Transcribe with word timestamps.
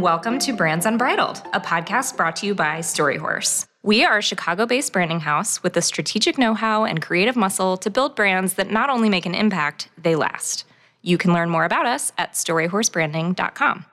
Welcome 0.00 0.38
to 0.38 0.54
Brands 0.54 0.86
Unbridled, 0.86 1.42
a 1.52 1.60
podcast 1.60 2.16
brought 2.16 2.36
to 2.36 2.46
you 2.46 2.54
by 2.54 2.78
Storyhorse. 2.78 3.66
We 3.82 4.02
are 4.02 4.16
a 4.16 4.22
Chicago 4.22 4.64
based 4.64 4.94
branding 4.94 5.20
house 5.20 5.62
with 5.62 5.74
the 5.74 5.82
strategic 5.82 6.38
know 6.38 6.54
how 6.54 6.84
and 6.84 7.02
creative 7.02 7.36
muscle 7.36 7.76
to 7.76 7.90
build 7.90 8.16
brands 8.16 8.54
that 8.54 8.70
not 8.70 8.88
only 8.88 9.10
make 9.10 9.26
an 9.26 9.34
impact, 9.34 9.90
they 9.98 10.16
last. 10.16 10.64
You 11.02 11.18
can 11.18 11.34
learn 11.34 11.50
more 11.50 11.66
about 11.66 11.84
us 11.84 12.14
at 12.16 12.32
storyhorsebranding.com. 12.32 13.84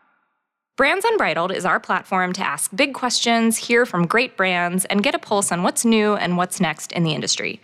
Brands 0.77 1.03
Unbridled 1.03 1.51
is 1.51 1.65
our 1.65 1.79
platform 1.79 2.31
to 2.33 2.41
ask 2.41 2.73
big 2.73 2.93
questions, 2.93 3.57
hear 3.57 3.85
from 3.85 4.07
great 4.07 4.37
brands, 4.37 4.85
and 4.85 5.03
get 5.03 5.13
a 5.13 5.19
pulse 5.19 5.51
on 5.51 5.61
what's 5.61 5.83
new 5.83 6.15
and 6.15 6.37
what's 6.37 6.61
next 6.61 6.93
in 6.93 7.03
the 7.03 7.15
industry. 7.15 7.59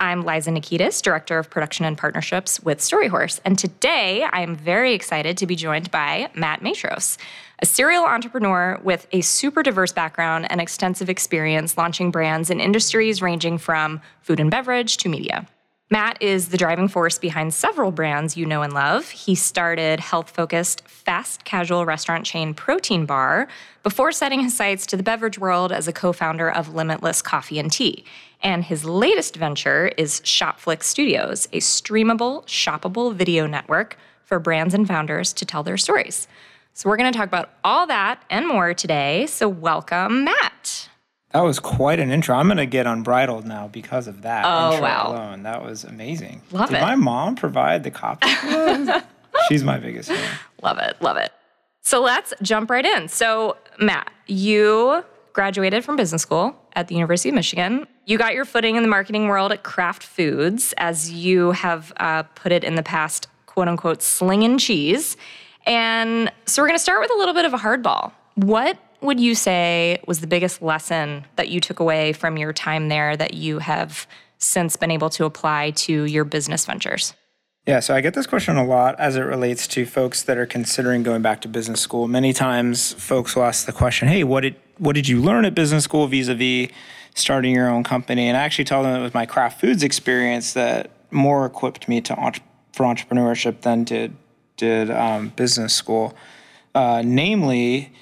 I'm 0.00 0.24
Liza 0.24 0.50
Nikitas, 0.50 1.02
Director 1.02 1.40
of 1.40 1.50
Production 1.50 1.84
and 1.84 1.98
Partnerships 1.98 2.60
with 2.60 2.78
Storyhorse. 2.78 3.40
And 3.44 3.58
today 3.58 4.22
I 4.30 4.42
am 4.42 4.54
very 4.54 4.94
excited 4.94 5.36
to 5.38 5.46
be 5.46 5.56
joined 5.56 5.90
by 5.90 6.30
Matt 6.36 6.60
Matros, 6.60 7.18
a 7.58 7.66
serial 7.66 8.04
entrepreneur 8.04 8.78
with 8.84 9.08
a 9.10 9.22
super 9.22 9.64
diverse 9.64 9.92
background 9.92 10.46
and 10.50 10.60
extensive 10.60 11.10
experience 11.10 11.76
launching 11.76 12.12
brands 12.12 12.48
in 12.48 12.60
industries 12.60 13.20
ranging 13.20 13.58
from 13.58 14.00
food 14.20 14.38
and 14.38 14.52
beverage 14.52 14.98
to 14.98 15.08
media. 15.08 15.48
Matt 15.90 16.22
is 16.22 16.50
the 16.50 16.58
driving 16.58 16.88
force 16.88 17.18
behind 17.18 17.54
several 17.54 17.90
brands 17.90 18.36
you 18.36 18.44
know 18.44 18.60
and 18.60 18.74
love. 18.74 19.08
He 19.08 19.34
started 19.34 20.00
health 20.00 20.28
focused, 20.28 20.86
fast 20.86 21.46
casual 21.46 21.86
restaurant 21.86 22.26
chain 22.26 22.52
Protein 22.52 23.06
Bar 23.06 23.48
before 23.82 24.12
setting 24.12 24.40
his 24.40 24.54
sights 24.54 24.84
to 24.84 24.98
the 24.98 25.02
beverage 25.02 25.38
world 25.38 25.72
as 25.72 25.88
a 25.88 25.92
co 25.92 26.12
founder 26.12 26.50
of 26.50 26.74
Limitless 26.74 27.22
Coffee 27.22 27.58
and 27.58 27.72
Tea. 27.72 28.04
And 28.42 28.64
his 28.64 28.84
latest 28.84 29.36
venture 29.36 29.90
is 29.96 30.20
Shopflix 30.20 30.82
Studios, 30.82 31.46
a 31.54 31.58
streamable, 31.60 32.44
shoppable 32.44 33.14
video 33.14 33.46
network 33.46 33.96
for 34.24 34.38
brands 34.38 34.74
and 34.74 34.86
founders 34.86 35.32
to 35.32 35.46
tell 35.46 35.62
their 35.62 35.78
stories. 35.78 36.28
So, 36.74 36.90
we're 36.90 36.98
going 36.98 37.10
to 37.10 37.18
talk 37.18 37.28
about 37.28 37.48
all 37.64 37.86
that 37.86 38.22
and 38.28 38.46
more 38.46 38.74
today. 38.74 39.24
So, 39.26 39.48
welcome, 39.48 40.24
Matt. 40.24 40.77
That 41.30 41.42
was 41.42 41.58
quite 41.58 42.00
an 42.00 42.10
intro. 42.10 42.34
I'm 42.36 42.46
going 42.46 42.56
to 42.56 42.66
get 42.66 42.86
unbridled 42.86 43.46
now 43.46 43.68
because 43.68 44.06
of 44.08 44.22
that 44.22 44.44
oh, 44.46 44.72
intro 44.72 44.82
wow. 44.82 45.12
alone. 45.12 45.42
That 45.42 45.62
was 45.62 45.84
amazing. 45.84 46.40
Love 46.52 46.70
Did 46.70 46.78
it. 46.78 46.80
my 46.80 46.94
mom 46.94 47.36
provide 47.36 47.84
the 47.84 47.90
copy? 47.90 48.28
She's 49.48 49.62
my 49.62 49.78
biggest 49.78 50.08
fan. 50.10 50.38
Love 50.62 50.78
it. 50.78 50.96
Love 51.02 51.18
it. 51.18 51.32
So 51.82 52.00
let's 52.00 52.32
jump 52.42 52.70
right 52.70 52.84
in. 52.84 53.08
So, 53.08 53.56
Matt, 53.78 54.10
you 54.26 55.04
graduated 55.34 55.84
from 55.84 55.96
business 55.96 56.22
school 56.22 56.56
at 56.74 56.88
the 56.88 56.94
University 56.94 57.28
of 57.28 57.34
Michigan. 57.34 57.86
You 58.06 58.16
got 58.16 58.34
your 58.34 58.44
footing 58.44 58.76
in 58.76 58.82
the 58.82 58.88
marketing 58.88 59.28
world 59.28 59.52
at 59.52 59.62
Kraft 59.62 60.02
Foods, 60.02 60.74
as 60.78 61.12
you 61.12 61.52
have 61.52 61.92
uh, 61.98 62.22
put 62.22 62.52
it 62.52 62.64
in 62.64 62.74
the 62.74 62.82
past, 62.82 63.28
quote 63.46 63.68
unquote, 63.68 64.02
slinging 64.02 64.56
cheese. 64.56 65.16
And 65.66 66.32
so, 66.46 66.62
we're 66.62 66.68
going 66.68 66.78
to 66.78 66.82
start 66.82 67.00
with 67.00 67.10
a 67.10 67.16
little 67.16 67.34
bit 67.34 67.44
of 67.44 67.52
a 67.52 67.58
hardball. 67.58 68.12
What 68.34 68.78
would 69.00 69.20
you 69.20 69.34
say 69.34 70.00
was 70.06 70.20
the 70.20 70.26
biggest 70.26 70.62
lesson 70.62 71.24
that 71.36 71.48
you 71.48 71.60
took 71.60 71.80
away 71.80 72.12
from 72.12 72.36
your 72.36 72.52
time 72.52 72.88
there 72.88 73.16
that 73.16 73.34
you 73.34 73.58
have 73.58 74.06
since 74.38 74.76
been 74.76 74.90
able 74.90 75.10
to 75.10 75.24
apply 75.24 75.70
to 75.72 76.04
your 76.04 76.24
business 76.24 76.64
ventures? 76.64 77.14
Yeah, 77.66 77.80
so 77.80 77.94
I 77.94 78.00
get 78.00 78.14
this 78.14 78.26
question 78.26 78.56
a 78.56 78.64
lot 78.64 78.98
as 78.98 79.16
it 79.16 79.20
relates 79.20 79.66
to 79.68 79.84
folks 79.84 80.22
that 80.22 80.38
are 80.38 80.46
considering 80.46 81.02
going 81.02 81.20
back 81.20 81.42
to 81.42 81.48
business 81.48 81.80
school. 81.80 82.08
Many 82.08 82.32
times 82.32 82.94
folks 82.94 83.36
will 83.36 83.44
ask 83.44 83.66
the 83.66 83.72
question, 83.72 84.08
"Hey, 84.08 84.24
what 84.24 84.40
did 84.40 84.56
what 84.78 84.94
did 84.94 85.06
you 85.06 85.20
learn 85.20 85.44
at 85.44 85.54
business 85.54 85.84
school 85.84 86.06
vis-a-vis 86.06 86.70
starting 87.14 87.54
your 87.54 87.68
own 87.68 87.84
company?" 87.84 88.26
And 88.26 88.38
I 88.38 88.40
actually 88.40 88.64
tell 88.64 88.82
them 88.82 88.98
it 88.98 89.02
was 89.02 89.12
my 89.12 89.26
Kraft 89.26 89.60
Foods 89.60 89.82
experience 89.82 90.54
that 90.54 90.90
more 91.10 91.44
equipped 91.44 91.88
me 91.88 92.00
to 92.00 92.14
for 92.72 92.86
entrepreneurship 92.86 93.60
than 93.60 93.84
did 93.84 94.16
did 94.56 94.90
um, 94.90 95.28
business 95.36 95.74
school. 95.74 96.14
Uh, 96.74 97.02
namely, 97.04 97.92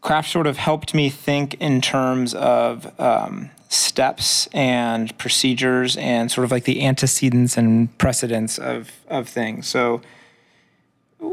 Kraft 0.00 0.30
sort 0.30 0.46
of 0.46 0.56
helped 0.56 0.94
me 0.94 1.10
think 1.10 1.54
in 1.54 1.80
terms 1.80 2.34
of 2.34 2.98
um, 3.00 3.50
steps 3.68 4.48
and 4.52 5.16
procedures 5.18 5.96
and 5.96 6.30
sort 6.30 6.44
of 6.44 6.50
like 6.50 6.64
the 6.64 6.84
antecedents 6.84 7.56
and 7.56 7.96
precedents 7.98 8.58
of, 8.58 8.92
of 9.08 9.28
things. 9.28 9.66
So, 9.66 10.02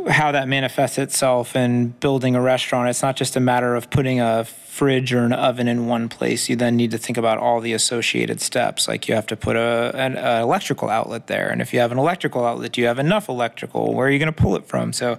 how 0.07 0.31
that 0.31 0.47
manifests 0.47 0.97
itself 0.97 1.55
in 1.55 1.89
building 1.89 2.35
a 2.35 2.41
restaurant, 2.41 2.89
it's 2.89 3.01
not 3.01 3.17
just 3.17 3.35
a 3.35 3.39
matter 3.39 3.75
of 3.75 3.89
putting 3.89 4.21
a 4.21 4.45
fridge 4.45 5.13
or 5.13 5.19
an 5.19 5.33
oven 5.33 5.67
in 5.67 5.87
one 5.87 6.07
place. 6.09 6.49
You 6.49 6.55
then 6.55 6.77
need 6.77 6.91
to 6.91 6.97
think 6.97 7.17
about 7.17 7.37
all 7.37 7.59
the 7.59 7.73
associated 7.73 8.39
steps. 8.41 8.87
Like 8.87 9.07
you 9.07 9.15
have 9.15 9.27
to 9.27 9.35
put 9.35 9.55
a, 9.55 9.91
an, 9.93 10.17
an 10.17 10.41
electrical 10.41 10.89
outlet 10.89 11.27
there. 11.27 11.49
And 11.49 11.61
if 11.61 11.73
you 11.73 11.79
have 11.79 11.91
an 11.91 11.99
electrical 11.99 12.45
outlet, 12.45 12.71
do 12.71 12.81
you 12.81 12.87
have 12.87 12.97
enough 12.97 13.27
electrical? 13.27 13.93
Where 13.93 14.07
are 14.07 14.09
you 14.09 14.19
going 14.19 14.33
to 14.33 14.41
pull 14.41 14.55
it 14.55 14.65
from? 14.65 14.93
So, 14.93 15.17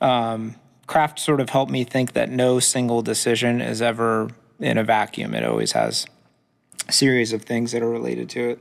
um, 0.00 0.56
Kraft 0.86 1.18
sort 1.18 1.40
of 1.40 1.50
helped 1.50 1.72
me 1.72 1.84
think 1.84 2.12
that 2.12 2.30
no 2.30 2.60
single 2.60 3.02
decision 3.02 3.60
is 3.60 3.82
ever 3.82 4.30
in 4.60 4.78
a 4.78 4.84
vacuum. 4.84 5.34
It 5.34 5.44
always 5.44 5.72
has 5.72 6.06
a 6.88 6.92
series 6.92 7.32
of 7.32 7.42
things 7.42 7.72
that 7.72 7.82
are 7.82 7.90
related 7.90 8.28
to 8.30 8.50
it. 8.50 8.60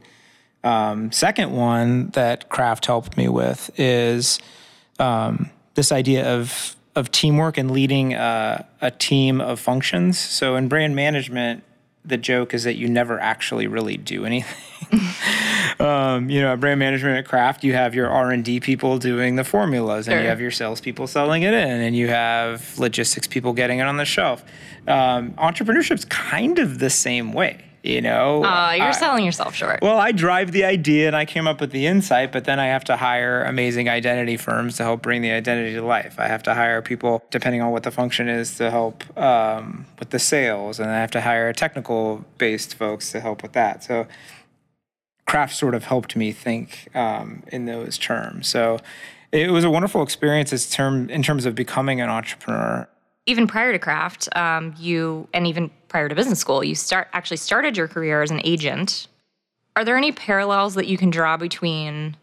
Um, 0.64 1.12
second 1.12 1.52
one 1.52 2.10
that 2.10 2.50
Kraft 2.50 2.88
helped 2.88 3.18
me 3.18 3.30
with 3.30 3.70
is 3.78 4.40
um, 5.00 5.52
this 5.76 5.92
idea 5.92 6.26
of 6.36 6.76
of 6.96 7.12
teamwork 7.12 7.58
and 7.58 7.72
leading 7.72 8.14
a, 8.14 8.66
a 8.82 8.90
team 8.90 9.42
of 9.42 9.60
functions. 9.60 10.18
So 10.18 10.56
in 10.56 10.70
brand 10.70 10.96
management, 10.96 11.62
the 12.08 12.18
joke 12.18 12.54
is 12.54 12.64
that 12.64 12.76
you 12.76 12.88
never 12.88 13.20
actually 13.20 13.68
really 13.68 13.98
do 13.98 14.26
anything. 14.26 14.56
um, 15.80 16.30
you 16.30 16.42
know, 16.42 16.54
at 16.54 16.60
brand 16.60 16.80
management 16.80 17.18
at 17.18 17.26
Kraft, 17.28 17.64
you 17.64 17.74
have 17.74 17.96
your 17.96 18.10
R 18.10 18.32
and 18.32 18.44
D 18.46 18.60
people 18.60 18.98
doing 19.00 19.36
the 19.36 19.44
formulas, 19.44 20.08
and 20.08 20.14
Sure. 20.14 20.22
you 20.22 20.28
have 20.28 20.40
your 20.40 20.52
salespeople 20.52 21.08
selling 21.08 21.44
it 21.44 21.54
in, 21.54 21.82
and 21.82 21.96
you 21.96 22.08
have 22.08 22.78
logistics 22.78 23.28
people 23.28 23.54
getting 23.54 23.80
it 23.80 23.84
on 23.84 23.98
the 23.98 24.06
shelf. 24.06 24.44
Um, 24.88 25.32
entrepreneurship's 25.34 26.06
kind 26.06 26.60
of 26.60 26.80
the 26.80 26.90
same 26.90 27.34
way. 27.34 27.65
You 27.86 28.02
know, 28.02 28.44
Uh, 28.44 28.74
you're 28.76 28.88
I- 28.88 28.92
selling 28.92 29.24
yourself 29.24 29.54
short. 29.54 29.80
well, 29.84 30.00
I 30.00 30.12
drive 30.12 30.52
the 30.52 30.66
idea 30.66 31.06
and 31.06 31.16
I 31.16 31.24
came 31.26 31.48
up 31.48 31.62
with 31.62 31.70
the 31.70 31.86
insight, 31.86 32.32
but 32.32 32.46
then 32.46 32.60
I 32.60 32.66
have 32.66 32.84
to 32.86 32.98
hire 32.98 33.44
amazing 33.44 33.88
identity 33.90 34.38
firms 34.38 34.78
to 34.78 34.84
help 34.84 35.04
bring 35.04 35.22
the 35.22 35.32
identity 35.32 35.76
to 35.76 35.84
life. 35.84 36.16
I 36.18 36.28
have 36.28 36.42
to 36.44 36.56
hire 36.56 36.82
people, 36.82 37.24
depending 37.30 37.62
on 37.62 37.72
what 37.72 37.84
the 37.84 37.92
function 37.92 38.28
is, 38.28 38.56
to 38.58 38.72
help 38.72 39.04
um, 39.16 39.86
with 40.00 40.10
the 40.10 40.18
sales, 40.18 40.80
and 40.80 40.90
I 40.90 40.96
have 41.00 41.12
to 41.12 41.22
hire 41.22 41.54
technical 41.54 42.26
based 42.40 42.74
folks 42.74 43.12
to 43.12 43.20
help 43.20 43.44
with 43.44 43.54
that. 43.54 43.84
So, 43.84 44.08
Kraft 45.28 45.56
sort 45.56 45.76
of 45.76 45.84
helped 45.86 46.16
me 46.16 46.32
think 46.32 46.88
um, 46.96 47.44
in 47.52 47.66
those 47.66 48.00
terms. 48.00 48.48
So, 48.48 48.80
it 49.32 49.52
was 49.52 49.64
a 49.64 49.70
wonderful 49.70 50.02
experience 50.02 50.52
as 50.54 50.68
term, 50.70 51.08
in 51.12 51.22
terms 51.22 51.46
of 51.46 51.54
becoming 51.54 52.02
an 52.02 52.10
entrepreneur. 52.10 52.88
even 53.28 53.48
prior 53.48 53.72
to 53.72 53.80
Kraft 53.80 54.28
um, 54.36 54.74
you 54.80 55.28
and 55.34 55.46
even 55.48 55.70
prior 55.96 56.10
to 56.10 56.16
business 56.16 56.40
school 56.40 56.62
you 56.62 56.76
start 56.76 57.08
actually 57.14 57.38
started 57.38 57.78
your 57.78 57.88
career 57.88 58.22
as 58.22 58.30
an 58.30 58.42
agent. 58.44 59.08
Are 59.78 59.86
there 59.86 59.96
any 59.96 60.12
parallels 60.12 60.76
that 60.76 60.88
you 60.88 60.98
can 60.98 61.10
draw 61.10 61.38
between 61.38 62.18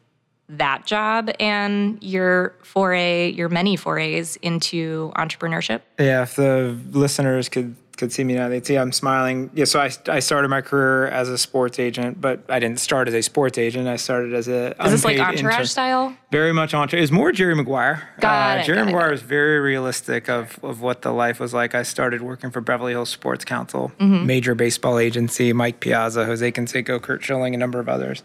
that 0.50 0.84
job 0.84 1.31
and 1.41 1.97
your 2.03 2.55
foray 2.62 3.31
your 3.31 3.49
many 3.49 3.77
forays 3.77 4.37
into 4.43 5.10
entrepreneurship? 5.16 5.81
Yeah, 5.99 6.21
if 6.21 6.37
the 6.37 6.78
listeners 6.91 7.49
could 7.49 7.75
could 7.97 8.12
see 8.12 8.25
me 8.25 8.34
now, 8.34 8.48
they'd 8.48 8.64
see 8.66 8.76
I'm 8.76 8.91
smiling. 8.92 9.50
Yeah, 9.54 9.64
so 9.66 9.78
I, 9.80 9.91
I 10.08 10.19
started 10.20 10.48
my 10.48 10.60
career 10.60 11.06
as 11.08 11.28
a 11.28 11.36
sports 11.38 11.78
agent, 11.78 12.20
but 12.20 12.41
I 12.48 12.58
didn't 12.58 12.80
start 12.80 13.06
as 13.08 13.14
a 13.14 13.22
sports 13.22 13.58
agent. 13.58 13.86
I 13.88 13.97
started 13.97 14.32
as 14.34 14.48
a 14.48 14.75
is 14.84 14.91
this 14.92 15.04
like 15.04 15.19
entourage 15.19 15.38
intern. 15.54 15.66
style 15.66 16.16
Very 16.30 16.53
much 16.53 16.75
entourage. 16.75 16.98
It 16.98 17.03
was 17.03 17.12
more 17.12 17.32
Jerry 17.32 17.54
Maguire. 17.54 18.08
Got 18.20 18.58
uh, 18.58 18.60
it, 18.60 18.64
Jerry 18.64 18.78
got 18.78 18.84
Maguire 18.86 19.06
got 19.06 19.10
was 19.12 19.22
very 19.22 19.60
realistic 19.60 20.28
of, 20.28 20.58
of 20.64 20.80
what 20.80 21.03
the 21.03 21.12
life 21.12 21.39
was 21.39 21.53
like. 21.54 21.74
I 21.74 21.83
started 21.83 22.22
working 22.22 22.50
for 22.50 22.60
Beverly 22.60 22.92
Hills 22.92 23.10
Sports 23.10 23.44
Council, 23.44 23.92
Mm-hmm. 23.98 24.27
major 24.27 24.54
baseball 24.54 24.98
agency, 24.98 25.53
Mike 25.53 25.80
Piazza, 25.80 26.24
Jose 26.24 26.50
Canseco, 26.53 27.00
Curt 27.00 27.22
Schilling, 27.22 27.54
a 27.54 27.59
number 27.59 27.78
of 27.78 27.89
others. 27.89 28.22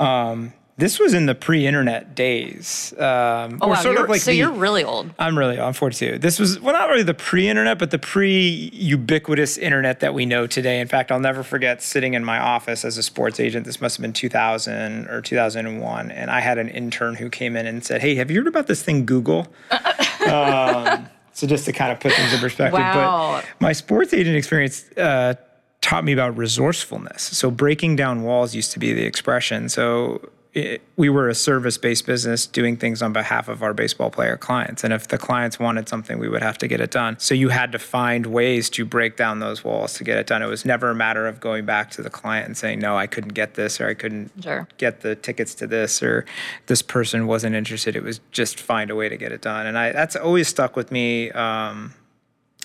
Um, 0.00 0.52
this 0.78 0.98
was 0.98 1.14
in 1.14 1.24
the 1.24 1.34
pre-internet 1.34 2.14
days. 2.14 2.92
Um, 2.98 3.58
oh 3.62 3.66
or 3.66 3.70
wow 3.70 3.74
sort 3.76 3.94
you're, 3.94 4.04
of 4.04 4.10
like 4.10 4.20
so 4.20 4.30
the, 4.30 4.36
you're 4.36 4.52
really 4.52 4.84
old 4.84 5.10
I'm 5.18 5.38
really, 5.38 5.58
old. 5.58 5.68
I'm 5.68 5.72
42. 5.72 6.18
This 6.18 6.38
was, 6.38 6.60
well, 6.60 6.74
not 6.74 6.90
really 6.90 7.02
the 7.02 7.14
pre 7.14 7.48
internet, 7.48 7.78
but 7.78 7.90
the 7.90 7.98
pre 7.98 8.70
ubiquitous 8.74 9.56
internet 9.56 10.00
that 10.00 10.12
we 10.12 10.26
know 10.26 10.46
today. 10.46 10.80
In 10.80 10.88
fact, 10.88 11.10
I'll 11.10 11.18
never 11.18 11.42
forget 11.42 11.80
sitting 11.80 12.12
in 12.12 12.24
my 12.24 12.38
office 12.38 12.84
as 12.84 12.98
a 12.98 13.02
sports 13.02 13.40
agent. 13.40 13.64
This 13.64 13.80
must 13.80 13.96
have 13.96 14.02
been 14.02 14.12
2000 14.12 15.08
or 15.08 15.22
2001. 15.22 16.10
And 16.10 16.30
I 16.30 16.40
had 16.40 16.58
an 16.58 16.68
intern 16.68 17.14
who 17.14 17.30
came 17.30 17.56
in 17.56 17.66
and 17.66 17.82
said, 17.82 18.02
Hey, 18.02 18.14
have 18.16 18.30
you 18.30 18.40
heard 18.40 18.46
about 18.46 18.66
this 18.66 18.82
thing, 18.82 19.06
Google? 19.06 19.46
um, 20.30 21.08
so 21.32 21.46
just 21.46 21.64
to 21.64 21.72
kind 21.72 21.90
of 21.90 22.00
put 22.00 22.12
things 22.12 22.34
in 22.34 22.40
perspective. 22.40 22.78
Wow. 22.78 23.40
But 23.40 23.60
my 23.60 23.72
sports 23.72 24.12
agent 24.12 24.36
experience, 24.36 24.84
uh, 24.98 25.34
taught 25.80 26.04
me 26.04 26.12
about 26.12 26.36
resourcefulness. 26.36 27.22
So 27.22 27.48
breaking 27.48 27.94
down 27.94 28.24
walls 28.24 28.56
used 28.56 28.72
to 28.72 28.80
be 28.80 28.92
the 28.92 29.04
expression. 29.04 29.68
So 29.68 30.20
it, 30.56 30.80
we 30.96 31.10
were 31.10 31.28
a 31.28 31.34
service 31.34 31.76
based 31.76 32.06
business 32.06 32.46
doing 32.46 32.78
things 32.78 33.02
on 33.02 33.12
behalf 33.12 33.46
of 33.48 33.62
our 33.62 33.74
baseball 33.74 34.10
player 34.10 34.38
clients. 34.38 34.82
And 34.84 34.92
if 34.92 35.06
the 35.06 35.18
clients 35.18 35.58
wanted 35.58 35.86
something, 35.86 36.18
we 36.18 36.30
would 36.30 36.42
have 36.42 36.56
to 36.58 36.66
get 36.66 36.80
it 36.80 36.90
done. 36.90 37.18
So 37.18 37.34
you 37.34 37.50
had 37.50 37.72
to 37.72 37.78
find 37.78 38.24
ways 38.24 38.70
to 38.70 38.86
break 38.86 39.16
down 39.18 39.38
those 39.40 39.62
walls 39.62 39.92
to 39.94 40.04
get 40.04 40.16
it 40.16 40.26
done. 40.26 40.40
It 40.40 40.46
was 40.46 40.64
never 40.64 40.88
a 40.90 40.94
matter 40.94 41.26
of 41.26 41.40
going 41.40 41.66
back 41.66 41.90
to 41.92 42.02
the 42.02 42.08
client 42.08 42.46
and 42.46 42.56
saying, 42.56 42.78
no, 42.80 42.96
I 42.96 43.06
couldn't 43.06 43.34
get 43.34 43.52
this 43.54 43.80
or 43.82 43.88
I 43.88 43.92
couldn't 43.94 44.32
Sure. 44.42 44.66
get 44.78 45.02
the 45.02 45.14
tickets 45.14 45.54
to 45.56 45.66
this 45.66 46.02
or 46.02 46.24
this 46.68 46.80
person 46.80 47.26
wasn't 47.26 47.54
interested. 47.54 47.94
It 47.94 48.02
was 48.02 48.20
just 48.32 48.58
find 48.58 48.90
a 48.90 48.94
way 48.96 49.10
to 49.10 49.16
get 49.18 49.32
it 49.32 49.42
done. 49.42 49.66
And 49.66 49.76
I, 49.76 49.92
that's 49.92 50.16
always 50.16 50.48
stuck 50.48 50.74
with 50.74 50.90
me. 50.90 51.30
Um, 51.32 51.92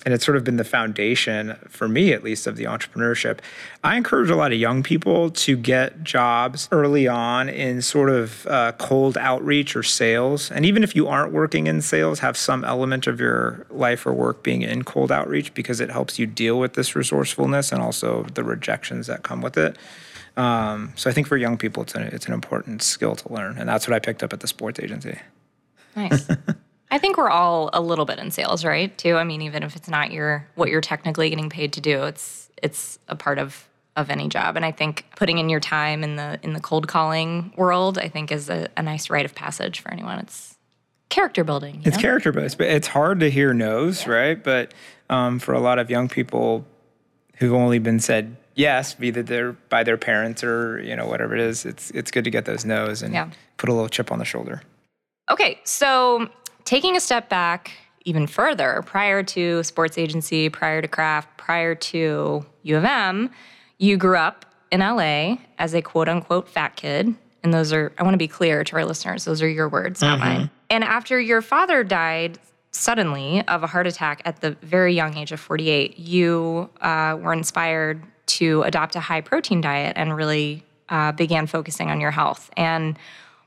and 0.04 0.12
it's 0.12 0.24
sort 0.24 0.36
of 0.36 0.44
been 0.44 0.56
the 0.56 0.64
foundation 0.64 1.56
for 1.68 1.88
me 1.88 2.12
at 2.12 2.24
least 2.24 2.46
of 2.46 2.56
the 2.56 2.64
entrepreneurship. 2.64 3.38
I 3.84 3.96
encourage 3.96 4.30
a 4.30 4.36
lot 4.36 4.52
of 4.52 4.58
young 4.58 4.82
people 4.82 5.30
to 5.30 5.56
get 5.56 6.02
jobs 6.02 6.68
early 6.72 7.06
on 7.06 7.48
in 7.48 7.82
sort 7.82 8.10
of 8.10 8.46
uh, 8.46 8.72
cold 8.72 9.16
outreach 9.16 9.76
or 9.76 9.82
sales. 9.82 10.50
And 10.50 10.66
even 10.66 10.82
if 10.82 10.96
you 10.96 11.08
aren't 11.08 11.32
working 11.32 11.66
in 11.66 11.80
sales 11.82 12.20
have 12.20 12.36
some 12.36 12.64
element 12.64 13.06
of 13.06 13.20
your 13.20 13.66
life 13.70 14.06
or 14.06 14.12
work 14.12 14.42
being 14.42 14.62
in 14.62 14.82
cold 14.84 15.12
outreach 15.12 15.54
because 15.54 15.80
it 15.80 15.90
helps 15.90 16.18
you 16.18 16.26
deal 16.26 16.58
with 16.58 16.74
this 16.74 16.96
resourcefulness 16.96 17.72
and 17.72 17.80
also 17.80 18.24
the 18.34 18.44
rejections 18.44 19.06
that 19.06 19.22
come 19.22 19.40
with 19.40 19.56
it. 19.56 19.76
Um, 20.34 20.94
so 20.96 21.10
i 21.10 21.12
think 21.12 21.26
for 21.26 21.36
young 21.36 21.58
people 21.58 21.82
it's 21.82 21.94
an, 21.94 22.04
it's 22.04 22.24
an 22.24 22.32
important 22.32 22.82
skill 22.82 23.14
to 23.16 23.32
learn. 23.32 23.58
And 23.58 23.68
that's 23.68 23.86
what 23.86 23.94
i 23.94 23.98
picked 23.98 24.22
up 24.22 24.32
at 24.32 24.40
the 24.40 24.48
sports 24.48 24.80
agency. 24.80 25.18
Nice. 25.94 26.26
I 26.92 26.98
think 26.98 27.16
we're 27.16 27.30
all 27.30 27.70
a 27.72 27.80
little 27.80 28.04
bit 28.04 28.18
in 28.18 28.30
sales, 28.30 28.64
right? 28.64 28.96
Too. 28.96 29.16
I 29.16 29.24
mean, 29.24 29.42
even 29.42 29.62
if 29.62 29.74
it's 29.74 29.88
not 29.88 30.12
your 30.12 30.46
what 30.54 30.68
you're 30.68 30.80
technically 30.82 31.30
getting 31.30 31.48
paid 31.50 31.72
to 31.72 31.80
do, 31.80 32.04
it's 32.04 32.50
it's 32.62 32.98
a 33.08 33.16
part 33.16 33.38
of 33.38 33.66
of 33.96 34.10
any 34.10 34.28
job. 34.28 34.56
And 34.56 34.64
I 34.64 34.72
think 34.72 35.06
putting 35.16 35.38
in 35.38 35.48
your 35.48 35.58
time 35.60 36.04
in 36.04 36.16
the 36.16 36.38
in 36.42 36.52
the 36.52 36.60
cold 36.60 36.86
calling 36.88 37.52
world, 37.56 37.98
I 37.98 38.08
think 38.08 38.30
is 38.30 38.48
a, 38.50 38.68
a 38.76 38.82
nice 38.82 39.10
rite 39.10 39.24
of 39.24 39.34
passage 39.34 39.80
for 39.80 39.90
anyone. 39.90 40.18
It's 40.18 40.54
character 41.08 41.44
building. 41.44 41.76
you 41.76 41.80
It's 41.86 41.96
know? 41.96 42.02
character 42.02 42.30
but 42.32 42.44
it's 42.60 42.86
hard 42.88 43.20
to 43.20 43.30
hear 43.30 43.52
no's, 43.54 44.06
right? 44.06 44.42
But 44.42 44.72
um, 45.10 45.38
for 45.38 45.52
a 45.54 45.60
lot 45.60 45.78
of 45.78 45.90
young 45.90 46.08
people 46.08 46.64
who've 47.36 47.52
only 47.54 47.78
been 47.78 48.00
said 48.00 48.36
yes, 48.54 48.96
either 49.00 49.22
they're 49.22 49.52
by 49.70 49.82
their 49.82 49.96
parents 49.96 50.44
or 50.44 50.78
you 50.82 50.94
know 50.94 51.06
whatever 51.06 51.34
it 51.34 51.40
is, 51.40 51.64
it's 51.64 51.90
it's 51.92 52.10
good 52.10 52.24
to 52.24 52.30
get 52.30 52.44
those 52.44 52.64
no's 52.66 53.00
and 53.02 53.14
Yeah. 53.14 53.30
put 53.56 53.70
a 53.70 53.72
little 53.72 53.88
chip 53.88 54.12
on 54.12 54.18
the 54.18 54.24
shoulder. 54.26 54.62
Okay, 55.30 55.58
so 55.64 56.28
taking 56.64 56.96
a 56.96 57.00
step 57.00 57.28
back 57.28 57.72
even 58.04 58.26
further, 58.26 58.82
prior 58.84 59.22
to 59.22 59.62
sports 59.62 59.96
agency, 59.96 60.48
prior 60.48 60.82
to 60.82 60.88
Kraft, 60.88 61.36
prior 61.36 61.74
to 61.74 62.44
U 62.62 62.76
of 62.76 62.84
M, 62.84 63.30
you 63.78 63.96
grew 63.96 64.16
up 64.16 64.44
in 64.70 64.80
LA 64.80 65.36
as 65.58 65.74
a 65.74 65.82
quote 65.82 66.08
unquote 66.08 66.48
fat 66.48 66.76
kid. 66.76 67.14
And 67.44 67.52
those 67.52 67.72
are, 67.72 67.92
I 67.98 68.02
want 68.02 68.14
to 68.14 68.18
be 68.18 68.28
clear 68.28 68.64
to 68.64 68.76
our 68.76 68.84
listeners, 68.84 69.24
those 69.24 69.42
are 69.42 69.48
your 69.48 69.68
words, 69.68 70.00
not 70.00 70.20
mine. 70.20 70.50
And 70.70 70.84
after 70.84 71.20
your 71.20 71.42
father 71.42 71.84
died 71.84 72.38
suddenly 72.70 73.46
of 73.48 73.62
a 73.62 73.66
heart 73.66 73.86
attack 73.86 74.22
at 74.24 74.40
the 74.40 74.52
very 74.62 74.94
young 74.94 75.16
age 75.16 75.32
of 75.32 75.40
48, 75.40 75.98
you 75.98 76.70
uh, 76.80 77.18
were 77.20 77.32
inspired 77.32 78.02
to 78.26 78.62
adopt 78.62 78.96
a 78.96 79.00
high 79.00 79.20
protein 79.20 79.60
diet 79.60 79.94
and 79.96 80.16
really 80.16 80.64
uh, 80.88 81.12
began 81.12 81.46
focusing 81.46 81.90
on 81.90 82.00
your 82.00 82.12
health. 82.12 82.50
And 82.56 82.96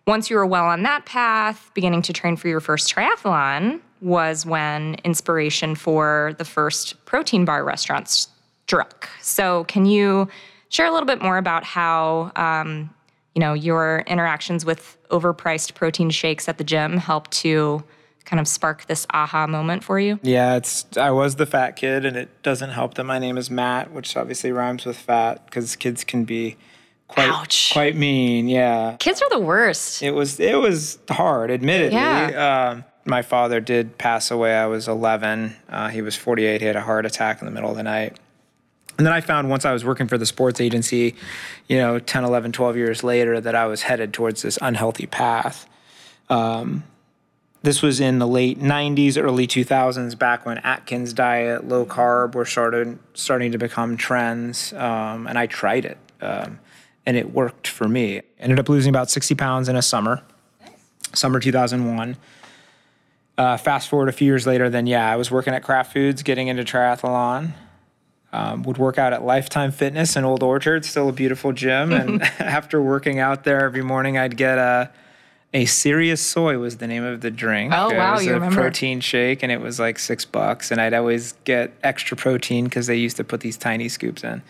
once 0.08 0.30
you 0.30 0.36
were 0.36 0.46
well 0.46 0.66
on 0.66 0.84
that 0.84 1.06
path, 1.06 1.72
beginning 1.74 2.02
to 2.04 2.14
train 2.14 2.36
for 2.36 2.48
your 2.48 2.60
first 2.60 2.94
triathlon 2.94 3.82
was 4.02 4.46
when 4.46 4.96
inspiration 5.04 5.74
for 5.76 6.36
the 6.38 6.46
first 6.46 7.04
protein 7.06 7.46
bar 7.46 7.64
restaurant 7.64 8.28
struck. 8.68 9.10
So, 9.22 9.64
can 9.66 9.86
you 9.86 10.28
share 10.70 10.86
a 10.86 10.92
little 10.92 11.08
bit 11.08 11.22
more 11.22 11.38
about 11.38 11.64
how 11.64 12.32
um, 12.36 12.90
you 13.34 13.40
know 13.40 13.54
your 13.54 14.04
interactions 14.08 14.66
with 14.66 14.98
overpriced 15.10 15.74
protein 15.74 16.10
shakes 16.10 16.48
at 16.48 16.58
the 16.58 16.64
gym 16.64 16.98
helped 16.98 17.32
to 17.32 17.84
kind 18.26 18.40
of 18.40 18.48
spark 18.48 18.86
this 18.88 19.06
aha 19.12 19.48
moment 19.48 19.84
for 19.84 20.00
you? 20.00 20.20
Yeah, 20.22 20.56
it's 20.56 20.86
I 20.98 21.12
was 21.12 21.36
the 21.36 21.46
fat 21.46 21.72
kid, 21.72 22.06
and 22.06 22.16
it 22.16 22.44
doesn't 22.44 22.72
help 22.72 22.96
that 22.96 23.06
my 23.06 23.18
name 23.18 23.38
is 23.38 23.50
Matt, 23.50 23.92
which 23.92 24.16
obviously 24.16 24.52
rhymes 24.52 24.86
with 24.86 24.98
fat 24.98 25.46
because 25.46 25.76
kids 25.76 26.04
can 26.04 26.26
be 26.26 26.58
quite 27.08 27.30
Ouch. 27.30 27.72
quite 27.74 27.96
mean. 27.96 28.48
Yeah, 28.48 28.98
Kids 29.00 29.22
are 29.22 29.30
the 29.30 29.40
worst. 29.40 30.02
It 30.04 30.12
was 30.12 30.40
it 30.40 30.60
was 30.60 31.00
hard, 31.10 31.52
admittedly. 31.52 31.98
Yeah. 31.98 32.72
Um, 32.74 32.86
my 33.06 33.22
father 33.22 33.60
did 33.60 33.98
pass 33.98 34.32
away. 34.32 34.56
I 34.56 34.66
was 34.66 34.88
11. 34.88 35.56
Uh, 35.70 35.90
he 35.90 36.02
was 36.02 36.16
48. 36.16 36.60
He 36.60 36.66
had 36.68 36.76
a 36.76 36.82
heart 36.82 37.06
attack 37.06 37.40
in 37.40 37.46
the 37.46 37.52
middle 37.52 37.70
of 37.70 37.78
the 37.78 37.84
night. 37.84 38.18
And 38.98 39.06
then 39.06 39.14
I 39.14 39.22
found 39.22 39.50
once 39.50 39.66
I 39.66 39.74
was 39.74 39.84
working 39.86 40.08
for 40.08 40.18
the 40.18 40.26
sports 40.26 40.60
agency, 40.62 41.16
you 41.68 41.78
know, 41.78 42.00
10, 42.00 42.24
11, 42.24 42.52
12 42.54 42.78
years 42.78 43.04
later, 43.04 43.40
that 43.42 43.54
I 43.54 43.66
was 43.68 43.84
headed 43.84 44.14
towards 44.14 44.42
this 44.42 44.58
unhealthy 44.62 45.06
path. 45.06 45.68
Um, 46.30 46.84
this 47.62 47.82
was 47.82 48.00
in 48.00 48.20
the 48.20 48.28
late 48.28 48.60
90s, 48.60 49.22
early 49.22 49.48
2000s, 49.48 50.18
back 50.18 50.46
when 50.46 50.60
Atkins 50.60 51.14
diet, 51.14 51.68
low 51.68 51.86
carb 51.86 52.36
were 52.36 52.46
started, 52.46 52.98
starting 53.14 53.52
to 53.52 53.58
become 53.58 53.98
trends. 53.98 54.72
Um, 54.74 55.28
and 55.28 55.38
I 55.38 55.48
tried 55.48 55.86
it, 55.86 55.98
um, 56.22 56.60
and 57.06 57.16
it 57.18 57.32
worked 57.34 57.68
for 57.68 57.88
me. 57.88 58.22
Ended 58.40 58.60
up 58.60 58.70
losing 58.70 58.90
about 58.90 59.10
60 59.10 59.36
pounds 59.36 59.70
in 59.70 59.76
a 59.76 59.82
summer, 59.82 60.22
summer 61.14 61.40
2001. 61.40 62.18
Uh, 63.38 63.58
fast 63.58 63.90
forward 63.90 64.08
a 64.08 64.14
few 64.14 64.26
years 64.28 64.48
later, 64.48 64.70
then 64.70 64.88
yeah, 64.88 65.12
I 65.12 65.18
was 65.18 65.30
working 65.30 65.54
at 65.54 65.62
Kraft 65.64 65.92
Foods, 65.94 66.24
getting 66.24 66.48
into 66.48 66.64
triathlon. 66.64 67.54
Um, 68.32 68.64
would 68.64 68.78
work 68.78 68.98
out 68.98 69.14
at 69.14 69.24
Lifetime 69.24 69.72
Fitness 69.72 70.18
in 70.18 70.26
Old 70.26 70.44
Orchard, 70.44 70.84
still 70.84 71.08
a 71.08 71.14
beautiful 71.14 71.54
gym. 71.54 71.94
And 71.94 72.22
after 72.40 72.82
working 72.82 73.20
out 73.20 73.46
there 73.46 73.62
every 73.64 73.82
morning, 73.82 74.18
I'd 74.18 74.36
get 74.38 74.58
a 74.58 74.92
a 75.54 75.64
Serious 75.64 76.20
Soy 76.20 76.58
was 76.58 76.78
the 76.78 76.88
name 76.88 77.06
of 77.06 77.22
the 77.22 77.32
drink. 77.32 77.72
Oh, 77.74 77.90
It 77.90 77.96
wow, 77.96 78.16
was 78.16 78.26
you 78.26 78.32
a 78.32 78.34
remember. 78.34 78.56
protein 78.60 79.00
shake, 79.00 79.42
and 79.42 79.54
it 79.54 79.62
was 79.62 79.80
like 79.80 79.98
six 80.00 80.26
bucks. 80.26 80.70
And 80.70 80.82
I'd 80.82 80.94
always 80.94 81.32
get 81.46 81.72
extra 81.82 82.18
protein 82.18 82.66
because 82.66 82.88
they 82.88 82.98
used 82.98 83.16
to 83.18 83.24
put 83.24 83.40
these 83.40 83.56
tiny 83.56 83.88
scoops 83.88 84.22
in. 84.26 84.42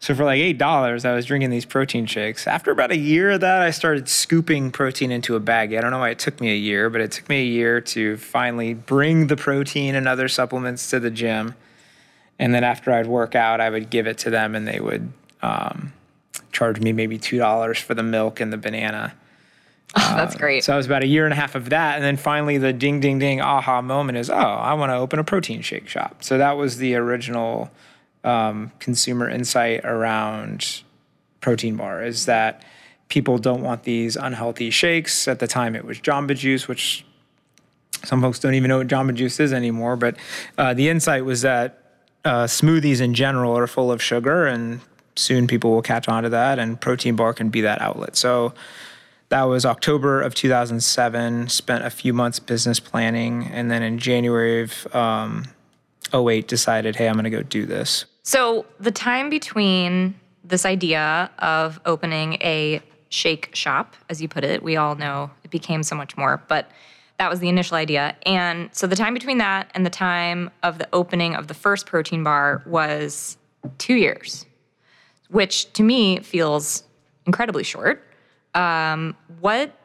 So 0.00 0.14
for 0.14 0.24
like 0.24 0.38
eight 0.38 0.58
dollars, 0.58 1.04
I 1.04 1.14
was 1.14 1.24
drinking 1.24 1.50
these 1.50 1.64
protein 1.64 2.04
shakes. 2.06 2.46
After 2.46 2.70
about 2.70 2.90
a 2.90 2.96
year 2.96 3.32
of 3.32 3.40
that, 3.40 3.62
I 3.62 3.70
started 3.70 4.08
scooping 4.08 4.70
protein 4.70 5.10
into 5.10 5.34
a 5.34 5.40
baggie. 5.40 5.78
I 5.78 5.80
don't 5.80 5.90
know 5.90 5.98
why 5.98 6.10
it 6.10 6.18
took 6.18 6.40
me 6.40 6.52
a 6.52 6.56
year, 6.56 6.90
but 6.90 7.00
it 7.00 7.10
took 7.10 7.28
me 7.28 7.40
a 7.40 7.46
year 7.46 7.80
to 7.80 8.16
finally 8.18 8.74
bring 8.74 9.28
the 9.28 9.36
protein 9.36 9.94
and 9.94 10.06
other 10.06 10.28
supplements 10.28 10.90
to 10.90 11.00
the 11.00 11.10
gym. 11.10 11.54
And 12.38 12.54
then 12.54 12.64
after 12.64 12.92
I'd 12.92 13.06
work 13.06 13.34
out, 13.34 13.60
I 13.60 13.70
would 13.70 13.88
give 13.88 14.06
it 14.06 14.18
to 14.18 14.30
them, 14.30 14.54
and 14.54 14.68
they 14.68 14.80
would 14.80 15.10
um, 15.40 15.92
charge 16.52 16.80
me 16.80 16.92
maybe 16.92 17.18
two 17.18 17.38
dollars 17.38 17.78
for 17.78 17.94
the 17.94 18.02
milk 18.02 18.40
and 18.40 18.52
the 18.52 18.56
banana. 18.56 19.14
Oh, 19.96 20.00
that's 20.16 20.34
great. 20.34 20.64
So 20.64 20.74
it 20.74 20.76
was 20.76 20.86
about 20.86 21.02
a 21.02 21.06
year 21.06 21.24
and 21.24 21.32
a 21.32 21.36
half 21.36 21.54
of 21.54 21.70
that, 21.70 21.96
and 21.96 22.04
then 22.04 22.16
finally 22.16 22.58
the 22.58 22.72
ding 22.72 23.00
ding 23.00 23.18
ding 23.18 23.40
aha 23.40 23.80
moment 23.82 24.18
is 24.18 24.30
oh 24.30 24.34
I 24.34 24.74
want 24.74 24.90
to 24.90 24.96
open 24.96 25.18
a 25.18 25.24
protein 25.24 25.62
shake 25.62 25.88
shop. 25.88 26.24
So 26.24 26.38
that 26.38 26.56
was 26.56 26.78
the 26.78 26.96
original 26.96 27.70
um, 28.24 28.72
consumer 28.78 29.28
insight 29.28 29.84
around 29.84 30.82
protein 31.40 31.76
bar 31.76 32.02
is 32.02 32.26
that 32.26 32.64
people 33.08 33.38
don't 33.38 33.62
want 33.62 33.84
these 33.84 34.16
unhealthy 34.16 34.70
shakes. 34.70 35.28
At 35.28 35.38
the 35.38 35.46
time, 35.46 35.76
it 35.76 35.84
was 35.84 36.00
Jamba 36.00 36.36
Juice, 36.36 36.66
which 36.66 37.04
some 38.02 38.20
folks 38.20 38.38
don't 38.38 38.54
even 38.54 38.68
know 38.68 38.78
what 38.78 38.88
Jamba 38.88 39.14
Juice 39.14 39.38
is 39.40 39.52
anymore. 39.52 39.96
But 39.96 40.16
uh, 40.58 40.74
the 40.74 40.88
insight 40.88 41.24
was 41.24 41.42
that 41.42 41.80
uh, 42.24 42.44
smoothies 42.44 43.00
in 43.00 43.14
general 43.14 43.56
are 43.56 43.66
full 43.66 43.92
of 43.92 44.02
sugar, 44.02 44.46
and 44.46 44.80
soon 45.16 45.46
people 45.46 45.70
will 45.70 45.82
catch 45.82 46.08
on 46.08 46.22
to 46.22 46.28
that, 46.30 46.58
and 46.58 46.80
protein 46.80 47.16
bar 47.16 47.34
can 47.34 47.50
be 47.50 47.60
that 47.60 47.80
outlet. 47.80 48.16
So 48.16 48.54
that 49.28 49.42
was 49.42 49.66
October 49.66 50.22
of 50.22 50.34
2007. 50.34 51.48
Spent 51.48 51.84
a 51.84 51.90
few 51.90 52.14
months 52.14 52.38
business 52.38 52.80
planning, 52.80 53.44
and 53.52 53.70
then 53.70 53.82
in 53.82 53.98
January 53.98 54.62
of 54.62 54.94
um, 54.94 55.44
08, 56.12 56.48
decided, 56.48 56.96
hey, 56.96 57.08
I'm 57.08 57.14
going 57.14 57.24
to 57.24 57.30
go 57.30 57.42
do 57.42 57.66
this. 57.66 58.06
So 58.24 58.64
the 58.80 58.90
time 58.90 59.28
between 59.28 60.18
this 60.42 60.64
idea 60.64 61.30
of 61.38 61.78
opening 61.84 62.34
a 62.40 62.80
shake 63.10 63.54
shop, 63.54 63.96
as 64.08 64.20
you 64.20 64.28
put 64.28 64.44
it, 64.44 64.62
we 64.62 64.76
all 64.76 64.94
know 64.94 65.30
it 65.44 65.50
became 65.50 65.82
so 65.82 65.94
much 65.94 66.16
more, 66.16 66.42
but 66.48 66.70
that 67.18 67.30
was 67.30 67.40
the 67.40 67.50
initial 67.50 67.76
idea. 67.76 68.16
And 68.24 68.70
so 68.72 68.86
the 68.86 68.96
time 68.96 69.12
between 69.12 69.38
that 69.38 69.70
and 69.74 69.84
the 69.84 69.90
time 69.90 70.50
of 70.62 70.78
the 70.78 70.88
opening 70.94 71.36
of 71.36 71.48
the 71.48 71.54
first 71.54 71.84
protein 71.84 72.24
bar 72.24 72.62
was 72.64 73.36
two 73.76 73.94
years, 73.94 74.46
which 75.28 75.70
to 75.74 75.82
me 75.82 76.20
feels 76.20 76.82
incredibly 77.26 77.62
short. 77.62 78.02
Um, 78.54 79.16
what 79.40 79.78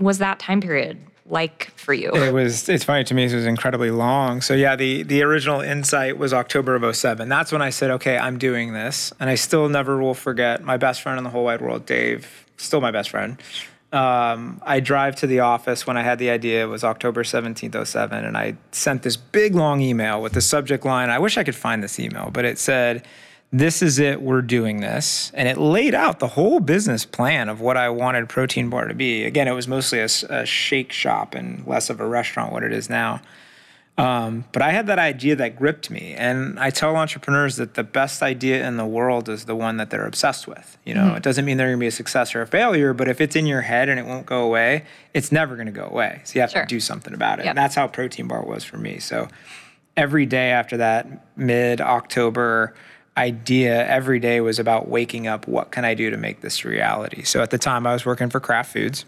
was 0.00 0.18
that 0.18 0.40
time 0.40 0.60
period 0.60 0.98
like 1.26 1.70
for 1.76 1.94
you? 1.94 2.10
It 2.12 2.32
was. 2.32 2.68
It's 2.68 2.84
funny 2.84 3.04
to 3.04 3.14
me. 3.14 3.24
It 3.24 3.34
was 3.34 3.46
incredibly 3.46 3.90
long. 3.90 4.40
So 4.40 4.54
yeah, 4.54 4.76
the 4.76 5.02
the 5.02 5.22
original 5.22 5.60
insight 5.60 6.18
was 6.18 6.32
October 6.32 6.74
of 6.74 6.96
07. 6.96 7.28
That's 7.28 7.52
when 7.52 7.62
I 7.62 7.70
said, 7.70 7.90
okay, 7.92 8.18
I'm 8.18 8.38
doing 8.38 8.72
this, 8.72 9.12
and 9.20 9.30
I 9.30 9.34
still 9.34 9.68
never 9.68 10.00
will 10.00 10.14
forget 10.14 10.62
my 10.62 10.76
best 10.76 11.02
friend 11.02 11.18
in 11.18 11.24
the 11.24 11.30
whole 11.30 11.44
wide 11.44 11.60
world, 11.60 11.86
Dave. 11.86 12.46
Still 12.56 12.80
my 12.80 12.90
best 12.90 13.10
friend. 13.10 13.40
Um, 13.92 14.60
I 14.62 14.80
drive 14.80 15.14
to 15.16 15.28
the 15.28 15.40
office 15.40 15.86
when 15.86 15.96
I 15.96 16.02
had 16.02 16.18
the 16.18 16.30
idea. 16.30 16.64
It 16.64 16.66
was 16.66 16.82
October 16.82 17.22
17th, 17.22 17.86
07, 17.86 18.24
and 18.24 18.36
I 18.36 18.56
sent 18.72 19.04
this 19.04 19.16
big 19.16 19.54
long 19.54 19.80
email 19.80 20.20
with 20.20 20.32
the 20.32 20.40
subject 20.40 20.84
line. 20.84 21.10
I 21.10 21.20
wish 21.20 21.38
I 21.38 21.44
could 21.44 21.54
find 21.54 21.80
this 21.80 22.00
email, 22.00 22.30
but 22.32 22.44
it 22.44 22.58
said, 22.58 23.06
this 23.58 23.82
is 23.82 24.00
it, 24.00 24.20
we're 24.20 24.42
doing 24.42 24.80
this. 24.80 25.30
And 25.32 25.46
it 25.46 25.56
laid 25.56 25.94
out 25.94 26.18
the 26.18 26.26
whole 26.26 26.58
business 26.58 27.04
plan 27.04 27.48
of 27.48 27.60
what 27.60 27.76
I 27.76 27.88
wanted 27.88 28.28
Protein 28.28 28.68
Bar 28.68 28.88
to 28.88 28.94
be. 28.94 29.24
Again, 29.24 29.46
it 29.46 29.52
was 29.52 29.68
mostly 29.68 30.00
a, 30.00 30.08
a 30.28 30.44
shake 30.44 30.90
shop 30.90 31.36
and 31.36 31.64
less 31.64 31.88
of 31.88 32.00
a 32.00 32.06
restaurant, 32.06 32.52
what 32.52 32.64
it 32.64 32.72
is 32.72 32.90
now. 32.90 33.20
Um, 33.96 34.44
but 34.50 34.60
I 34.60 34.72
had 34.72 34.88
that 34.88 34.98
idea 34.98 35.36
that 35.36 35.54
gripped 35.54 35.88
me. 35.88 36.14
And 36.14 36.58
I 36.58 36.70
tell 36.70 36.96
entrepreneurs 36.96 37.54
that 37.54 37.74
the 37.74 37.84
best 37.84 38.24
idea 38.24 38.66
in 38.66 38.76
the 38.76 38.84
world 38.84 39.28
is 39.28 39.44
the 39.44 39.54
one 39.54 39.76
that 39.76 39.88
they're 39.88 40.04
obsessed 40.04 40.48
with. 40.48 40.76
You 40.84 40.94
know, 40.94 41.02
mm-hmm. 41.02 41.18
it 41.18 41.22
doesn't 41.22 41.44
mean 41.44 41.56
they're 41.56 41.68
going 41.68 41.78
to 41.78 41.80
be 41.80 41.86
a 41.86 41.92
success 41.92 42.34
or 42.34 42.42
a 42.42 42.48
failure, 42.48 42.92
but 42.92 43.06
if 43.06 43.20
it's 43.20 43.36
in 43.36 43.46
your 43.46 43.60
head 43.60 43.88
and 43.88 44.00
it 44.00 44.06
won't 44.06 44.26
go 44.26 44.42
away, 44.42 44.84
it's 45.12 45.30
never 45.30 45.54
going 45.54 45.66
to 45.66 45.72
go 45.72 45.86
away. 45.86 46.22
So 46.24 46.34
you 46.34 46.40
have 46.40 46.50
sure. 46.50 46.62
to 46.62 46.66
do 46.66 46.80
something 46.80 47.14
about 47.14 47.38
it. 47.38 47.44
Yep. 47.44 47.50
And 47.50 47.58
that's 47.58 47.76
how 47.76 47.86
Protein 47.86 48.26
Bar 48.26 48.44
was 48.44 48.64
for 48.64 48.78
me. 48.78 48.98
So 48.98 49.28
every 49.96 50.26
day 50.26 50.50
after 50.50 50.78
that 50.78 51.06
mid 51.36 51.80
October 51.80 52.74
idea 53.16 53.86
every 53.86 54.18
day 54.18 54.40
was 54.40 54.58
about 54.58 54.88
waking 54.88 55.26
up 55.26 55.46
what 55.46 55.70
can 55.70 55.84
I 55.84 55.94
do 55.94 56.10
to 56.10 56.16
make 56.16 56.40
this 56.40 56.64
reality. 56.64 57.22
So 57.22 57.42
at 57.42 57.50
the 57.50 57.58
time 57.58 57.86
I 57.86 57.92
was 57.92 58.04
working 58.04 58.30
for 58.30 58.40
Kraft 58.40 58.72
Foods. 58.72 59.04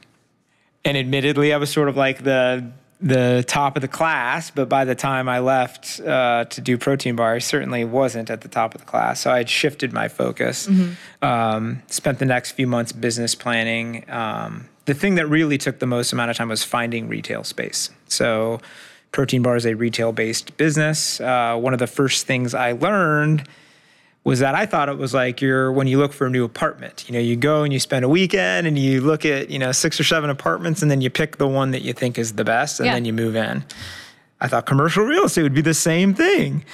And 0.85 0.97
admittedly 0.97 1.53
I 1.53 1.57
was 1.57 1.71
sort 1.71 1.89
of 1.89 1.97
like 1.97 2.23
the 2.23 2.71
the 2.99 3.45
top 3.47 3.77
of 3.77 3.83
the 3.83 3.89
class, 3.89 4.51
but 4.51 4.71
by 4.71 4.87
the 4.87 4.95
time 4.95 5.29
I 5.29 5.41
left 5.41 6.01
uh, 6.01 6.47
to 6.47 6.61
do 6.63 6.79
protein 6.79 7.15
bar, 7.15 7.35
I 7.35 7.41
certainly 7.41 7.85
wasn't 7.85 8.31
at 8.31 8.41
the 8.41 8.49
top 8.49 8.75
of 8.75 8.81
the 8.81 8.87
class. 8.87 9.21
So 9.21 9.31
I 9.31 9.37
had 9.37 9.51
shifted 9.51 9.93
my 9.93 10.09
focus. 10.09 10.67
Mm-hmm. 10.67 11.25
Um, 11.25 11.83
spent 11.89 12.21
the 12.21 12.25
next 12.25 12.53
few 12.53 12.67
months 12.67 12.93
business 12.93 13.35
planning. 13.35 14.11
Um, 14.11 14.71
the 14.87 14.95
thing 14.95 15.17
that 15.17 15.27
really 15.27 15.59
took 15.59 15.79
the 15.79 15.87
most 15.87 16.13
amount 16.13 16.31
of 16.31 16.39
time 16.39 16.49
was 16.49 16.65
finding 16.65 17.07
retail 17.07 17.45
space. 17.45 17.91
So 18.09 18.61
Protein 19.13 19.43
Bar 19.43 19.57
is 19.57 19.67
a 19.67 19.75
retail 19.75 20.13
based 20.13 20.57
business. 20.57 21.21
Uh, 21.21 21.57
one 21.59 21.75
of 21.75 21.79
the 21.79 21.87
first 21.87 22.27
things 22.27 22.55
I 22.55 22.73
learned 22.73 23.47
was 24.27 24.41
that 24.41 24.57
I 24.57 24.67
thought 24.67 24.89
it 24.89 24.99
was 24.99 25.15
like 25.15 25.41
you're 25.41 25.71
when 25.71 25.87
you 25.87 25.99
look 25.99 26.13
for 26.13 26.27
a 26.27 26.31
new 26.31 26.43
apartment. 26.43 27.05
You 27.07 27.13
know, 27.13 27.21
you 27.21 27.37
go 27.37 27.63
and 27.63 27.73
you 27.73 27.79
spend 27.79 28.05
a 28.05 28.09
weekend 28.09 28.67
and 28.67 28.77
you 28.77 29.01
look 29.01 29.25
at, 29.25 29.51
you 29.51 29.59
know, 29.61 29.71
six 29.71 30.01
or 30.01 30.05
seven 30.05 30.31
apartments 30.31 30.83
and 30.83 30.91
then 30.91 31.01
you 31.01 31.11
pick 31.11 31.37
the 31.37 31.47
one 31.47 31.71
that 31.71 31.83
you 31.83 31.93
think 31.93 32.19
is 32.19 32.33
the 32.33 32.43
best 32.43 32.81
and 32.81 32.87
yeah. 32.87 32.95
then 32.95 33.05
you 33.05 33.13
move 33.13 33.37
in. 33.37 33.65
I 34.41 34.49
thought 34.49 34.67
commercial 34.67 35.05
real 35.05 35.27
estate 35.27 35.45
would 35.45 35.55
be 35.55 35.61
the 35.61 35.75
same 35.75 36.13
thing. 36.13 36.65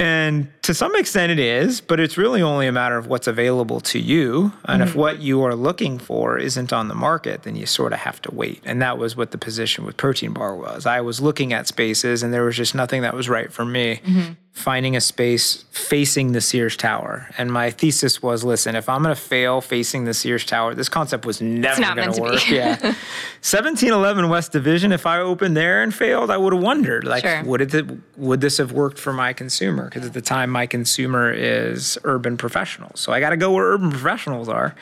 And 0.00 0.48
to 0.62 0.74
some 0.74 0.96
extent 0.96 1.30
it 1.30 1.38
is, 1.38 1.80
but 1.80 2.00
it's 2.00 2.18
really 2.18 2.42
only 2.42 2.66
a 2.66 2.72
matter 2.72 2.98
of 2.98 3.06
what's 3.06 3.28
available 3.28 3.78
to 3.82 4.00
you. 4.00 4.52
And 4.64 4.82
mm-hmm. 4.82 4.88
if 4.90 4.96
what 4.96 5.20
you 5.20 5.44
are 5.44 5.54
looking 5.54 6.00
for 6.00 6.36
isn't 6.36 6.72
on 6.72 6.88
the 6.88 6.96
market, 6.96 7.44
then 7.44 7.54
you 7.54 7.66
sort 7.66 7.92
of 7.92 8.00
have 8.00 8.20
to 8.22 8.34
wait. 8.34 8.60
And 8.64 8.82
that 8.82 8.98
was 8.98 9.16
what 9.16 9.30
the 9.30 9.38
position 9.38 9.84
with 9.84 9.96
Protein 9.96 10.32
Bar 10.32 10.56
was. 10.56 10.86
I 10.86 11.02
was 11.02 11.20
looking 11.20 11.52
at 11.52 11.68
spaces 11.68 12.24
and 12.24 12.34
there 12.34 12.42
was 12.42 12.56
just 12.56 12.74
nothing 12.74 13.02
that 13.02 13.14
was 13.14 13.28
right 13.28 13.52
for 13.52 13.64
me. 13.64 14.00
Mm-hmm 14.04 14.32
finding 14.56 14.96
a 14.96 15.00
space 15.02 15.64
facing 15.70 16.32
the 16.32 16.40
Sears 16.40 16.78
Tower. 16.78 17.28
And 17.36 17.52
my 17.52 17.70
thesis 17.70 18.22
was 18.22 18.42
listen, 18.42 18.74
if 18.74 18.88
I'm 18.88 19.02
going 19.02 19.14
to 19.14 19.20
fail 19.20 19.60
facing 19.60 20.04
the 20.04 20.14
Sears 20.14 20.46
Tower, 20.46 20.74
this 20.74 20.88
concept 20.88 21.26
was 21.26 21.42
never 21.42 21.94
going 21.94 22.10
to 22.10 22.20
work. 22.22 22.48
yeah. 22.50 22.70
1711 22.70 24.30
West 24.30 24.52
Division, 24.52 24.92
if 24.92 25.04
I 25.04 25.18
opened 25.18 25.58
there 25.58 25.82
and 25.82 25.94
failed, 25.94 26.30
I 26.30 26.38
would 26.38 26.54
have 26.54 26.62
wondered 26.62 27.04
like 27.04 27.22
sure. 27.22 27.44
would 27.44 27.60
it 27.60 27.86
would 28.16 28.40
this 28.40 28.56
have 28.56 28.72
worked 28.72 28.98
for 28.98 29.12
my 29.12 29.34
consumer? 29.34 29.84
Because 29.84 30.06
at 30.06 30.14
the 30.14 30.22
time 30.22 30.48
my 30.48 30.66
consumer 30.66 31.30
is 31.30 31.98
urban 32.04 32.38
professionals. 32.38 32.98
So 32.98 33.12
I 33.12 33.20
got 33.20 33.30
to 33.30 33.36
go 33.36 33.52
where 33.52 33.66
urban 33.66 33.90
professionals 33.90 34.48
are. 34.48 34.74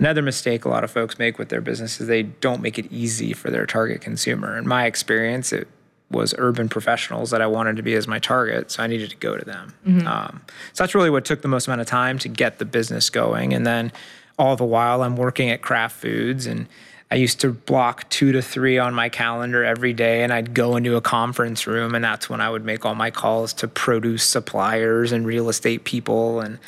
Another 0.00 0.22
mistake 0.22 0.64
a 0.64 0.68
lot 0.68 0.82
of 0.82 0.90
folks 0.90 1.16
make 1.20 1.38
with 1.38 1.48
their 1.48 1.60
business 1.60 2.00
is 2.00 2.08
they 2.08 2.24
don't 2.24 2.60
make 2.60 2.76
it 2.76 2.90
easy 2.90 3.34
for 3.34 3.50
their 3.50 3.66
target 3.66 4.00
consumer. 4.00 4.58
In 4.58 4.66
my 4.66 4.86
experience, 4.86 5.52
it 5.52 5.68
was 6.12 6.34
urban 6.38 6.68
professionals 6.68 7.30
that 7.30 7.40
I 7.40 7.46
wanted 7.46 7.76
to 7.76 7.82
be 7.82 7.94
as 7.94 8.06
my 8.06 8.18
target, 8.18 8.70
so 8.70 8.82
I 8.82 8.86
needed 8.86 9.10
to 9.10 9.16
go 9.16 9.36
to 9.36 9.44
them. 9.44 9.74
Mm-hmm. 9.86 10.06
Um, 10.06 10.42
so 10.72 10.84
that's 10.84 10.94
really 10.94 11.10
what 11.10 11.24
took 11.24 11.42
the 11.42 11.48
most 11.48 11.66
amount 11.66 11.80
of 11.80 11.86
time 11.86 12.18
to 12.20 12.28
get 12.28 12.58
the 12.58 12.64
business 12.64 13.10
going. 13.10 13.52
And 13.52 13.66
then 13.66 13.92
all 14.38 14.56
the 14.56 14.64
while, 14.64 15.02
I'm 15.02 15.16
working 15.16 15.50
at 15.50 15.62
Kraft 15.62 15.96
Foods, 15.96 16.46
and 16.46 16.68
I 17.10 17.16
used 17.16 17.40
to 17.40 17.52
block 17.52 18.08
two 18.08 18.32
to 18.32 18.40
three 18.40 18.78
on 18.78 18.94
my 18.94 19.08
calendar 19.08 19.64
every 19.64 19.92
day, 19.92 20.22
and 20.22 20.32
I'd 20.32 20.54
go 20.54 20.76
into 20.76 20.96
a 20.96 21.00
conference 21.00 21.66
room, 21.66 21.94
and 21.94 22.04
that's 22.04 22.30
when 22.30 22.40
I 22.40 22.48
would 22.48 22.64
make 22.64 22.84
all 22.84 22.94
my 22.94 23.10
calls 23.10 23.52
to 23.54 23.68
produce 23.68 24.24
suppliers 24.24 25.12
and 25.12 25.26
real 25.26 25.48
estate 25.48 25.84
people 25.84 26.40
and 26.40 26.58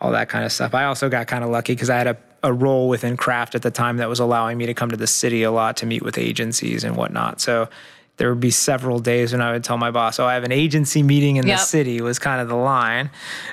all 0.00 0.12
that 0.12 0.28
kind 0.28 0.44
of 0.44 0.52
stuff. 0.52 0.74
I 0.74 0.84
also 0.84 1.08
got 1.08 1.26
kind 1.26 1.44
of 1.44 1.50
lucky 1.50 1.74
because 1.74 1.90
I 1.90 1.96
had 1.96 2.06
a 2.06 2.16
a 2.42 2.52
role 2.52 2.88
within 2.88 3.16
Kraft 3.16 3.54
at 3.54 3.62
the 3.62 3.70
time 3.70 3.96
that 3.96 4.08
was 4.08 4.20
allowing 4.20 4.58
me 4.58 4.66
to 4.66 4.74
come 4.74 4.90
to 4.90 4.96
the 4.96 5.06
city 5.06 5.42
a 5.42 5.50
lot 5.50 5.76
to 5.78 5.86
meet 5.86 6.02
with 6.02 6.18
agencies 6.18 6.84
and 6.84 6.96
whatnot. 6.96 7.40
So 7.40 7.68
there 8.18 8.28
would 8.28 8.40
be 8.40 8.50
several 8.50 8.98
days 8.98 9.32
when 9.32 9.40
I 9.40 9.52
would 9.52 9.64
tell 9.64 9.78
my 9.78 9.90
boss, 9.90 10.20
"Oh, 10.20 10.26
I 10.26 10.34
have 10.34 10.44
an 10.44 10.52
agency 10.52 11.02
meeting 11.02 11.36
in 11.36 11.46
yep. 11.46 11.58
the 11.58 11.64
city." 11.64 12.00
Was 12.00 12.18
kind 12.18 12.40
of 12.40 12.48
the 12.48 12.56
line. 12.56 13.10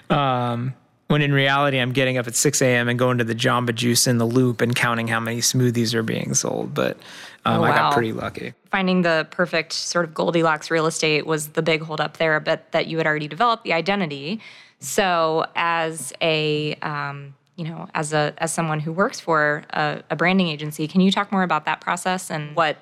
Um, 0.10 0.74
when 1.08 1.22
in 1.22 1.32
reality, 1.32 1.78
I'm 1.78 1.92
getting 1.92 2.18
up 2.18 2.28
at 2.28 2.36
6 2.36 2.62
a.m. 2.64 2.90
and 2.90 2.98
going 2.98 3.20
to 3.20 3.24
the 3.24 3.36
Jamba 3.36 3.76
Juice 3.76 4.08
in 4.08 4.18
the 4.18 4.26
Loop 4.26 4.60
and 4.60 4.76
counting 4.76 5.08
how 5.08 5.20
many 5.20 5.38
smoothies 5.38 5.94
are 5.94 6.02
being 6.02 6.34
sold. 6.34 6.74
But 6.74 6.98
um, 7.46 7.58
oh, 7.58 7.62
wow. 7.62 7.68
I 7.72 7.76
got 7.76 7.94
pretty 7.94 8.12
lucky. 8.12 8.54
Finding 8.72 9.04
the 9.04 9.28
perfect 9.30 9.74
sort 9.74 10.06
of 10.06 10.16
Goldilocks 10.16 10.72
real 10.72 10.88
estate 10.88 11.28
was 11.28 11.50
the 11.50 11.62
big 11.62 11.84
holdup 11.84 12.18
there, 12.18 12.40
but 12.40 12.72
that 12.72 12.88
you 12.88 12.98
had 12.98 13.06
already 13.06 13.28
developed 13.28 13.64
the 13.64 13.74
identity. 13.74 14.42
So 14.80 15.46
as 15.56 16.12
a 16.22 16.74
um, 16.82 17.36
you 17.56 17.66
know, 17.66 17.88
as 17.94 18.12
a 18.12 18.34
as 18.38 18.52
someone 18.54 18.80
who 18.80 18.92
works 18.92 19.20
for 19.20 19.64
a, 19.70 20.04
a 20.10 20.16
branding 20.16 20.48
agency, 20.48 20.88
can 20.88 21.02
you 21.02 21.12
talk 21.12 21.32
more 21.32 21.44
about 21.44 21.66
that 21.66 21.82
process 21.82 22.30
and 22.30 22.56
what 22.56 22.78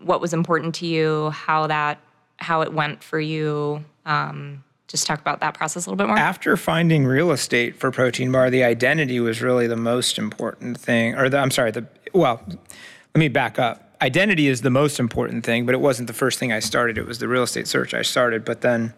what 0.00 0.20
was 0.20 0.32
important 0.32 0.74
to 0.76 0.86
you, 0.86 1.30
how 1.30 1.66
that 1.66 1.98
how 2.38 2.62
it 2.62 2.72
went 2.72 3.02
for 3.02 3.20
you. 3.20 3.84
Um, 4.06 4.64
just 4.86 5.06
talk 5.06 5.20
about 5.20 5.40
that 5.40 5.54
process 5.54 5.86
a 5.86 5.90
little 5.90 5.96
bit 5.96 6.08
more. 6.08 6.16
After 6.16 6.56
finding 6.56 7.04
real 7.04 7.30
estate 7.30 7.76
for 7.76 7.90
Protein 7.90 8.32
Bar, 8.32 8.48
the 8.48 8.64
identity 8.64 9.20
was 9.20 9.42
really 9.42 9.66
the 9.66 9.76
most 9.76 10.18
important 10.18 10.80
thing. 10.80 11.14
Or 11.14 11.28
the, 11.28 11.38
I'm 11.38 11.50
sorry, 11.50 11.70
the 11.72 11.86
well, 12.14 12.40
let 12.46 13.18
me 13.18 13.28
back 13.28 13.58
up. 13.58 13.96
Identity 14.00 14.46
is 14.46 14.62
the 14.62 14.70
most 14.70 15.00
important 15.00 15.44
thing, 15.44 15.66
but 15.66 15.74
it 15.74 15.80
wasn't 15.80 16.06
the 16.06 16.14
first 16.14 16.38
thing 16.38 16.52
I 16.52 16.60
started. 16.60 16.96
It 16.96 17.06
was 17.06 17.18
the 17.18 17.28
real 17.28 17.42
estate 17.42 17.66
search 17.66 17.92
I 17.92 18.02
started, 18.02 18.44
but 18.44 18.60
then 18.60 18.94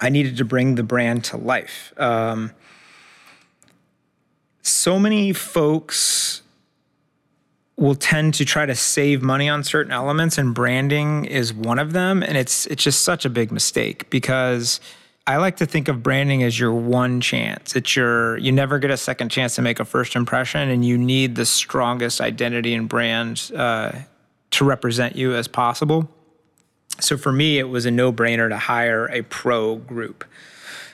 I 0.00 0.10
needed 0.10 0.36
to 0.36 0.44
bring 0.44 0.74
the 0.74 0.82
brand 0.82 1.24
to 1.24 1.36
life. 1.36 1.92
Um, 1.96 2.52
so 4.62 4.98
many 4.98 5.32
folks 5.32 6.42
will 7.80 7.94
tend 7.94 8.34
to 8.34 8.44
try 8.44 8.66
to 8.66 8.74
save 8.74 9.22
money 9.22 9.48
on 9.48 9.64
certain 9.64 9.90
elements 9.90 10.36
and 10.36 10.54
branding 10.54 11.24
is 11.24 11.52
one 11.52 11.78
of 11.78 11.94
them 11.94 12.22
and 12.22 12.36
it's 12.36 12.66
it's 12.66 12.84
just 12.84 13.00
such 13.00 13.24
a 13.24 13.30
big 13.30 13.50
mistake 13.50 14.08
because 14.10 14.80
I 15.26 15.38
like 15.38 15.56
to 15.56 15.66
think 15.66 15.88
of 15.88 16.02
branding 16.02 16.42
as 16.42 16.58
your 16.58 16.72
one 16.72 17.20
chance. 17.20 17.74
It's 17.74 17.96
your 17.96 18.36
you 18.36 18.52
never 18.52 18.78
get 18.78 18.90
a 18.90 18.98
second 18.98 19.30
chance 19.30 19.54
to 19.54 19.62
make 19.62 19.80
a 19.80 19.86
first 19.86 20.14
impression 20.14 20.68
and 20.68 20.84
you 20.84 20.98
need 20.98 21.36
the 21.36 21.46
strongest 21.46 22.20
identity 22.20 22.74
and 22.74 22.86
brand 22.86 23.50
uh, 23.56 23.92
to 24.50 24.64
represent 24.64 25.16
you 25.16 25.34
as 25.34 25.48
possible. 25.48 26.06
So 27.00 27.16
for 27.16 27.32
me 27.32 27.58
it 27.58 27.70
was 27.70 27.86
a 27.86 27.90
no-brainer 27.90 28.50
to 28.50 28.58
hire 28.58 29.06
a 29.06 29.22
pro 29.22 29.76
group. 29.76 30.24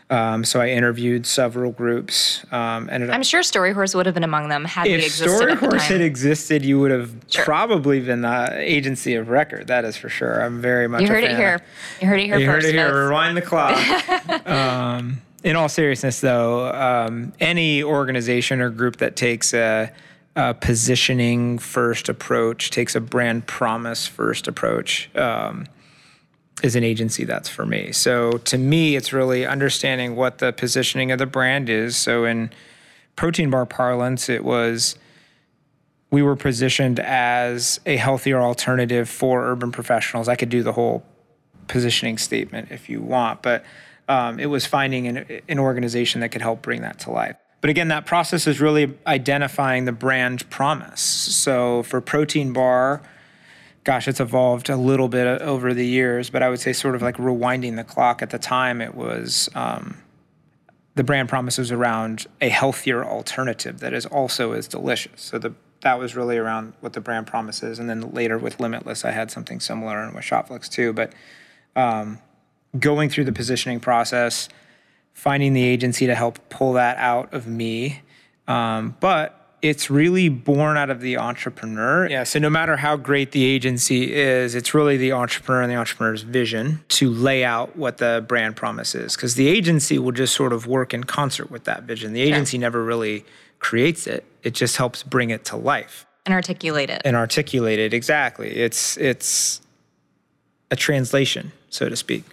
Um, 0.08 0.44
so 0.44 0.60
I 0.60 0.68
interviewed 0.68 1.26
several 1.26 1.72
groups. 1.72 2.44
Um, 2.52 2.88
ended 2.92 3.10
I'm 3.10 3.24
sure 3.24 3.40
Storyhorse 3.40 3.94
would 3.96 4.06
have 4.06 4.14
been 4.14 4.22
among 4.22 4.48
them 4.48 4.64
had 4.64 4.86
if 4.86 5.04
existed. 5.04 5.48
If 5.48 5.58
Storyhorse 5.58 5.80
had 5.80 6.00
existed, 6.00 6.64
you 6.64 6.78
would 6.78 6.92
have 6.92 7.12
sure. 7.28 7.44
probably 7.44 8.00
been 8.00 8.20
the 8.20 8.56
agency 8.56 9.14
of 9.14 9.28
record. 9.28 9.66
That 9.66 9.84
is 9.84 9.96
for 9.96 10.08
sure. 10.08 10.40
I'm 10.40 10.60
very 10.60 10.86
much. 10.86 11.02
You 11.02 11.08
heard 11.08 11.24
it 11.24 11.36
here. 11.36 11.60
You 12.00 12.06
heard 12.06 12.20
it 12.20 12.26
here 12.26 12.38
you 12.38 12.46
first. 12.46 12.66
heard 12.66 12.74
it 12.74 12.78
here. 12.78 13.06
Rewind 13.08 13.36
the 13.36 13.42
clock. 13.42 14.46
um, 14.46 15.20
in 15.42 15.56
all 15.56 15.68
seriousness, 15.68 16.20
though, 16.20 16.72
um, 16.72 17.32
any 17.40 17.82
organization 17.82 18.60
or 18.60 18.70
group 18.70 18.98
that 18.98 19.16
takes 19.16 19.52
a, 19.54 19.92
a, 20.36 20.54
positioning 20.54 21.58
first 21.58 22.08
approach, 22.08 22.70
takes 22.70 22.94
a 22.94 23.00
brand 23.00 23.46
promise 23.46 24.06
first 24.06 24.46
approach 24.46 25.10
um, 25.16 25.66
is 26.62 26.74
an 26.74 26.84
agency 26.84 27.24
that's 27.24 27.48
for 27.48 27.66
me. 27.66 27.92
So 27.92 28.32
to 28.32 28.58
me, 28.58 28.96
it's 28.96 29.12
really 29.12 29.44
understanding 29.44 30.16
what 30.16 30.38
the 30.38 30.52
positioning 30.52 31.10
of 31.10 31.18
the 31.18 31.26
brand 31.26 31.68
is. 31.68 31.96
So 31.96 32.24
in 32.24 32.50
protein 33.14 33.50
bar 33.50 33.66
parlance, 33.66 34.28
it 34.28 34.44
was 34.44 34.96
we 36.10 36.22
were 36.22 36.36
positioned 36.36 37.00
as 37.00 37.80
a 37.84 37.96
healthier 37.96 38.40
alternative 38.40 39.08
for 39.08 39.44
urban 39.44 39.72
professionals. 39.72 40.28
I 40.28 40.36
could 40.36 40.48
do 40.48 40.62
the 40.62 40.72
whole 40.72 41.04
positioning 41.68 42.16
statement 42.16 42.70
if 42.70 42.88
you 42.88 43.02
want, 43.02 43.42
but 43.42 43.64
um, 44.08 44.38
it 44.38 44.46
was 44.46 44.64
finding 44.66 45.08
an, 45.08 45.42
an 45.48 45.58
organization 45.58 46.20
that 46.20 46.30
could 46.30 46.42
help 46.42 46.62
bring 46.62 46.82
that 46.82 47.00
to 47.00 47.10
life. 47.10 47.36
But 47.60 47.70
again, 47.70 47.88
that 47.88 48.06
process 48.06 48.46
is 48.46 48.60
really 48.60 48.94
identifying 49.06 49.84
the 49.84 49.92
brand 49.92 50.48
promise. 50.50 51.00
So 51.00 51.82
for 51.82 52.00
Protein 52.00 52.52
Bar, 52.52 53.02
gosh, 53.86 54.08
it's 54.08 54.18
evolved 54.18 54.68
a 54.68 54.76
little 54.76 55.06
bit 55.08 55.40
over 55.40 55.72
the 55.72 55.86
years, 55.86 56.28
but 56.28 56.42
I 56.42 56.50
would 56.50 56.58
say 56.58 56.72
sort 56.72 56.96
of 56.96 57.02
like 57.02 57.18
rewinding 57.18 57.76
the 57.76 57.84
clock. 57.84 58.20
At 58.20 58.30
the 58.30 58.38
time, 58.38 58.80
it 58.80 58.96
was 58.96 59.48
um, 59.54 59.98
the 60.96 61.04
brand 61.04 61.28
promises 61.28 61.70
around 61.70 62.26
a 62.40 62.48
healthier 62.48 63.04
alternative 63.04 63.78
that 63.78 63.94
is 63.94 64.04
also 64.04 64.52
as 64.52 64.66
delicious. 64.66 65.22
So 65.22 65.38
the 65.38 65.54
that 65.82 66.00
was 66.00 66.16
really 66.16 66.36
around 66.36 66.72
what 66.80 66.94
the 66.94 67.00
brand 67.00 67.28
promises, 67.28 67.78
and 67.78 67.88
then 67.88 68.12
later 68.12 68.38
with 68.38 68.58
Limitless, 68.58 69.04
I 69.04 69.12
had 69.12 69.30
something 69.30 69.60
similar, 69.60 70.02
and 70.02 70.14
with 70.16 70.24
Shopflix 70.24 70.68
too. 70.68 70.92
But 70.92 71.12
um, 71.76 72.18
going 72.76 73.08
through 73.08 73.26
the 73.26 73.32
positioning 73.32 73.78
process, 73.78 74.48
finding 75.12 75.52
the 75.52 75.62
agency 75.62 76.06
to 76.06 76.14
help 76.16 76.48
pull 76.48 76.72
that 76.72 76.96
out 76.96 77.32
of 77.32 77.46
me. 77.46 78.02
Um, 78.48 78.96
but 78.98 79.45
it's 79.62 79.90
really 79.90 80.28
born 80.28 80.76
out 80.76 80.90
of 80.90 81.00
the 81.00 81.16
entrepreneur. 81.16 82.08
Yeah. 82.08 82.24
So 82.24 82.38
no 82.38 82.50
matter 82.50 82.76
how 82.76 82.96
great 82.96 83.32
the 83.32 83.44
agency 83.44 84.14
is, 84.14 84.54
it's 84.54 84.74
really 84.74 84.96
the 84.96 85.12
entrepreneur 85.12 85.62
and 85.62 85.70
the 85.70 85.76
entrepreneur's 85.76 86.22
vision 86.22 86.84
to 86.88 87.10
lay 87.10 87.44
out 87.44 87.76
what 87.76 87.98
the 87.98 88.24
brand 88.28 88.56
promise 88.56 88.94
is. 88.94 89.16
Because 89.16 89.34
the 89.34 89.48
agency 89.48 89.98
will 89.98 90.12
just 90.12 90.34
sort 90.34 90.52
of 90.52 90.66
work 90.66 90.92
in 90.92 91.04
concert 91.04 91.50
with 91.50 91.64
that 91.64 91.84
vision. 91.84 92.12
The 92.12 92.22
agency 92.22 92.56
yeah. 92.56 92.62
never 92.62 92.84
really 92.84 93.24
creates 93.58 94.06
it. 94.06 94.24
It 94.42 94.54
just 94.54 94.76
helps 94.76 95.02
bring 95.02 95.30
it 95.30 95.44
to 95.46 95.56
life. 95.56 96.06
And 96.26 96.34
articulate 96.34 96.90
it. 96.90 97.02
And 97.04 97.16
articulate 97.16 97.78
it. 97.78 97.94
Exactly. 97.94 98.50
It's 98.50 98.96
it's 98.96 99.60
a 100.70 100.76
translation, 100.76 101.52
so 101.70 101.88
to 101.88 101.96
speak. 101.96 102.24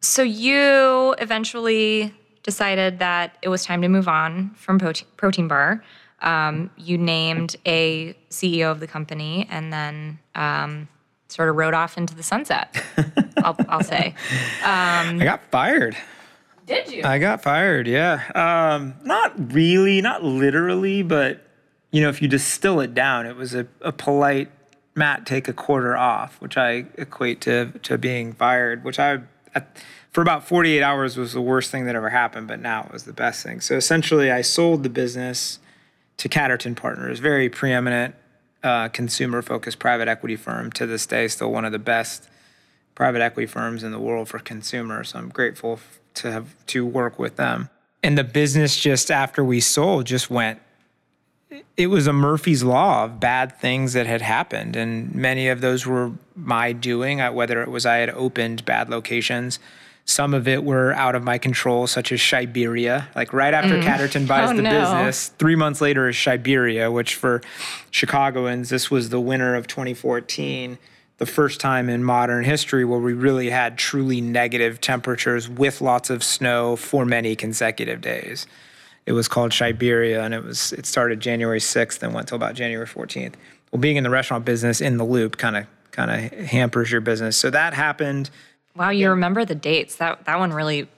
So 0.00 0.22
you 0.22 1.14
eventually 1.18 2.12
decided 2.42 2.98
that 2.98 3.38
it 3.42 3.48
was 3.48 3.64
time 3.64 3.82
to 3.82 3.88
move 3.88 4.08
on 4.08 4.50
from 4.54 4.78
Protein 4.78 5.48
Bar 5.48 5.82
um, 6.20 6.70
you 6.76 6.98
named 6.98 7.56
a 7.66 8.14
CEO 8.30 8.70
of 8.70 8.80
the 8.80 8.86
company 8.86 9.46
and 9.50 9.72
then 9.72 10.18
um, 10.34 10.88
sort 11.28 11.48
of 11.48 11.56
rode 11.56 11.74
off 11.74 11.98
into 11.98 12.14
the 12.14 12.22
sunset. 12.22 12.82
I'll, 13.38 13.56
I'll, 13.68 13.84
say. 13.84 14.14
Um, 14.62 15.20
I 15.20 15.24
got 15.24 15.42
fired. 15.50 15.96
Did 16.66 16.90
you? 16.90 17.04
I 17.04 17.18
got 17.18 17.42
fired. 17.42 17.86
Yeah. 17.86 18.22
Um, 18.34 18.94
not 19.04 19.52
really, 19.52 20.00
not 20.00 20.24
literally, 20.24 21.02
but 21.02 21.46
you 21.92 22.00
know, 22.02 22.08
if 22.08 22.20
you 22.20 22.28
distill 22.28 22.80
it 22.80 22.94
down, 22.94 23.26
it 23.26 23.36
was 23.36 23.54
a, 23.54 23.66
a 23.80 23.92
polite 23.92 24.50
Matt 24.94 25.26
take 25.26 25.46
a 25.46 25.52
quarter 25.52 25.96
off, 25.96 26.40
which 26.40 26.56
I 26.56 26.86
equate 26.96 27.40
to 27.42 27.72
to 27.82 27.98
being 27.98 28.32
fired, 28.32 28.84
which 28.84 28.98
I. 28.98 29.20
I 29.54 29.62
for 30.10 30.22
about 30.22 30.48
48 30.48 30.82
hours 30.82 31.18
was 31.18 31.34
the 31.34 31.42
worst 31.42 31.70
thing 31.70 31.84
that 31.84 31.94
ever 31.94 32.08
happened, 32.08 32.48
but 32.48 32.58
now 32.58 32.84
it 32.84 32.90
was 32.90 33.04
the 33.04 33.12
best 33.12 33.42
thing. 33.42 33.60
So 33.60 33.76
essentially, 33.76 34.30
I 34.30 34.40
sold 34.40 34.82
the 34.82 34.88
business 34.88 35.58
to 36.18 36.28
Catterton 36.28 36.76
Partners, 36.76 37.18
very 37.18 37.48
preeminent 37.48 38.14
uh, 38.62 38.88
consumer 38.88 39.42
focused 39.42 39.78
private 39.78 40.08
equity 40.08 40.36
firm 40.36 40.72
to 40.72 40.86
this 40.86 41.06
day, 41.06 41.28
still 41.28 41.52
one 41.52 41.64
of 41.64 41.72
the 41.72 41.78
best 41.78 42.28
private 42.94 43.20
equity 43.20 43.46
firms 43.46 43.82
in 43.84 43.92
the 43.92 44.00
world 44.00 44.28
for 44.28 44.38
consumers. 44.38 45.10
So 45.10 45.18
I'm 45.18 45.28
grateful 45.28 45.78
to 46.14 46.32
have 46.32 46.54
to 46.68 46.84
work 46.84 47.18
with 47.18 47.36
them. 47.36 47.68
And 48.02 48.16
the 48.16 48.24
business 48.24 48.76
just 48.76 49.10
after 49.10 49.44
we 49.44 49.60
sold 49.60 50.06
just 50.06 50.30
went 50.30 50.60
it 51.76 51.86
was 51.86 52.06
a 52.06 52.12
Murphy's 52.12 52.64
law 52.64 53.04
of 53.04 53.20
bad 53.20 53.56
things 53.60 53.92
that 53.92 54.06
had 54.06 54.20
happened 54.20 54.74
and 54.74 55.14
many 55.14 55.48
of 55.48 55.60
those 55.60 55.86
were 55.86 56.12
my 56.34 56.72
doing 56.72 57.20
whether 57.20 57.62
it 57.62 57.70
was 57.70 57.86
I 57.86 57.96
had 57.96 58.10
opened 58.10 58.64
bad 58.64 58.88
locations 58.88 59.58
some 60.06 60.34
of 60.34 60.46
it 60.46 60.62
were 60.62 60.92
out 60.92 61.16
of 61.16 61.24
my 61.24 61.36
control, 61.36 61.88
such 61.88 62.12
as 62.12 62.20
Chiberia. 62.20 63.08
Like 63.16 63.32
right 63.32 63.52
after 63.52 63.74
mm. 63.74 63.82
Catterton 63.82 64.26
buys 64.26 64.52
oh, 64.52 64.56
the 64.56 64.62
no. 64.62 64.70
business, 64.70 65.28
three 65.38 65.56
months 65.56 65.80
later 65.80 66.08
is 66.08 66.14
Chiberia, 66.14 66.92
which 66.92 67.16
for 67.16 67.42
Chicagoans, 67.90 68.68
this 68.68 68.88
was 68.88 69.08
the 69.10 69.20
winter 69.20 69.56
of 69.56 69.66
2014, 69.66 70.78
the 71.18 71.26
first 71.26 71.60
time 71.60 71.88
in 71.88 72.04
modern 72.04 72.44
history 72.44 72.84
where 72.84 73.00
we 73.00 73.14
really 73.14 73.50
had 73.50 73.76
truly 73.76 74.20
negative 74.20 74.80
temperatures 74.80 75.48
with 75.48 75.80
lots 75.80 76.08
of 76.08 76.22
snow 76.22 76.76
for 76.76 77.04
many 77.04 77.34
consecutive 77.34 78.00
days. 78.00 78.46
It 79.06 79.12
was 79.12 79.26
called 79.26 79.50
Chiberia, 79.50 80.24
and 80.24 80.34
it 80.34 80.44
was 80.44 80.72
it 80.72 80.86
started 80.86 81.18
January 81.18 81.60
6th 81.60 82.00
and 82.04 82.14
went 82.14 82.28
till 82.28 82.36
about 82.36 82.54
January 82.54 82.86
14th. 82.86 83.34
Well, 83.72 83.80
being 83.80 83.96
in 83.96 84.04
the 84.04 84.10
restaurant 84.10 84.44
business 84.44 84.80
in 84.80 84.98
the 84.98 85.04
loop 85.04 85.36
kind 85.36 85.56
of 85.56 85.66
kind 85.90 86.10
of 86.10 86.38
hampers 86.46 86.92
your 86.92 87.00
business. 87.00 87.36
So 87.36 87.50
that 87.50 87.74
happened 87.74 88.30
Wow, 88.76 88.90
you 88.90 89.10
remember 89.10 89.44
the 89.44 89.54
dates. 89.54 89.96
That 89.96 90.24
that 90.26 90.38
one 90.38 90.52
really 90.52 90.88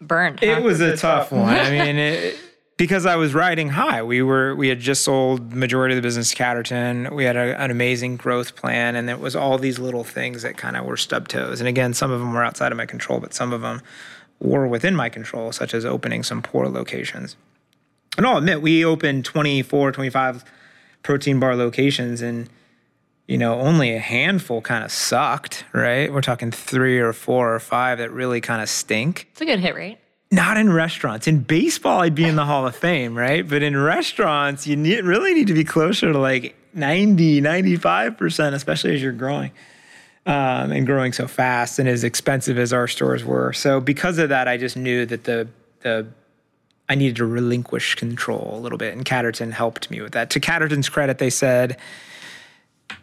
burned. 0.00 0.40
Huh? 0.40 0.46
It 0.46 0.62
was 0.62 0.80
a 0.80 0.96
tough 0.96 1.32
one. 1.32 1.54
I 1.54 1.70
mean, 1.70 1.96
it, 1.96 2.38
because 2.76 3.06
I 3.06 3.16
was 3.16 3.34
riding 3.34 3.70
high. 3.70 4.02
We 4.02 4.22
were 4.22 4.54
we 4.54 4.68
had 4.68 4.80
just 4.80 5.02
sold 5.02 5.52
majority 5.52 5.94
of 5.94 5.96
the 5.96 6.06
business 6.06 6.30
to 6.30 6.36
Catterton. 6.36 7.12
We 7.14 7.24
had 7.24 7.36
a, 7.36 7.60
an 7.60 7.70
amazing 7.70 8.16
growth 8.16 8.56
plan, 8.56 8.96
and 8.96 9.10
it 9.10 9.20
was 9.20 9.36
all 9.36 9.58
these 9.58 9.78
little 9.78 10.04
things 10.04 10.42
that 10.42 10.56
kind 10.56 10.76
of 10.76 10.86
were 10.86 10.96
stub 10.96 11.28
toes. 11.28 11.60
And 11.60 11.68
again, 11.68 11.92
some 11.92 12.10
of 12.10 12.20
them 12.20 12.32
were 12.32 12.44
outside 12.44 12.72
of 12.72 12.78
my 12.78 12.86
control, 12.86 13.20
but 13.20 13.34
some 13.34 13.52
of 13.52 13.60
them 13.60 13.82
were 14.40 14.66
within 14.66 14.94
my 14.94 15.08
control, 15.08 15.52
such 15.52 15.74
as 15.74 15.84
opening 15.84 16.22
some 16.22 16.40
poor 16.40 16.68
locations. 16.68 17.36
And 18.16 18.26
I'll 18.26 18.38
admit, 18.38 18.62
we 18.62 18.84
opened 18.84 19.24
24, 19.24 19.92
25 19.92 20.44
protein 21.02 21.40
bar 21.40 21.56
locations, 21.56 22.22
and 22.22 22.48
you 23.28 23.36
know, 23.36 23.60
only 23.60 23.94
a 23.94 23.98
handful 23.98 24.62
kind 24.62 24.82
of 24.82 24.90
sucked, 24.90 25.64
right? 25.74 26.10
We're 26.10 26.22
talking 26.22 26.50
three 26.50 26.98
or 26.98 27.12
four 27.12 27.54
or 27.54 27.60
five 27.60 27.98
that 27.98 28.10
really 28.10 28.40
kind 28.40 28.62
of 28.62 28.70
stink. 28.70 29.28
It's 29.32 29.42
a 29.42 29.44
good 29.44 29.60
hit 29.60 29.74
rate. 29.74 29.98
Not 30.30 30.56
in 30.56 30.72
restaurants. 30.72 31.26
In 31.26 31.40
baseball, 31.40 32.00
I'd 32.00 32.14
be 32.14 32.24
in 32.24 32.36
the 32.36 32.46
Hall 32.46 32.66
of 32.66 32.74
Fame, 32.74 33.16
right? 33.16 33.46
But 33.46 33.62
in 33.62 33.76
restaurants, 33.76 34.66
you 34.66 34.76
need, 34.76 35.04
really 35.04 35.34
need 35.34 35.46
to 35.48 35.54
be 35.54 35.64
closer 35.64 36.10
to 36.10 36.18
like 36.18 36.56
90, 36.72 37.42
95%, 37.42 38.54
especially 38.54 38.94
as 38.94 39.02
you're 39.02 39.12
growing 39.12 39.52
um, 40.24 40.72
and 40.72 40.86
growing 40.86 41.12
so 41.12 41.28
fast 41.28 41.78
and 41.78 41.88
as 41.88 42.04
expensive 42.04 42.58
as 42.58 42.72
our 42.72 42.88
stores 42.88 43.24
were. 43.24 43.52
So 43.52 43.80
because 43.80 44.16
of 44.18 44.30
that, 44.30 44.48
I 44.48 44.56
just 44.56 44.76
knew 44.76 45.04
that 45.04 45.24
the, 45.24 45.48
the, 45.80 46.06
I 46.88 46.94
needed 46.94 47.16
to 47.16 47.26
relinquish 47.26 47.94
control 47.94 48.52
a 48.54 48.60
little 48.60 48.78
bit. 48.78 48.94
And 48.94 49.04
Catterton 49.04 49.52
helped 49.52 49.90
me 49.90 50.00
with 50.00 50.12
that. 50.12 50.30
To 50.30 50.40
Catterton's 50.40 50.88
credit, 50.88 51.18
they 51.18 51.30
said, 51.30 51.78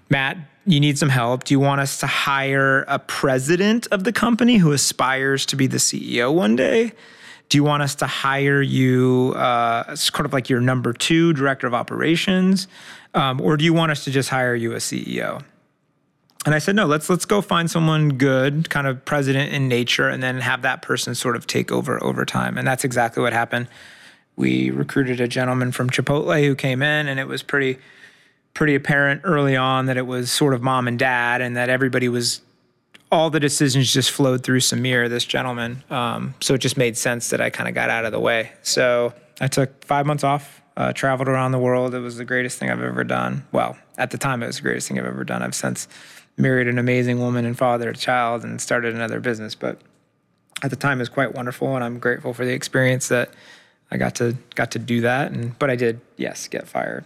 Matt, 0.09 0.37
you 0.65 0.79
need 0.79 0.97
some 0.97 1.09
help. 1.09 1.43
Do 1.43 1.53
you 1.53 1.59
want 1.59 1.81
us 1.81 1.99
to 1.99 2.07
hire 2.07 2.85
a 2.87 2.99
president 2.99 3.87
of 3.91 4.03
the 4.03 4.11
company 4.11 4.57
who 4.57 4.71
aspires 4.71 5.45
to 5.47 5.55
be 5.55 5.67
the 5.67 5.77
CEO 5.77 6.33
one 6.33 6.55
day? 6.55 6.93
Do 7.49 7.57
you 7.57 7.63
want 7.63 7.83
us 7.83 7.95
to 7.95 8.07
hire 8.07 8.61
you 8.61 9.33
uh, 9.35 9.95
kind 10.11 10.25
of 10.25 10.33
like 10.33 10.49
your 10.49 10.61
number 10.61 10.93
two 10.93 11.33
director 11.33 11.67
of 11.67 11.75
operations, 11.75 12.67
um, 13.13 13.39
or 13.39 13.55
do 13.55 13.63
you 13.63 13.73
want 13.73 13.91
us 13.91 14.03
to 14.05 14.11
just 14.11 14.29
hire 14.29 14.55
you 14.55 14.73
a 14.73 14.77
CEO? 14.77 15.43
And 16.45 16.53
I 16.53 16.59
said, 16.59 16.75
no, 16.75 16.85
let's 16.85 17.09
let's 17.09 17.25
go 17.25 17.41
find 17.41 17.69
someone 17.69 18.17
good, 18.17 18.69
kind 18.69 18.87
of 18.87 19.03
president 19.05 19.53
in 19.53 19.67
nature, 19.67 20.09
and 20.09 20.21
then 20.21 20.39
have 20.41 20.63
that 20.63 20.81
person 20.81 21.15
sort 21.15 21.35
of 21.35 21.47
take 21.47 21.71
over 21.71 22.03
over 22.03 22.25
time. 22.25 22.57
And 22.57 22.67
that's 22.67 22.83
exactly 22.83 23.21
what 23.21 23.33
happened. 23.33 23.67
We 24.35 24.69
recruited 24.69 25.21
a 25.21 25.27
gentleman 25.27 25.71
from 25.71 25.89
Chipotle 25.89 26.43
who 26.45 26.55
came 26.55 26.81
in, 26.81 27.07
and 27.07 27.19
it 27.19 27.27
was 27.27 27.41
pretty 27.41 27.79
pretty 28.55 28.73
apparent 28.73 29.21
early 29.23 29.55
on 29.55 29.85
that 29.85 29.97
it 29.97 30.07
was 30.07 30.31
sort 30.31 30.55
of 30.55 30.63
mom 30.63 30.87
and 30.87 30.97
dad, 30.97 31.41
and 31.41 31.55
that 31.55 31.69
everybody 31.69 32.09
was 32.09 32.41
all 33.11 33.29
the 33.29 33.39
decisions 33.39 33.93
just 33.93 34.09
flowed 34.09 34.43
through 34.43 34.59
Samir, 34.59 35.07
this 35.07 35.25
gentleman. 35.25 35.83
Um, 35.91 36.33
so 36.41 36.55
it 36.55 36.57
just 36.57 36.75
made 36.75 36.97
sense 36.97 37.29
that 37.29 37.39
I 37.39 37.51
kind 37.51 37.69
of 37.69 37.75
got 37.75 37.91
out 37.91 38.05
of 38.05 38.11
the 38.11 38.19
way. 38.19 38.51
So 38.63 39.13
I 39.39 39.47
took 39.47 39.85
five 39.85 40.07
months 40.07 40.23
off, 40.23 40.63
uh, 40.75 40.91
traveled 40.93 41.29
around 41.29 41.51
the 41.51 41.59
world. 41.59 41.93
It 41.93 41.99
was 41.99 42.17
the 42.17 42.25
greatest 42.25 42.57
thing 42.57 42.71
I've 42.71 42.81
ever 42.81 43.03
done. 43.03 43.45
Well, 43.51 43.77
at 43.97 44.09
the 44.09 44.17
time, 44.17 44.41
it 44.41 44.47
was 44.47 44.55
the 44.57 44.63
greatest 44.63 44.87
thing 44.87 44.97
I've 44.97 45.05
ever 45.05 45.23
done. 45.23 45.43
I've 45.43 45.55
since 45.55 45.87
married 46.37 46.67
an 46.67 46.79
amazing 46.79 47.19
woman 47.19 47.45
and 47.45 47.57
fathered 47.57 47.95
a 47.95 47.99
child 47.99 48.43
and 48.43 48.59
started 48.59 48.95
another 48.95 49.19
business. 49.19 49.53
But 49.53 49.79
at 50.63 50.69
the 50.69 50.75
time, 50.75 50.99
it 50.99 51.03
was 51.03 51.09
quite 51.09 51.35
wonderful, 51.35 51.75
and 51.75 51.83
I'm 51.83 51.99
grateful 51.99 52.33
for 52.33 52.43
the 52.43 52.53
experience 52.53 53.09
that 53.09 53.29
I 53.91 53.97
got 53.97 54.15
to 54.15 54.35
got 54.55 54.71
to 54.71 54.79
do 54.79 55.01
that. 55.01 55.31
And 55.31 55.57
but 55.59 55.69
I 55.69 55.75
did, 55.75 56.01
yes, 56.17 56.47
get 56.47 56.67
fired. 56.67 57.05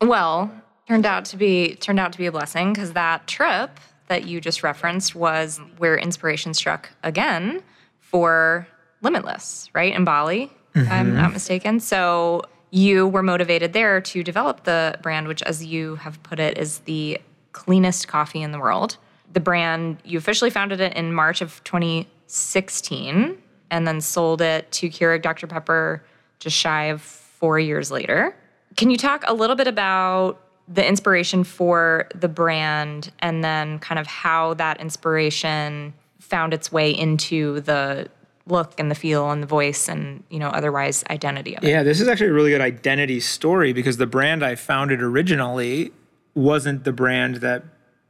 Well, 0.00 0.50
turned 0.88 1.06
out 1.06 1.24
to 1.26 1.36
be 1.36 1.76
turned 1.76 1.98
out 1.98 2.12
to 2.12 2.18
be 2.18 2.26
a 2.26 2.32
blessing 2.32 2.72
because 2.72 2.92
that 2.92 3.26
trip 3.26 3.80
that 4.08 4.26
you 4.26 4.40
just 4.40 4.62
referenced 4.62 5.14
was 5.14 5.60
where 5.78 5.96
inspiration 5.96 6.52
struck 6.54 6.90
again 7.02 7.62
for 8.00 8.66
Limitless, 9.04 9.68
right 9.74 9.94
in 9.94 10.04
Bali, 10.04 10.50
mm-hmm. 10.74 10.90
I'm 10.90 11.14
not 11.14 11.32
mistaken. 11.34 11.78
So 11.78 12.42
you 12.70 13.06
were 13.06 13.22
motivated 13.22 13.74
there 13.74 14.00
to 14.00 14.22
develop 14.22 14.64
the 14.64 14.98
brand, 15.02 15.28
which, 15.28 15.42
as 15.42 15.64
you 15.64 15.96
have 15.96 16.22
put 16.22 16.40
it, 16.40 16.56
is 16.56 16.78
the 16.80 17.20
cleanest 17.52 18.08
coffee 18.08 18.40
in 18.40 18.50
the 18.50 18.58
world. 18.58 18.96
The 19.32 19.40
brand 19.40 19.98
you 20.04 20.16
officially 20.16 20.48
founded 20.48 20.80
it 20.80 20.94
in 20.94 21.12
March 21.12 21.42
of 21.42 21.62
2016, 21.64 23.36
and 23.70 23.86
then 23.86 24.00
sold 24.00 24.40
it 24.40 24.72
to 24.72 24.88
Keurig 24.88 25.20
Dr 25.20 25.46
Pepper 25.46 26.02
just 26.40 26.56
shy 26.56 26.84
of 26.84 27.02
four 27.02 27.58
years 27.58 27.90
later. 27.90 28.34
Can 28.76 28.90
you 28.90 28.96
talk 28.96 29.22
a 29.26 29.34
little 29.34 29.56
bit 29.56 29.66
about 29.68 30.40
the 30.68 30.86
inspiration 30.86 31.44
for 31.44 32.08
the 32.14 32.28
brand 32.28 33.12
and 33.20 33.44
then 33.44 33.78
kind 33.78 33.98
of 33.98 34.06
how 34.06 34.54
that 34.54 34.80
inspiration 34.80 35.92
found 36.18 36.54
its 36.54 36.72
way 36.72 36.90
into 36.90 37.60
the 37.60 38.08
look 38.46 38.78
and 38.78 38.90
the 38.90 38.94
feel 38.94 39.30
and 39.30 39.42
the 39.42 39.46
voice 39.46 39.88
and 39.88 40.22
you 40.28 40.38
know 40.38 40.48
otherwise 40.48 41.04
identity 41.10 41.56
of 41.56 41.64
it. 41.64 41.68
Yeah, 41.68 41.82
this 41.82 42.00
is 42.00 42.08
actually 42.08 42.28
a 42.28 42.32
really 42.32 42.50
good 42.50 42.60
identity 42.60 43.20
story 43.20 43.72
because 43.72 43.96
the 43.96 44.06
brand 44.06 44.44
I 44.44 44.54
founded 44.54 45.02
originally 45.02 45.92
wasn't 46.34 46.84
the 46.84 46.92
brand 46.92 47.36
that 47.36 47.64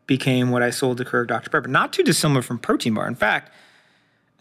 became 0.06 0.50
what 0.50 0.62
I 0.62 0.70
sold 0.70 0.98
to 0.98 1.04
Keurig 1.04 1.28
Dr 1.28 1.50
Pepper. 1.50 1.68
Not 1.68 1.92
too 1.92 2.02
dissimilar 2.02 2.42
from 2.42 2.58
Protein 2.58 2.94
Bar. 2.94 3.06
In 3.06 3.14
fact, 3.14 3.52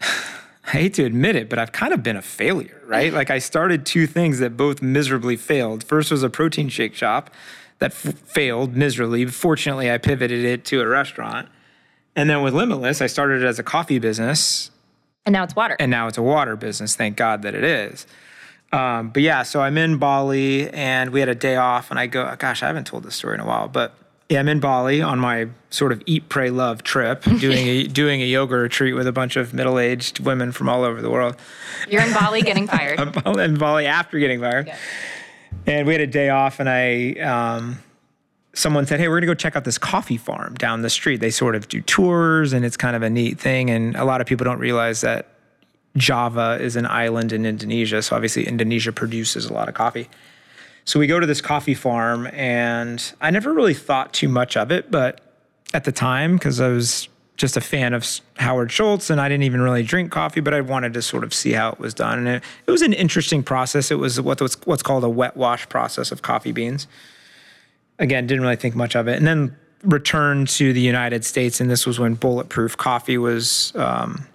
I 0.00 0.78
hate 0.78 0.94
to 0.94 1.04
admit 1.04 1.36
it, 1.36 1.50
but 1.50 1.58
I've 1.58 1.72
kind 1.72 1.92
of 1.92 2.02
been 2.02 2.16
a 2.16 2.22
failure, 2.22 2.80
right? 2.86 3.12
like 3.12 3.30
I 3.30 3.38
started 3.38 3.84
two 3.84 4.06
things 4.06 4.38
that 4.38 4.56
both 4.56 4.80
miserably 4.80 5.36
failed. 5.36 5.84
First 5.84 6.10
was 6.10 6.22
a 6.22 6.30
protein 6.30 6.70
shake 6.70 6.94
shop 6.94 7.30
that 7.78 7.90
f- 7.92 8.14
failed 8.26 8.76
miserably. 8.76 9.26
Fortunately, 9.26 9.90
I 9.90 9.98
pivoted 9.98 10.44
it 10.44 10.64
to 10.66 10.80
a 10.80 10.86
restaurant. 10.86 11.48
And 12.16 12.30
then 12.30 12.42
with 12.42 12.54
Limitless, 12.54 13.02
I 13.02 13.06
started 13.06 13.42
it 13.42 13.46
as 13.46 13.58
a 13.58 13.62
coffee 13.64 13.98
business 13.98 14.70
And 15.26 15.32
now 15.32 15.42
it's 15.44 15.56
water. 15.56 15.76
and 15.80 15.90
now 15.90 16.06
it's 16.06 16.18
a 16.18 16.22
water 16.22 16.54
business. 16.56 16.94
Thank 16.94 17.16
God 17.16 17.42
that 17.42 17.54
it 17.54 17.64
is. 17.64 18.06
Um, 18.72 19.10
but 19.10 19.22
yeah, 19.22 19.42
so 19.44 19.60
I'm 19.60 19.76
in 19.78 19.98
Bali 19.98 20.68
and 20.70 21.10
we 21.10 21.20
had 21.20 21.28
a 21.28 21.34
day 21.34 21.56
off, 21.56 21.90
and 21.90 21.98
I 21.98 22.06
go, 22.08 22.34
gosh, 22.38 22.62
I 22.62 22.66
haven't 22.66 22.86
told 22.88 23.04
this 23.04 23.14
story 23.14 23.34
in 23.34 23.40
a 23.40 23.46
while, 23.46 23.68
but 23.68 23.94
yeah, 24.28 24.40
I'm 24.40 24.48
in 24.48 24.58
Bali 24.58 25.00
on 25.02 25.18
my 25.20 25.48
sort 25.70 25.92
of 25.92 26.02
eat, 26.06 26.28
pray, 26.28 26.50
love 26.50 26.82
trip, 26.82 27.22
doing 27.38 27.66
a 27.68 27.84
doing 27.84 28.20
a 28.22 28.24
yoga 28.24 28.56
retreat 28.56 28.94
with 28.94 29.06
a 29.06 29.12
bunch 29.12 29.36
of 29.36 29.52
middle 29.54 29.78
aged 29.78 30.18
women 30.20 30.50
from 30.50 30.68
all 30.68 30.82
over 30.82 31.02
the 31.02 31.10
world. 31.10 31.36
You're 31.88 32.02
in 32.02 32.12
Bali 32.12 32.42
getting 32.42 32.66
fired. 32.66 32.98
I'm 33.26 33.38
in 33.38 33.56
Bali 33.58 33.86
after 33.86 34.18
getting 34.18 34.40
fired, 34.40 34.72
and 35.66 35.86
we 35.86 35.94
had 35.94 36.00
a 36.00 36.06
day 36.06 36.30
off, 36.30 36.60
and 36.60 36.68
I. 36.68 37.12
Um, 37.14 37.78
Someone 38.56 38.86
said, 38.86 39.00
"Hey, 39.00 39.08
we're 39.08 39.16
gonna 39.16 39.26
go 39.26 39.34
check 39.34 39.56
out 39.56 39.64
this 39.64 39.78
coffee 39.78 40.16
farm 40.16 40.54
down 40.54 40.82
the 40.82 40.88
street. 40.88 41.16
They 41.16 41.32
sort 41.32 41.56
of 41.56 41.66
do 41.66 41.80
tours, 41.80 42.52
and 42.52 42.64
it's 42.64 42.76
kind 42.76 42.94
of 42.94 43.02
a 43.02 43.10
neat 43.10 43.36
thing. 43.36 43.68
And 43.68 43.96
a 43.96 44.04
lot 44.04 44.20
of 44.20 44.28
people 44.28 44.44
don't 44.44 44.60
realize 44.60 45.00
that 45.00 45.26
Java 45.96 46.58
is 46.60 46.76
an 46.76 46.86
island 46.86 47.32
in 47.32 47.46
Indonesia. 47.46 48.00
So 48.00 48.14
obviously, 48.14 48.46
Indonesia 48.46 48.92
produces 48.92 49.46
a 49.46 49.52
lot 49.52 49.68
of 49.68 49.74
coffee. 49.74 50.08
So 50.84 51.00
we 51.00 51.08
go 51.08 51.18
to 51.18 51.26
this 51.26 51.40
coffee 51.40 51.74
farm, 51.74 52.28
and 52.32 53.12
I 53.20 53.30
never 53.30 53.52
really 53.52 53.74
thought 53.74 54.12
too 54.12 54.28
much 54.28 54.56
of 54.56 54.70
it, 54.70 54.88
but 54.88 55.20
at 55.72 55.82
the 55.82 55.92
time, 55.92 56.34
because 56.34 56.60
I 56.60 56.68
was 56.68 57.08
just 57.36 57.56
a 57.56 57.60
fan 57.60 57.94
of 57.94 58.20
Howard 58.36 58.70
Schultz, 58.70 59.10
and 59.10 59.20
I 59.20 59.28
didn't 59.28 59.42
even 59.42 59.60
really 59.60 59.82
drink 59.82 60.12
coffee, 60.12 60.40
but 60.40 60.54
I 60.54 60.60
wanted 60.60 60.94
to 60.94 61.02
sort 61.02 61.24
of 61.24 61.34
see 61.34 61.52
how 61.52 61.70
it 61.70 61.78
was 61.78 61.92
done. 61.92 62.18
And 62.18 62.28
it, 62.28 62.44
it 62.66 62.70
was 62.70 62.82
an 62.82 62.92
interesting 62.92 63.42
process. 63.42 63.90
It 63.90 63.98
was 63.98 64.20
what 64.20 64.40
was 64.40 64.54
what's 64.66 64.82
called 64.82 65.02
a 65.04 65.08
wet 65.08 65.36
wash 65.36 65.68
process 65.68 66.12
of 66.12 66.22
coffee 66.22 66.52
beans. 66.52 66.86
Again, 67.98 68.26
didn't 68.26 68.42
really 68.42 68.56
think 68.56 68.74
much 68.74 68.94
of 68.94 69.08
it, 69.08 69.16
and 69.16 69.26
then 69.26 69.56
returned 69.82 70.48
to 70.48 70.72
the 70.72 70.80
United 70.80 71.24
States, 71.24 71.60
and 71.60 71.70
this 71.70 71.86
was 71.86 71.98
when 71.98 72.14
Bulletproof 72.14 72.76
Coffee 72.76 73.18
was 73.18 73.72
um, 73.74 74.26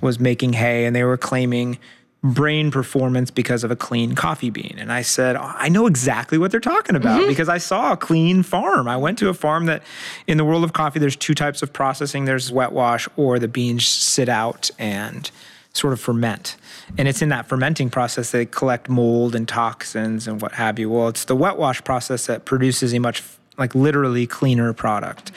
was 0.00 0.20
making 0.20 0.52
hay, 0.54 0.84
and 0.84 0.94
they 0.94 1.04
were 1.04 1.16
claiming 1.16 1.78
brain 2.22 2.70
performance 2.70 3.32
because 3.32 3.64
of 3.64 3.70
a 3.72 3.76
clean 3.76 4.14
coffee 4.14 4.50
bean. 4.50 4.76
And 4.78 4.92
I 4.92 5.02
said, 5.02 5.34
I 5.34 5.68
know 5.68 5.86
exactly 5.86 6.38
what 6.38 6.52
they're 6.52 6.60
talking 6.60 6.94
about 6.94 7.20
mm-hmm. 7.20 7.28
because 7.28 7.48
I 7.48 7.58
saw 7.58 7.92
a 7.92 7.96
clean 7.96 8.44
farm. 8.44 8.86
I 8.86 8.96
went 8.96 9.18
to 9.18 9.28
a 9.28 9.34
farm 9.34 9.66
that, 9.66 9.82
in 10.28 10.36
the 10.36 10.44
world 10.44 10.62
of 10.62 10.72
coffee, 10.72 11.00
there's 11.00 11.16
two 11.16 11.34
types 11.34 11.62
of 11.62 11.72
processing 11.72 12.24
there's 12.24 12.52
wet 12.52 12.72
wash, 12.72 13.08
or 13.16 13.40
the 13.40 13.48
beans 13.48 13.86
sit 13.86 14.28
out 14.28 14.70
and 14.78 15.30
sort 15.72 15.92
of 15.92 16.00
ferment. 16.00 16.56
And 16.96 17.08
it's 17.08 17.22
in 17.22 17.30
that 17.30 17.48
fermenting 17.48 17.90
process 17.90 18.30
they 18.30 18.46
collect 18.46 18.88
mold 18.88 19.34
and 19.34 19.48
toxins 19.48 20.28
and 20.28 20.40
what 20.40 20.52
have 20.52 20.78
you. 20.78 20.90
Well, 20.90 21.08
it's 21.08 21.24
the 21.24 21.34
wet 21.34 21.56
wash 21.56 21.82
process 21.82 22.26
that 22.26 22.44
produces 22.44 22.94
a 22.94 23.00
much, 23.00 23.22
like, 23.58 23.74
literally 23.74 24.28
cleaner 24.28 24.72
product. 24.72 25.32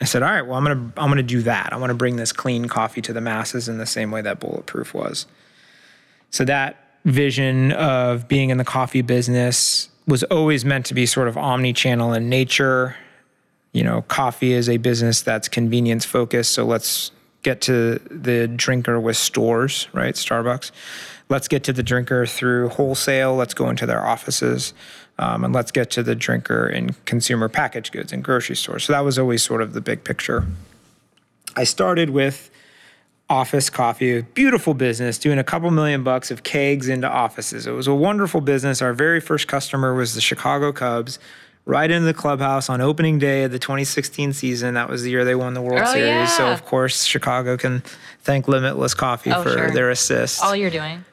I 0.00 0.04
said, 0.04 0.22
all 0.22 0.30
right, 0.30 0.42
well, 0.42 0.56
I'm 0.56 0.64
gonna 0.64 0.92
I'm 0.96 1.10
gonna 1.10 1.22
do 1.22 1.42
that. 1.42 1.72
I 1.72 1.76
want 1.76 1.90
to 1.90 1.94
bring 1.94 2.16
this 2.16 2.32
clean 2.32 2.68
coffee 2.68 3.02
to 3.02 3.12
the 3.12 3.20
masses 3.20 3.68
in 3.68 3.78
the 3.78 3.86
same 3.86 4.10
way 4.10 4.22
that 4.22 4.38
Bulletproof 4.38 4.94
was. 4.94 5.26
So 6.30 6.44
that 6.44 6.76
vision 7.04 7.72
of 7.72 8.28
being 8.28 8.50
in 8.50 8.58
the 8.58 8.64
coffee 8.64 9.02
business 9.02 9.88
was 10.06 10.22
always 10.24 10.64
meant 10.64 10.86
to 10.86 10.94
be 10.94 11.06
sort 11.06 11.28
of 11.28 11.36
omni-channel 11.36 12.12
in 12.12 12.28
nature. 12.28 12.96
You 13.72 13.84
know, 13.84 14.02
coffee 14.02 14.52
is 14.52 14.68
a 14.68 14.76
business 14.76 15.22
that's 15.22 15.48
convenience 15.48 16.04
focused. 16.04 16.52
So 16.52 16.64
let's 16.64 17.12
get 17.42 17.60
to 17.62 17.98
the 18.10 18.48
drinker 18.48 19.00
with 19.00 19.16
stores, 19.16 19.88
right? 19.92 20.14
Starbucks. 20.14 20.72
Let's 21.28 21.48
get 21.48 21.62
to 21.64 21.72
the 21.72 21.82
drinker 21.82 22.26
through 22.26 22.70
wholesale. 22.70 23.36
Let's 23.36 23.54
go 23.54 23.70
into 23.70 23.86
their 23.86 24.04
offices. 24.04 24.74
Um, 25.18 25.44
and 25.44 25.54
let's 25.54 25.70
get 25.70 25.90
to 25.92 26.02
the 26.02 26.14
drinker 26.14 26.66
in 26.66 26.94
consumer 27.04 27.48
packaged 27.48 27.92
goods 27.92 28.12
and 28.12 28.24
grocery 28.24 28.56
stores. 28.56 28.84
So 28.84 28.92
that 28.92 29.04
was 29.04 29.18
always 29.18 29.42
sort 29.42 29.62
of 29.62 29.72
the 29.72 29.80
big 29.80 30.02
picture. 30.02 30.46
I 31.56 31.64
started 31.64 32.10
with 32.10 32.50
office 33.30 33.70
coffee, 33.70 34.18
a 34.18 34.22
beautiful 34.22 34.74
business, 34.74 35.16
doing 35.16 35.38
a 35.38 35.44
couple 35.44 35.70
million 35.70 36.02
bucks 36.02 36.30
of 36.30 36.42
kegs 36.42 36.88
into 36.88 37.08
offices. 37.08 37.66
It 37.66 37.70
was 37.70 37.86
a 37.86 37.94
wonderful 37.94 38.40
business. 38.40 38.82
Our 38.82 38.92
very 38.92 39.20
first 39.20 39.46
customer 39.48 39.94
was 39.94 40.14
the 40.14 40.20
Chicago 40.20 40.72
Cubs, 40.72 41.18
right 41.64 41.88
into 41.90 42.06
the 42.06 42.14
clubhouse 42.14 42.68
on 42.68 42.80
opening 42.80 43.18
day 43.20 43.44
of 43.44 43.52
the 43.52 43.58
2016 43.60 44.32
season. 44.32 44.74
That 44.74 44.88
was 44.88 45.04
the 45.04 45.10
year 45.10 45.24
they 45.24 45.36
won 45.36 45.54
the 45.54 45.62
World 45.62 45.82
Oh, 45.86 45.92
Series. 45.92 46.36
So, 46.36 46.48
of 46.48 46.66
course, 46.66 47.04
Chicago 47.04 47.56
can 47.56 47.82
thank 48.22 48.48
Limitless 48.48 48.94
Coffee 48.94 49.30
Oh, 49.32 49.42
for 49.44 49.50
sure. 49.50 49.70
their 49.70 49.90
assist. 49.90 50.42
All 50.42 50.56
you're 50.56 50.68
doing. 50.70 51.04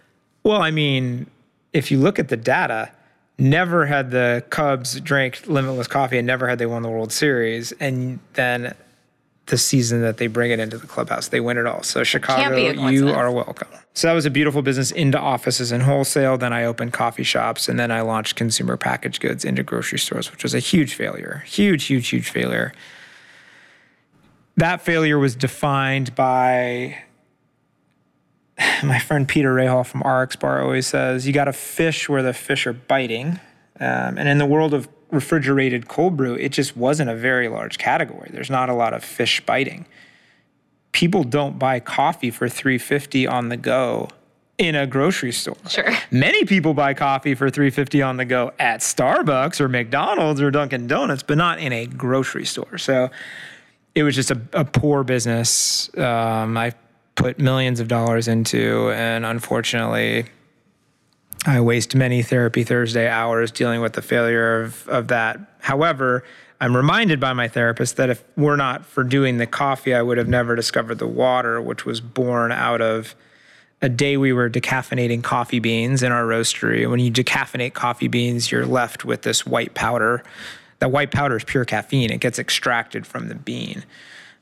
Well, 0.44 0.62
I 0.62 0.72
mean, 0.72 1.28
if 1.72 1.92
you 1.92 2.00
look 2.00 2.18
at 2.18 2.30
the 2.30 2.38
data, 2.38 2.90
never 3.38 3.86
had 3.86 4.10
the 4.10 4.44
Cubs 4.50 5.00
drank 5.02 5.44
limitless 5.46 5.86
coffee 5.88 6.18
and 6.18 6.26
never 6.26 6.48
had 6.48 6.58
they 6.58 6.66
won 6.66 6.82
the 6.82 6.90
World 6.90 7.12
Series. 7.12 7.74
And 7.74 8.20
then 8.34 8.74
the 9.48 9.58
season 9.58 10.02
that 10.02 10.18
they 10.18 10.28
bring 10.28 10.52
it 10.52 10.60
into 10.60 10.78
the 10.78 10.88
clubhouse, 10.88 11.30
they 11.30 11.40
win 11.40 11.58
it 11.58 11.66
all. 11.66 11.84
So 11.84 12.04
Chicago, 12.04 12.56
you 12.90 13.10
are 13.10 13.32
welcome. 13.32 13.68
So 13.94 14.08
that 14.08 14.14
was 14.14 14.26
a 14.26 14.30
beautiful 14.30 14.62
business 14.62 14.92
into 14.92 15.20
offices 15.20 15.72
and 15.72 15.84
wholesale. 15.84 16.38
Then 16.38 16.54
I 16.54 16.66
opened 16.66 16.94
coffee 16.94 17.24
shops 17.24 17.68
and 17.68 17.80
then 17.80 17.92
I 17.92 18.02
launched 18.02 18.36
consumer 18.36 18.78
packaged 18.78 19.22
goods 19.22 19.44
into 19.44 19.64
grocery 19.64 20.00
stores, 20.00 20.32
which 20.32 20.44
was 20.44 20.54
a 20.54 20.60
huge 20.60 20.94
failure. 20.94 21.44
Huge, 21.48 21.86
huge, 21.86 22.10
huge 22.10 22.30
failure. 22.30 22.74
That 24.58 24.82
failure 24.82 25.18
was 25.18 25.36
defined 25.36 26.14
by 26.16 27.04
my 28.84 29.00
friend 29.00 29.28
Peter 29.28 29.54
Rahal 29.54 29.86
from 29.86 30.02
RX 30.02 30.36
Bar 30.36 30.62
always 30.62 30.88
says 30.88 31.26
you 31.26 31.34
got 31.34 31.46
to 31.46 31.54
fish 31.54 32.10
where 32.10 32.22
the 32.22 32.34
fish 32.34 32.68
are 32.68 32.74
biting. 32.74 33.40
Um, 33.80 34.18
and 34.18 34.28
in 34.28 34.40
the 34.40 34.46
world 34.46 34.74
of 34.74 34.88
refrigerated 35.12 35.88
cold 35.88 36.17
brew, 36.17 36.36
it 36.36 36.50
just 36.50 36.76
wasn't 36.76 37.10
a 37.10 37.15
very 37.15 37.48
large 37.48 37.78
category. 37.78 38.30
There's 38.32 38.50
not 38.50 38.70
a 38.70 38.74
lot 38.74 38.93
of 38.93 39.04
fish 39.04 39.41
biting. 39.46 39.86
People 40.91 41.24
don't 41.24 41.60
buy 41.60 41.80
coffee 41.80 42.32
for 42.32 42.50
350 42.50 43.28
on 43.28 43.50
the 43.50 43.58
go 43.58 44.10
in 44.58 44.76
a 44.76 44.88
grocery 44.88 45.32
store. 45.32 45.58
Sure. 45.70 45.96
Many 46.10 46.43
people 46.46 46.74
buy 46.74 46.93
coffee 46.93 47.36
for 47.36 47.50
350 47.50 48.02
on 48.02 48.17
the 48.17 48.26
go 48.26 48.52
at 48.58 48.80
Starbucks 48.80 49.62
or 49.62 49.70
McDonald's 49.70 50.41
or 50.41 50.50
Dunkin' 50.50 50.88
Donuts, 50.88 51.24
but 51.24 51.38
not 51.38 51.60
in 51.60 51.72
a 51.72 51.86
grocery 51.86 52.46
store. 52.46 52.78
So 52.78 53.12
it 53.93 54.04
was 54.04 54.15
just 54.15 54.32
a, 54.32 54.41
a 54.54 54.65
poor 54.65 55.04
business. 55.04 55.96
Um, 55.98 56.58
I 56.58 56.74
put 57.15 57.39
millions 57.39 57.80
of 57.80 57.88
dollars 57.88 58.28
into, 58.28 58.91
and 58.91 59.26
unfortunately, 59.26 60.26
I 61.48 61.62
waste 61.62 61.96
many 61.96 62.22
therapy 62.24 62.66
Thursday 62.66 63.08
hours 63.08 63.52
dealing 63.52 63.80
with 63.80 63.94
the 63.94 64.02
failure 64.02 64.62
of, 64.62 64.86
of 64.90 65.08
that. 65.08 65.40
However, 65.60 66.26
I'm 66.60 66.76
reminded 66.76 67.22
by 67.22 67.32
my 67.32 67.48
therapist 67.48 67.96
that 67.96 68.10
if 68.10 68.22
we're 68.36 68.58
not 68.58 68.86
for 68.86 69.04
doing 69.04 69.38
the 69.38 69.48
coffee, 69.48 69.96
I 69.96 70.02
would 70.02 70.18
have 70.18 70.28
never 70.28 70.58
discovered 70.58 70.96
the 71.00 71.08
water, 71.08 71.62
which 71.62 71.86
was 71.86 72.02
born 72.02 72.52
out 72.52 72.82
of 72.82 73.16
a 73.82 73.88
day 73.88 74.18
we 74.18 74.34
were 74.34 74.50
decaffeinating 74.50 75.24
coffee 75.24 75.60
beans 75.60 76.04
in 76.04 76.12
our 76.12 76.24
roastery. 76.24 76.90
When 76.90 77.00
you 77.00 77.12
decaffeinate 77.12 77.74
coffee 77.74 78.10
beans, 78.10 78.52
you're 78.52 78.66
left 78.66 79.06
with 79.06 79.22
this 79.22 79.46
white 79.46 79.74
powder. 79.74 80.24
That 80.80 80.92
white 80.92 81.12
powder 81.12 81.38
is 81.38 81.46
pure 81.46 81.64
caffeine. 81.64 82.12
It 82.12 82.20
gets 82.20 82.40
extracted 82.40 83.08
from 83.08 83.30
the 83.30 83.36
bean. 83.36 83.86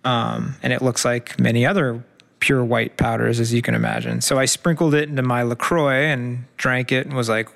Um, 0.06 0.56
and 0.64 0.74
it 0.74 0.82
looks 0.82 1.06
like 1.06 1.40
many 1.40 1.66
other 1.68 2.04
pure 2.40 2.64
white 2.64 2.98
powders, 2.98 3.40
as 3.40 3.54
you 3.54 3.62
can 3.62 3.74
imagine. 3.76 4.22
So 4.22 4.38
I 4.38 4.46
sprinkled 4.46 4.94
it 4.94 5.10
into 5.10 5.22
my 5.22 5.42
LaCroix 5.44 6.06
and 6.06 6.46
drank 6.58 6.92
it 6.92 7.06
and 7.08 7.16
was 7.16 7.30
like, 7.30 7.50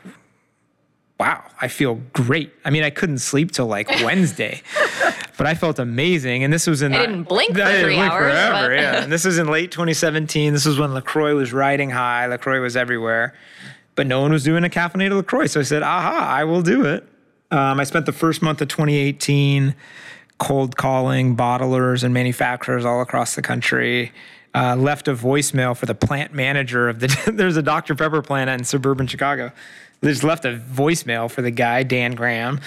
wow, 1.20 1.44
I 1.62 1.68
feel 1.68 1.96
great. 2.14 2.52
I 2.64 2.70
mean, 2.70 2.84
I 2.84 2.90
couldn't 2.90 3.18
sleep 3.20 3.52
till 3.52 3.68
like 3.68 3.90
Wednesday, 4.04 4.62
but 5.38 5.46
I 5.48 5.54
felt 5.54 5.78
amazing. 5.80 6.44
And 6.44 6.54
this 6.54 6.66
was 6.66 6.82
in 6.82 6.94
I 6.94 7.00
the- 7.00 7.08
didn't 7.08 7.24
blink 7.24 7.56
for 7.56 7.62
I 7.64 7.72
didn't 7.74 7.84
three 7.86 7.96
blink 7.96 8.12
hours, 8.12 8.32
Forever, 8.32 8.74
yeah. 8.76 9.04
And 9.04 9.12
this 9.12 9.26
was 9.26 9.38
in 9.38 9.48
late 9.48 9.72
2017. 9.72 10.54
This 10.54 10.66
was 10.66 10.80
when 10.80 10.94
LaCroix 10.94 11.36
was 11.36 11.52
riding 11.52 11.90
high. 11.90 12.26
LaCroix 12.28 12.62
was 12.62 12.78
everywhere, 12.78 13.34
but 13.96 14.08
no 14.08 14.22
one 14.22 14.32
was 14.32 14.44
doing 14.44 14.64
a 14.64 14.70
caffeinated 14.70 15.12
LaCroix. 15.16 15.48
So 15.48 15.60
I 15.60 15.64
said, 15.64 15.84
aha, 15.84 16.26
I 16.30 16.46
will 16.46 16.62
do 16.62 16.86
it. 16.86 17.06
Um, 17.52 17.80
I 17.80 17.84
spent 17.84 18.06
the 18.06 18.12
first 18.14 18.42
month 18.42 18.62
of 18.62 18.68
2018 18.70 19.76
cold 20.38 20.78
calling 20.78 21.36
bottlers 21.36 22.02
and 22.04 22.14
manufacturers 22.14 22.86
all 22.86 23.02
across 23.02 23.36
the 23.36 23.42
country. 23.42 24.14
Uh, 24.56 24.76
left 24.76 25.08
a 25.08 25.14
voicemail 25.14 25.78
for 25.78 25.86
the 25.86 25.94
plant 25.94 26.34
manager 26.34 26.90
of 26.90 27.00
the. 27.00 27.32
there's 27.34 27.56
a 27.56 27.62
Dr 27.62 27.94
Pepper 27.96 28.22
plant 28.22 28.50
in 28.50 28.64
suburban 28.64 29.06
Chicago. 29.06 29.52
They 30.02 30.10
just 30.10 30.24
left 30.24 30.46
a 30.46 30.58
voicemail 30.58 31.30
for 31.30 31.42
the 31.42 31.52
guy 31.52 31.84
Dan 31.84 32.14
Graham. 32.16 32.60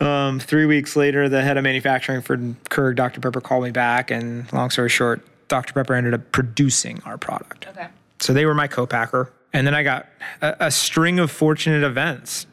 Um, 0.00 0.40
three 0.40 0.64
weeks 0.64 0.96
later, 0.96 1.28
the 1.28 1.42
head 1.42 1.56
of 1.58 1.62
manufacturing 1.62 2.22
for 2.22 2.36
Keurig 2.36 2.96
Dr 2.96 3.20
Pepper 3.20 3.40
called 3.40 3.64
me 3.64 3.70
back, 3.70 4.10
and 4.10 4.50
long 4.52 4.70
story 4.70 4.88
short, 4.88 5.20
Dr 5.48 5.74
Pepper 5.74 5.94
ended 5.94 6.14
up 6.14 6.32
producing 6.32 7.02
our 7.04 7.18
product. 7.18 7.66
Okay. 7.68 7.88
So 8.18 8.32
they 8.32 8.46
were 8.46 8.54
my 8.54 8.66
co-packer. 8.66 9.30
And 9.52 9.66
then 9.66 9.74
I 9.74 9.82
got 9.82 10.08
a, 10.40 10.56
a 10.60 10.70
string 10.70 11.18
of 11.18 11.30
fortunate 11.30 11.82
events, 11.82 12.46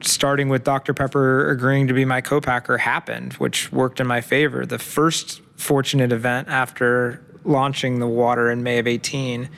starting 0.00 0.48
with 0.48 0.64
Dr. 0.64 0.92
Pepper 0.92 1.48
agreeing 1.50 1.86
to 1.86 1.94
be 1.94 2.04
my 2.04 2.20
co-packer 2.20 2.78
happened, 2.78 3.34
which 3.34 3.72
worked 3.72 4.00
in 4.00 4.06
my 4.06 4.20
favor. 4.20 4.66
The 4.66 4.78
first 4.78 5.40
fortunate 5.56 6.12
event 6.12 6.48
after 6.48 7.24
launching 7.44 7.98
the 7.98 8.06
water 8.06 8.50
in 8.50 8.62
May 8.62 8.78
of 8.78 8.86
18 8.86 9.48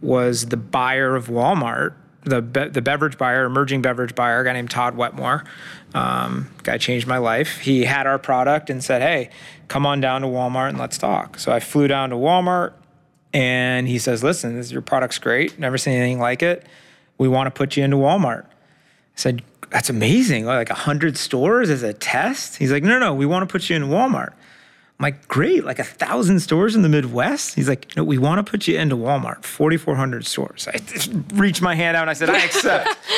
was 0.00 0.46
the 0.46 0.56
buyer 0.56 1.16
of 1.16 1.28
Walmart, 1.28 1.94
the 2.24 2.42
be- 2.42 2.68
the 2.68 2.82
beverage 2.82 3.18
buyer, 3.18 3.44
emerging 3.44 3.82
beverage 3.82 4.14
buyer, 4.14 4.40
a 4.40 4.44
guy 4.44 4.52
named 4.52 4.70
Todd 4.70 4.96
Wetmore. 4.96 5.44
Um, 5.94 6.50
guy 6.62 6.78
changed 6.78 7.06
my 7.06 7.18
life. 7.18 7.58
He 7.58 7.84
had 7.84 8.06
our 8.06 8.18
product 8.18 8.68
and 8.70 8.82
said, 8.84 9.00
"Hey, 9.02 9.30
come 9.68 9.86
on 9.86 10.00
down 10.00 10.22
to 10.22 10.26
Walmart 10.26 10.70
and 10.70 10.78
let's 10.78 10.98
talk." 10.98 11.38
So 11.38 11.52
I 11.52 11.60
flew 11.60 11.88
down 11.88 12.10
to 12.10 12.16
Walmart 12.16 12.72
And 13.32 13.86
he 13.86 13.98
says, 13.98 14.22
Listen, 14.24 14.56
this, 14.56 14.72
your 14.72 14.80
product's 14.82 15.18
great. 15.18 15.58
Never 15.58 15.76
seen 15.76 15.94
anything 15.94 16.18
like 16.18 16.42
it. 16.42 16.64
We 17.18 17.28
want 17.28 17.48
to 17.48 17.50
put 17.50 17.76
you 17.76 17.84
into 17.84 17.96
Walmart. 17.98 18.44
I 18.46 18.48
said, 19.16 19.42
That's 19.70 19.90
amazing. 19.90 20.46
Like 20.46 20.70
100 20.70 21.18
stores 21.18 21.68
as 21.68 21.82
a 21.82 21.92
test? 21.92 22.56
He's 22.56 22.72
like, 22.72 22.82
No, 22.82 22.98
no, 22.98 23.12
we 23.12 23.26
want 23.26 23.46
to 23.46 23.52
put 23.52 23.68
you 23.68 23.76
in 23.76 23.84
Walmart. 23.84 24.32
I'm 24.98 25.02
like, 25.02 25.28
Great, 25.28 25.64
like 25.64 25.78
a 25.78 25.84
thousand 25.84 26.40
stores 26.40 26.74
in 26.74 26.82
the 26.82 26.88
Midwest? 26.88 27.54
He's 27.54 27.68
like, 27.68 27.96
No, 27.96 28.04
we 28.04 28.18
want 28.18 28.44
to 28.44 28.50
put 28.50 28.66
you 28.66 28.78
into 28.78 28.96
Walmart, 28.96 29.44
4,400 29.44 30.26
stores. 30.26 30.68
I 30.68 30.80
reached 31.34 31.62
my 31.62 31.74
hand 31.74 31.96
out 31.96 32.02
and 32.02 32.10
I 32.10 32.14
said, 32.14 32.30
I 32.30 32.44
accept. 32.44 32.96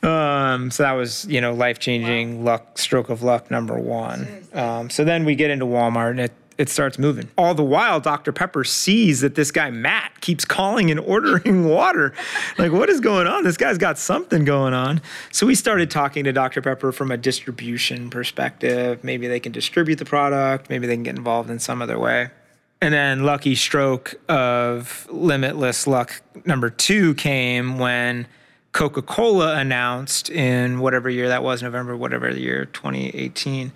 Um, 0.00 0.70
so 0.70 0.84
that 0.84 0.92
was, 0.92 1.26
you 1.26 1.40
know, 1.40 1.52
life 1.54 1.80
changing 1.80 2.38
wow. 2.38 2.52
luck, 2.52 2.78
stroke 2.78 3.08
of 3.08 3.24
luck 3.24 3.50
number 3.50 3.76
one. 3.78 4.46
Um, 4.52 4.90
so 4.90 5.04
then 5.04 5.24
we 5.24 5.34
get 5.34 5.50
into 5.50 5.64
Walmart 5.66 6.10
and 6.10 6.20
it, 6.20 6.32
it 6.58 6.68
starts 6.68 6.98
moving. 6.98 7.30
All 7.38 7.54
the 7.54 7.64
while, 7.64 8.00
Dr. 8.00 8.32
Pepper 8.32 8.64
sees 8.64 9.20
that 9.20 9.36
this 9.36 9.52
guy, 9.52 9.70
Matt, 9.70 10.20
keeps 10.20 10.44
calling 10.44 10.90
and 10.90 10.98
ordering 11.06 11.68
water. 11.68 12.12
like, 12.58 12.72
what 12.72 12.90
is 12.90 13.00
going 13.00 13.28
on? 13.28 13.44
This 13.44 13.56
guy's 13.56 13.78
got 13.78 13.96
something 13.96 14.44
going 14.44 14.74
on. 14.74 15.00
So 15.30 15.46
we 15.46 15.54
started 15.54 15.90
talking 15.90 16.24
to 16.24 16.32
Dr. 16.32 16.60
Pepper 16.60 16.90
from 16.90 17.12
a 17.12 17.16
distribution 17.16 18.10
perspective. 18.10 19.02
Maybe 19.04 19.28
they 19.28 19.40
can 19.40 19.52
distribute 19.52 19.96
the 19.96 20.04
product, 20.04 20.68
maybe 20.68 20.86
they 20.86 20.96
can 20.96 21.04
get 21.04 21.16
involved 21.16 21.48
in 21.48 21.60
some 21.60 21.80
other 21.80 21.98
way. 21.98 22.30
And 22.80 22.94
then 22.94 23.24
lucky 23.24 23.54
stroke 23.54 24.14
of 24.28 25.06
limitless 25.10 25.86
luck 25.86 26.22
number 26.44 26.70
two 26.70 27.14
came 27.14 27.78
when 27.78 28.28
Coca 28.72 29.02
Cola 29.02 29.56
announced 29.56 30.30
in 30.30 30.78
whatever 30.78 31.10
year 31.10 31.28
that 31.28 31.42
was, 31.42 31.62
November, 31.62 31.96
whatever 31.96 32.32
the 32.32 32.40
year, 32.40 32.66
2018, 32.66 33.72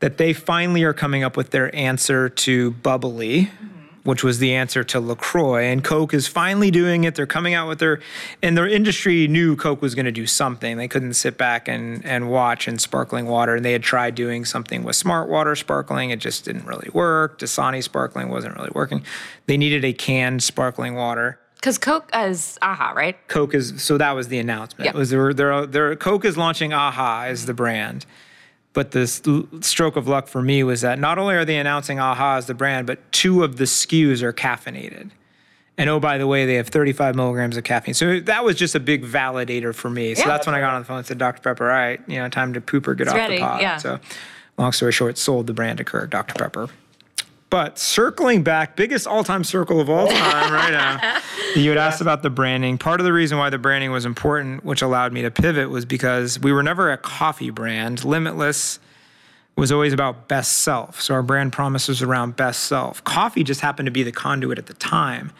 that 0.00 0.16
they 0.16 0.32
finally 0.32 0.82
are 0.82 0.92
coming 0.92 1.22
up 1.22 1.36
with 1.36 1.50
their 1.50 1.74
answer 1.74 2.28
to 2.28 2.72
bubbly. 2.72 3.44
Mm-hmm. 3.44 3.76
Which 4.02 4.24
was 4.24 4.38
the 4.38 4.54
answer 4.54 4.82
to 4.82 4.98
LaCroix. 4.98 5.64
And 5.64 5.84
Coke 5.84 6.14
is 6.14 6.26
finally 6.26 6.70
doing 6.70 7.04
it. 7.04 7.16
They're 7.16 7.26
coming 7.26 7.52
out 7.52 7.68
with 7.68 7.80
their, 7.80 8.00
and 8.42 8.56
their 8.56 8.66
industry 8.66 9.28
knew 9.28 9.56
Coke 9.56 9.82
was 9.82 9.94
going 9.94 10.06
to 10.06 10.10
do 10.10 10.26
something. 10.26 10.78
They 10.78 10.88
couldn't 10.88 11.12
sit 11.12 11.36
back 11.36 11.68
and, 11.68 12.02
and 12.06 12.30
watch 12.30 12.66
and 12.66 12.80
sparkling 12.80 13.26
water. 13.26 13.56
And 13.56 13.64
they 13.64 13.72
had 13.72 13.82
tried 13.82 14.14
doing 14.14 14.46
something 14.46 14.84
with 14.84 14.96
smart 14.96 15.28
water 15.28 15.54
sparkling. 15.54 16.08
It 16.08 16.18
just 16.18 16.46
didn't 16.46 16.64
really 16.64 16.88
work. 16.94 17.38
Dasani 17.38 17.82
sparkling 17.82 18.30
wasn't 18.30 18.56
really 18.56 18.70
working. 18.74 19.04
They 19.44 19.58
needed 19.58 19.84
a 19.84 19.92
canned 19.92 20.42
sparkling 20.42 20.94
water. 20.94 21.38
Because 21.56 21.76
Coke 21.76 22.08
is 22.14 22.58
AHA, 22.62 22.92
right? 22.92 23.28
Coke 23.28 23.52
is 23.52 23.82
so 23.82 23.98
that 23.98 24.12
was 24.12 24.28
the 24.28 24.38
announcement. 24.38 24.86
Yep. 24.86 24.94
Was 24.94 25.10
there, 25.10 25.34
there, 25.34 25.66
there, 25.66 25.94
Coke 25.94 26.24
is 26.24 26.38
launching 26.38 26.72
AHA 26.72 27.24
as 27.26 27.44
the 27.44 27.52
brand. 27.52 28.06
But 28.72 28.92
the 28.92 29.06
stroke 29.60 29.96
of 29.96 30.06
luck 30.06 30.28
for 30.28 30.42
me 30.42 30.62
was 30.62 30.82
that 30.82 30.98
not 30.98 31.18
only 31.18 31.34
are 31.34 31.44
they 31.44 31.58
announcing 31.58 31.98
AHA 31.98 32.36
as 32.36 32.46
the 32.46 32.54
brand, 32.54 32.86
but 32.86 33.10
two 33.10 33.42
of 33.42 33.56
the 33.56 33.64
SKUs 33.64 34.22
are 34.22 34.32
caffeinated. 34.32 35.10
And 35.76 35.88
oh, 35.88 35.98
by 35.98 36.18
the 36.18 36.26
way, 36.26 36.46
they 36.46 36.54
have 36.54 36.68
35 36.68 37.16
milligrams 37.16 37.56
of 37.56 37.64
caffeine. 37.64 37.94
So 37.94 38.20
that 38.20 38.44
was 38.44 38.56
just 38.56 38.74
a 38.74 38.80
big 38.80 39.02
validator 39.02 39.74
for 39.74 39.88
me. 39.88 40.14
So 40.14 40.22
yeah. 40.22 40.28
that's 40.28 40.46
when 40.46 40.54
I 40.54 40.60
got 40.60 40.74
on 40.74 40.82
the 40.82 40.84
phone 40.84 40.98
and 40.98 41.06
said, 41.06 41.18
Dr. 41.18 41.40
Pepper, 41.40 41.70
all 41.70 41.76
right, 41.76 42.00
you 42.06 42.16
know, 42.16 42.28
time 42.28 42.52
to 42.52 42.60
poop 42.60 42.86
or 42.86 42.94
get 42.94 43.04
it's 43.04 43.12
off 43.12 43.16
ready. 43.16 43.36
the 43.36 43.40
pot. 43.40 43.62
Yeah. 43.62 43.78
So 43.78 43.98
long 44.58 44.72
story 44.72 44.92
short, 44.92 45.18
sold 45.18 45.46
the 45.46 45.54
brand 45.54 45.78
to 45.78 45.84
Keurig, 45.84 46.10
Dr. 46.10 46.34
Pepper. 46.34 46.68
But 47.50 47.80
circling 47.80 48.44
back, 48.44 48.76
biggest 48.76 49.08
all 49.08 49.24
time 49.24 49.42
circle 49.42 49.80
of 49.80 49.90
all 49.90 50.06
time 50.06 50.52
right 50.52 50.70
now. 50.70 51.20
You 51.56 51.70
had 51.70 51.78
asked 51.78 52.00
about 52.00 52.22
the 52.22 52.30
branding. 52.30 52.78
Part 52.78 53.00
of 53.00 53.04
the 53.04 53.12
reason 53.12 53.36
why 53.36 53.50
the 53.50 53.58
branding 53.58 53.90
was 53.90 54.04
important, 54.04 54.64
which 54.64 54.82
allowed 54.82 55.12
me 55.12 55.22
to 55.22 55.32
pivot, 55.32 55.68
was 55.68 55.84
because 55.84 56.38
we 56.38 56.52
were 56.52 56.62
never 56.62 56.92
a 56.92 56.96
coffee 56.96 57.50
brand. 57.50 58.04
Limitless 58.04 58.78
was 59.56 59.72
always 59.72 59.92
about 59.92 60.28
best 60.28 60.58
self. 60.58 61.00
So 61.00 61.12
our 61.12 61.24
brand 61.24 61.52
promise 61.52 61.88
was 61.88 62.02
around 62.02 62.36
best 62.36 62.62
self. 62.64 63.02
Coffee 63.02 63.42
just 63.42 63.62
happened 63.62 63.86
to 63.86 63.90
be 63.90 64.04
the 64.04 64.12
conduit 64.12 64.58
at 64.58 64.66
the 64.66 64.74
time. 64.74 65.32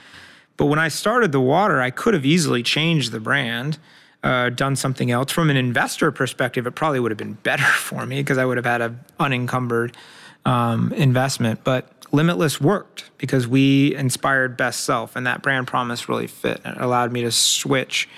But 0.57 0.67
when 0.67 0.81
I 0.81 0.89
started 0.89 1.31
the 1.31 1.41
water, 1.41 1.81
I 1.81 1.91
could 1.91 2.15
have 2.15 2.27
easily 2.27 2.65
changed 2.65 3.13
the 3.13 3.21
brand. 3.21 3.79
Uh, 4.23 4.51
done 4.51 4.75
something 4.75 5.11
else. 5.13 5.33
From 5.33 5.49
an 5.49 5.57
investor 5.57 6.11
perspective, 6.11 6.67
it 6.67 6.73
probably 6.73 6.99
would 7.01 7.13
have 7.13 7.19
been 7.19 7.35
better 7.35 7.63
for 7.65 8.05
me 8.05 8.17
because 8.17 8.37
I 8.37 8.45
would 8.45 8.57
have 8.57 8.67
had 8.67 8.83
an 8.83 9.01
unencumbered 9.21 9.97
um, 10.45 10.93
investment. 10.93 11.61
But 11.65 11.91
Limitless 12.13 12.61
worked 12.61 13.11
because 13.19 13.47
we 13.47 13.95
inspired 13.95 14.57
best 14.57 14.81
self, 14.81 15.15
and 15.15 15.27
that 15.27 15.43
brand 15.43 15.67
promise 15.67 16.09
really 16.09 16.27
fit. 16.27 16.61
It 16.65 16.79
allowed 16.79 17.13
me 17.13 17.23
to 17.23 17.31
switch 17.31 18.09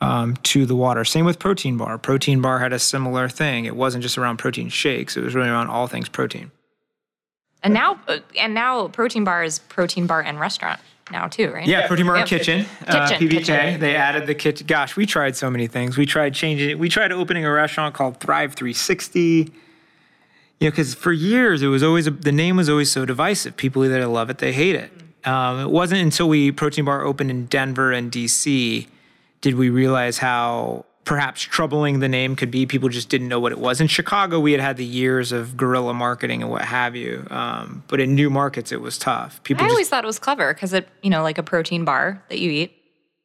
um, 0.00 0.36
to 0.44 0.66
the 0.66 0.74
water. 0.74 1.04
Same 1.04 1.24
with 1.24 1.38
Protein 1.38 1.76
Bar. 1.76 1.98
Protein 1.98 2.40
Bar 2.40 2.58
had 2.58 2.72
a 2.72 2.78
similar 2.78 3.28
thing. 3.28 3.66
It 3.66 3.76
wasn't 3.76 4.02
just 4.02 4.18
around 4.18 4.38
protein 4.38 4.68
shakes; 4.68 5.16
it 5.16 5.22
was 5.22 5.34
really 5.34 5.48
around 5.48 5.68
all 5.68 5.86
things 5.86 6.08
protein. 6.08 6.50
And 7.62 7.74
now, 7.74 8.00
uh, 8.08 8.18
and 8.38 8.54
now, 8.54 8.88
Protein 8.88 9.24
Bar 9.24 9.44
is 9.44 9.58
Protein 9.58 10.06
Bar 10.06 10.22
and 10.22 10.40
restaurant 10.40 10.80
now 11.12 11.28
too, 11.28 11.50
right? 11.50 11.66
Yeah, 11.66 11.86
Protein 11.86 12.06
Bar 12.06 12.18
yep. 12.18 12.26
Kitchen, 12.26 12.66
uh, 12.86 13.08
kitchen 13.08 13.28
PBK. 13.28 13.30
Kitchen. 13.30 13.80
They 13.80 13.94
added 13.94 14.26
the 14.26 14.34
kitchen. 14.34 14.66
Gosh, 14.66 14.96
we 14.96 15.06
tried 15.06 15.36
so 15.36 15.50
many 15.50 15.66
things. 15.66 15.96
We 15.96 16.06
tried 16.06 16.34
changing 16.34 16.70
it. 16.70 16.78
We 16.78 16.88
tried 16.88 17.12
opening 17.12 17.44
a 17.44 17.52
restaurant 17.52 17.94
called 17.94 18.18
Thrive 18.18 18.54
360 18.54 19.52
you 20.60 20.66
know, 20.66 20.70
because 20.70 20.94
for 20.94 21.12
years 21.12 21.62
it 21.62 21.68
was 21.68 21.82
always 21.82 22.06
a, 22.06 22.10
the 22.10 22.32
name 22.32 22.56
was 22.56 22.68
always 22.68 22.92
so 22.92 23.04
divisive. 23.04 23.56
People 23.56 23.84
either 23.84 24.06
love 24.06 24.30
it, 24.30 24.38
they 24.38 24.52
hate 24.52 24.76
it. 24.76 24.92
Um, 25.24 25.60
it 25.60 25.70
wasn't 25.70 26.00
until 26.02 26.28
we 26.28 26.52
Protein 26.52 26.84
Bar 26.84 27.04
opened 27.04 27.30
in 27.30 27.46
Denver 27.46 27.92
and 27.92 28.12
DC 28.12 28.86
did 29.40 29.54
we 29.54 29.70
realize 29.70 30.18
how 30.18 30.84
perhaps 31.04 31.42
troubling 31.42 32.00
the 32.00 32.08
name 32.08 32.36
could 32.36 32.50
be. 32.50 32.66
People 32.66 32.88
just 32.88 33.08
didn't 33.08 33.28
know 33.28 33.40
what 33.40 33.52
it 33.52 33.58
was. 33.58 33.80
In 33.80 33.86
Chicago, 33.86 34.38
we 34.38 34.52
had 34.52 34.60
had 34.60 34.76
the 34.76 34.84
years 34.84 35.32
of 35.32 35.56
guerrilla 35.56 35.94
marketing 35.94 36.42
and 36.42 36.50
what 36.50 36.62
have 36.62 36.94
you, 36.94 37.26
um, 37.30 37.82
but 37.88 38.00
in 38.00 38.14
new 38.14 38.30
markets, 38.30 38.70
it 38.70 38.80
was 38.80 38.98
tough. 38.98 39.42
People. 39.42 39.64
I 39.64 39.68
always 39.68 39.84
just, 39.84 39.90
thought 39.90 40.04
it 40.04 40.06
was 40.06 40.18
clever 40.18 40.52
because 40.52 40.72
it, 40.72 40.88
you 41.02 41.10
know, 41.10 41.22
like 41.22 41.38
a 41.38 41.42
protein 41.42 41.84
bar 41.84 42.22
that 42.28 42.38
you 42.38 42.50
eat 42.50 42.79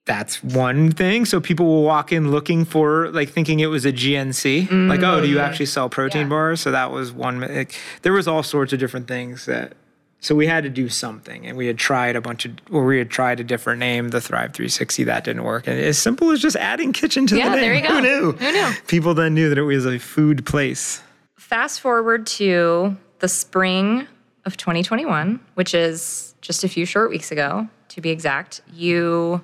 that's 0.05 0.43
one 0.43 0.91
thing. 0.91 1.25
So 1.25 1.41
people 1.41 1.65
will 1.65 1.83
walk 1.83 2.11
in 2.11 2.31
looking 2.31 2.63
for, 2.63 3.09
like, 3.09 3.29
thinking 3.29 3.59
it 3.59 3.67
was 3.67 3.85
a 3.85 3.91
GNC. 3.91 4.67
Mm-hmm. 4.67 4.87
Like, 4.87 5.01
oh, 5.01 5.19
do 5.19 5.27
you 5.27 5.39
actually 5.39 5.65
sell 5.65 5.89
protein 5.89 6.23
yeah. 6.23 6.29
bars? 6.29 6.61
So 6.61 6.71
that 6.71 6.91
was 6.91 7.11
one. 7.11 7.41
Like, 7.41 7.75
there 8.03 8.13
was 8.13 8.27
all 8.27 8.43
sorts 8.43 8.71
of 8.71 8.79
different 8.79 9.07
things 9.07 9.45
that. 9.45 9.73
So 10.21 10.33
we 10.33 10.47
had 10.47 10.63
to 10.63 10.71
do 10.71 10.89
something, 10.89 11.45
and 11.45 11.55
we 11.55 11.67
had 11.67 11.77
tried 11.77 12.15
a 12.15 12.21
bunch 12.21 12.45
of, 12.45 12.53
or 12.71 12.83
we 12.85 12.97
had 12.97 13.11
tried 13.11 13.39
a 13.39 13.43
different 13.43 13.79
name, 13.79 14.09
the 14.09 14.19
Thrive 14.19 14.53
360. 14.53 15.03
That 15.03 15.23
didn't 15.23 15.43
work, 15.43 15.67
and 15.67 15.79
as 15.79 15.99
simple 15.99 16.31
as 16.31 16.39
just 16.39 16.55
adding 16.55 16.93
kitchen 16.93 17.27
to 17.27 17.37
yeah, 17.37 17.49
the 17.49 17.57
name. 17.57 17.61
there 17.61 17.75
you 17.75 17.81
go. 17.81 17.93
Who 17.95 18.01
knew? 18.01 18.31
Who 18.31 18.51
knew? 18.51 18.73
People 18.87 19.13
then 19.13 19.35
knew 19.35 19.49
that 19.49 19.57
it 19.57 19.63
was 19.63 19.85
a 19.85 19.99
food 19.99 20.43
place. 20.45 21.03
Fast 21.35 21.79
forward 21.79 22.25
to 22.27 22.97
the 23.19 23.27
spring 23.27 24.07
of 24.45 24.57
2021, 24.57 25.39
which 25.53 25.75
is 25.75 26.33
just 26.41 26.63
a 26.63 26.69
few 26.69 26.87
short 26.87 27.11
weeks 27.11 27.31
ago, 27.31 27.67
to 27.89 28.01
be 28.01 28.09
exact. 28.09 28.61
You 28.73 29.43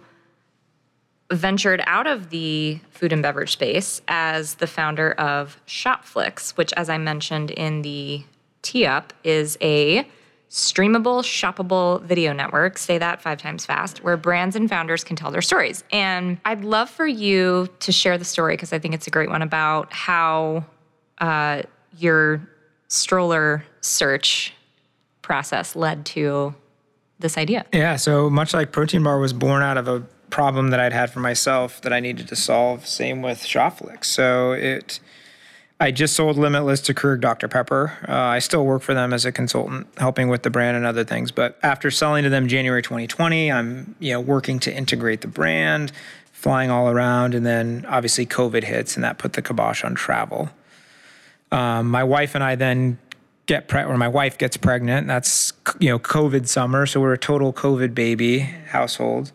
ventured 1.31 1.81
out 1.85 2.07
of 2.07 2.29
the 2.29 2.79
food 2.91 3.13
and 3.13 3.21
beverage 3.21 3.53
space 3.53 4.01
as 4.07 4.55
the 4.55 4.67
founder 4.67 5.13
of 5.13 5.57
Shopflix, 5.67 6.51
which, 6.51 6.73
as 6.73 6.89
I 6.89 6.97
mentioned 6.97 7.51
in 7.51 7.81
the 7.81 8.23
tee 8.61 8.85
up, 8.85 9.13
is 9.23 9.57
a 9.61 10.07
streamable, 10.49 11.23
shoppable 11.23 12.03
video 12.03 12.33
network. 12.33 12.77
Say 12.77 12.97
that 12.97 13.21
five 13.21 13.37
times 13.37 13.65
fast, 13.65 14.03
where 14.03 14.17
brands 14.17 14.55
and 14.55 14.69
founders 14.69 15.03
can 15.03 15.15
tell 15.15 15.31
their 15.31 15.41
stories. 15.41 15.83
And 15.91 16.37
I'd 16.43 16.65
love 16.65 16.89
for 16.89 17.07
you 17.07 17.69
to 17.79 17.91
share 17.91 18.17
the 18.17 18.25
story 18.25 18.53
because 18.53 18.73
I 18.73 18.79
think 18.79 18.93
it's 18.93 19.07
a 19.07 19.11
great 19.11 19.29
one 19.29 19.41
about 19.41 19.93
how 19.93 20.65
uh, 21.19 21.61
your 21.97 22.45
stroller 22.89 23.63
search 23.79 24.53
process 25.21 25.75
led 25.75 26.05
to 26.07 26.53
this 27.19 27.37
idea. 27.37 27.65
Yeah. 27.71 27.95
So 27.95 28.29
much 28.29 28.53
like 28.53 28.73
Protein 28.73 29.03
Bar 29.03 29.19
was 29.19 29.31
born 29.31 29.61
out 29.63 29.77
of 29.77 29.87
a 29.87 30.03
problem 30.31 30.69
that 30.69 30.79
I'd 30.79 30.93
had 30.93 31.11
for 31.11 31.19
myself 31.19 31.81
that 31.81 31.93
I 31.93 31.99
needed 31.99 32.27
to 32.29 32.35
solve. 32.35 32.87
Same 32.87 33.21
with 33.21 33.43
Shopflix. 33.43 34.05
So 34.05 34.53
it, 34.53 34.99
I 35.79 35.91
just 35.91 36.15
sold 36.15 36.37
Limitless 36.37 36.81
to 36.81 36.93
Keurig 36.93 37.21
Dr. 37.21 37.47
Pepper. 37.47 37.97
Uh, 38.07 38.13
I 38.13 38.39
still 38.39 38.65
work 38.65 38.81
for 38.81 38.93
them 38.93 39.13
as 39.13 39.25
a 39.25 39.31
consultant, 39.31 39.87
helping 39.97 40.29
with 40.29 40.43
the 40.43 40.49
brand 40.49 40.77
and 40.77 40.85
other 40.85 41.03
things. 41.03 41.31
But 41.31 41.59
after 41.61 41.91
selling 41.91 42.23
to 42.23 42.29
them 42.29 42.47
January 42.47 42.81
2020, 42.81 43.51
I'm 43.51 43.95
you 43.99 44.13
know 44.13 44.21
working 44.21 44.59
to 44.59 44.73
integrate 44.73 45.21
the 45.21 45.27
brand, 45.27 45.91
flying 46.31 46.69
all 46.69 46.89
around, 46.89 47.35
and 47.35 47.45
then 47.45 47.85
obviously 47.87 48.25
COVID 48.25 48.63
hits, 48.63 48.95
and 48.95 49.03
that 49.03 49.17
put 49.17 49.33
the 49.33 49.41
kibosh 49.41 49.83
on 49.83 49.95
travel. 49.95 50.49
Um, 51.51 51.89
my 51.89 52.03
wife 52.03 52.35
and 52.35 52.43
I 52.43 52.55
then 52.55 52.97
get 53.47 53.67
pregnant, 53.67 53.95
or 53.95 53.97
my 53.97 54.07
wife 54.07 54.37
gets 54.37 54.57
pregnant. 54.57 55.07
That's 55.07 55.51
you 55.79 55.89
know 55.89 55.99
COVID 55.99 56.47
summer, 56.47 56.85
so 56.85 57.01
we're 57.01 57.13
a 57.13 57.17
total 57.17 57.51
COVID 57.51 57.93
baby 57.93 58.39
household. 58.39 59.31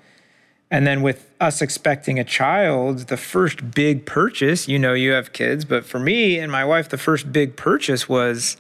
And 0.71 0.87
then 0.87 1.03
with 1.03 1.31
us 1.41 1.63
expecting 1.63 2.19
a 2.19 2.25
child, 2.25 3.07
the 3.07 3.17
first 3.17 3.71
big 3.71 4.05
purchase, 4.05 4.67
you 4.67 4.79
know, 4.79 4.95
you 4.95 5.13
have 5.13 5.33
kids, 5.33 5.65
but 5.65 5.85
for 5.85 6.01
me 6.01 6.39
and 6.39 6.51
my 6.51 6.65
wife, 6.65 6.89
the 6.89 6.99
first 6.99 7.33
big 7.33 7.57
purchase 7.57 8.09
was 8.09 8.57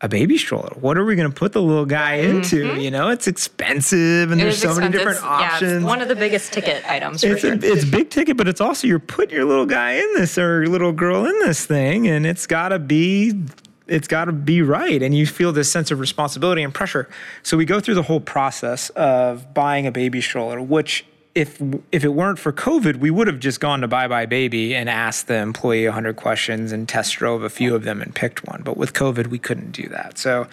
a 0.00 0.08
baby 0.08 0.36
stroller. 0.36 0.74
What 0.80 0.98
are 0.98 1.04
we 1.04 1.14
going 1.14 1.30
to 1.30 1.34
put 1.34 1.52
the 1.52 1.62
little 1.62 1.86
guy 1.86 2.14
into? 2.16 2.64
Mm-hmm. 2.64 2.80
You 2.80 2.90
know, 2.90 3.08
it's 3.08 3.28
expensive 3.28 4.32
and 4.32 4.40
it 4.40 4.44
there's 4.44 4.58
so 4.58 4.70
expensive. 4.70 4.92
many 4.92 4.98
different 4.98 5.24
options. 5.24 5.70
Yeah, 5.70 5.76
it's 5.78 5.86
one 5.86 6.02
of 6.02 6.08
the 6.08 6.16
biggest 6.16 6.52
ticket 6.52 6.84
items. 6.90 7.22
it's, 7.22 7.40
sure. 7.40 7.54
a, 7.54 7.58
it's 7.62 7.84
big 7.84 8.10
ticket, 8.10 8.36
but 8.36 8.48
it's 8.48 8.60
also 8.60 8.88
you're 8.88 8.98
putting 8.98 9.36
your 9.36 9.44
little 9.44 9.66
guy 9.66 9.92
in 9.92 10.14
this 10.14 10.36
or 10.36 10.62
your 10.62 10.72
little 10.72 10.92
girl 10.92 11.24
in 11.24 11.38
this 11.40 11.64
thing, 11.64 12.08
and 12.08 12.26
it's 12.26 12.46
got 12.46 12.70
to 12.70 12.78
be 12.78 13.44
it's 13.86 14.08
got 14.08 14.24
to 14.24 14.32
be 14.32 14.62
right 14.62 15.02
and 15.02 15.14
you 15.14 15.26
feel 15.26 15.52
this 15.52 15.70
sense 15.70 15.90
of 15.90 16.00
responsibility 16.00 16.62
and 16.62 16.72
pressure 16.72 17.06
so 17.42 17.54
we 17.54 17.66
go 17.66 17.80
through 17.80 17.94
the 17.94 18.02
whole 18.02 18.18
process 18.18 18.88
of 18.90 19.52
buying 19.52 19.86
a 19.86 19.92
baby 19.92 20.22
stroller 20.22 20.58
which 20.58 21.04
if 21.34 21.60
if 21.90 22.04
it 22.04 22.14
weren't 22.14 22.38
for 22.38 22.52
covid 22.52 22.96
we 22.96 23.10
would 23.10 23.26
have 23.26 23.40
just 23.40 23.60
gone 23.60 23.80
to 23.80 23.88
buy 23.88 24.06
buy 24.06 24.24
baby 24.24 24.74
and 24.74 24.88
asked 24.88 25.26
the 25.26 25.36
employee 25.36 25.84
100 25.84 26.16
questions 26.16 26.70
and 26.72 26.88
test 26.88 27.16
drove 27.16 27.42
a 27.42 27.50
few 27.50 27.74
of 27.74 27.84
them 27.84 28.00
and 28.00 28.14
picked 28.14 28.46
one. 28.46 28.62
But 28.62 28.76
with 28.76 28.92
covid 28.92 29.28
we 29.28 29.38
couldn't 29.38 29.72
do 29.72 29.88
that. 29.88 30.18
So 30.18 30.46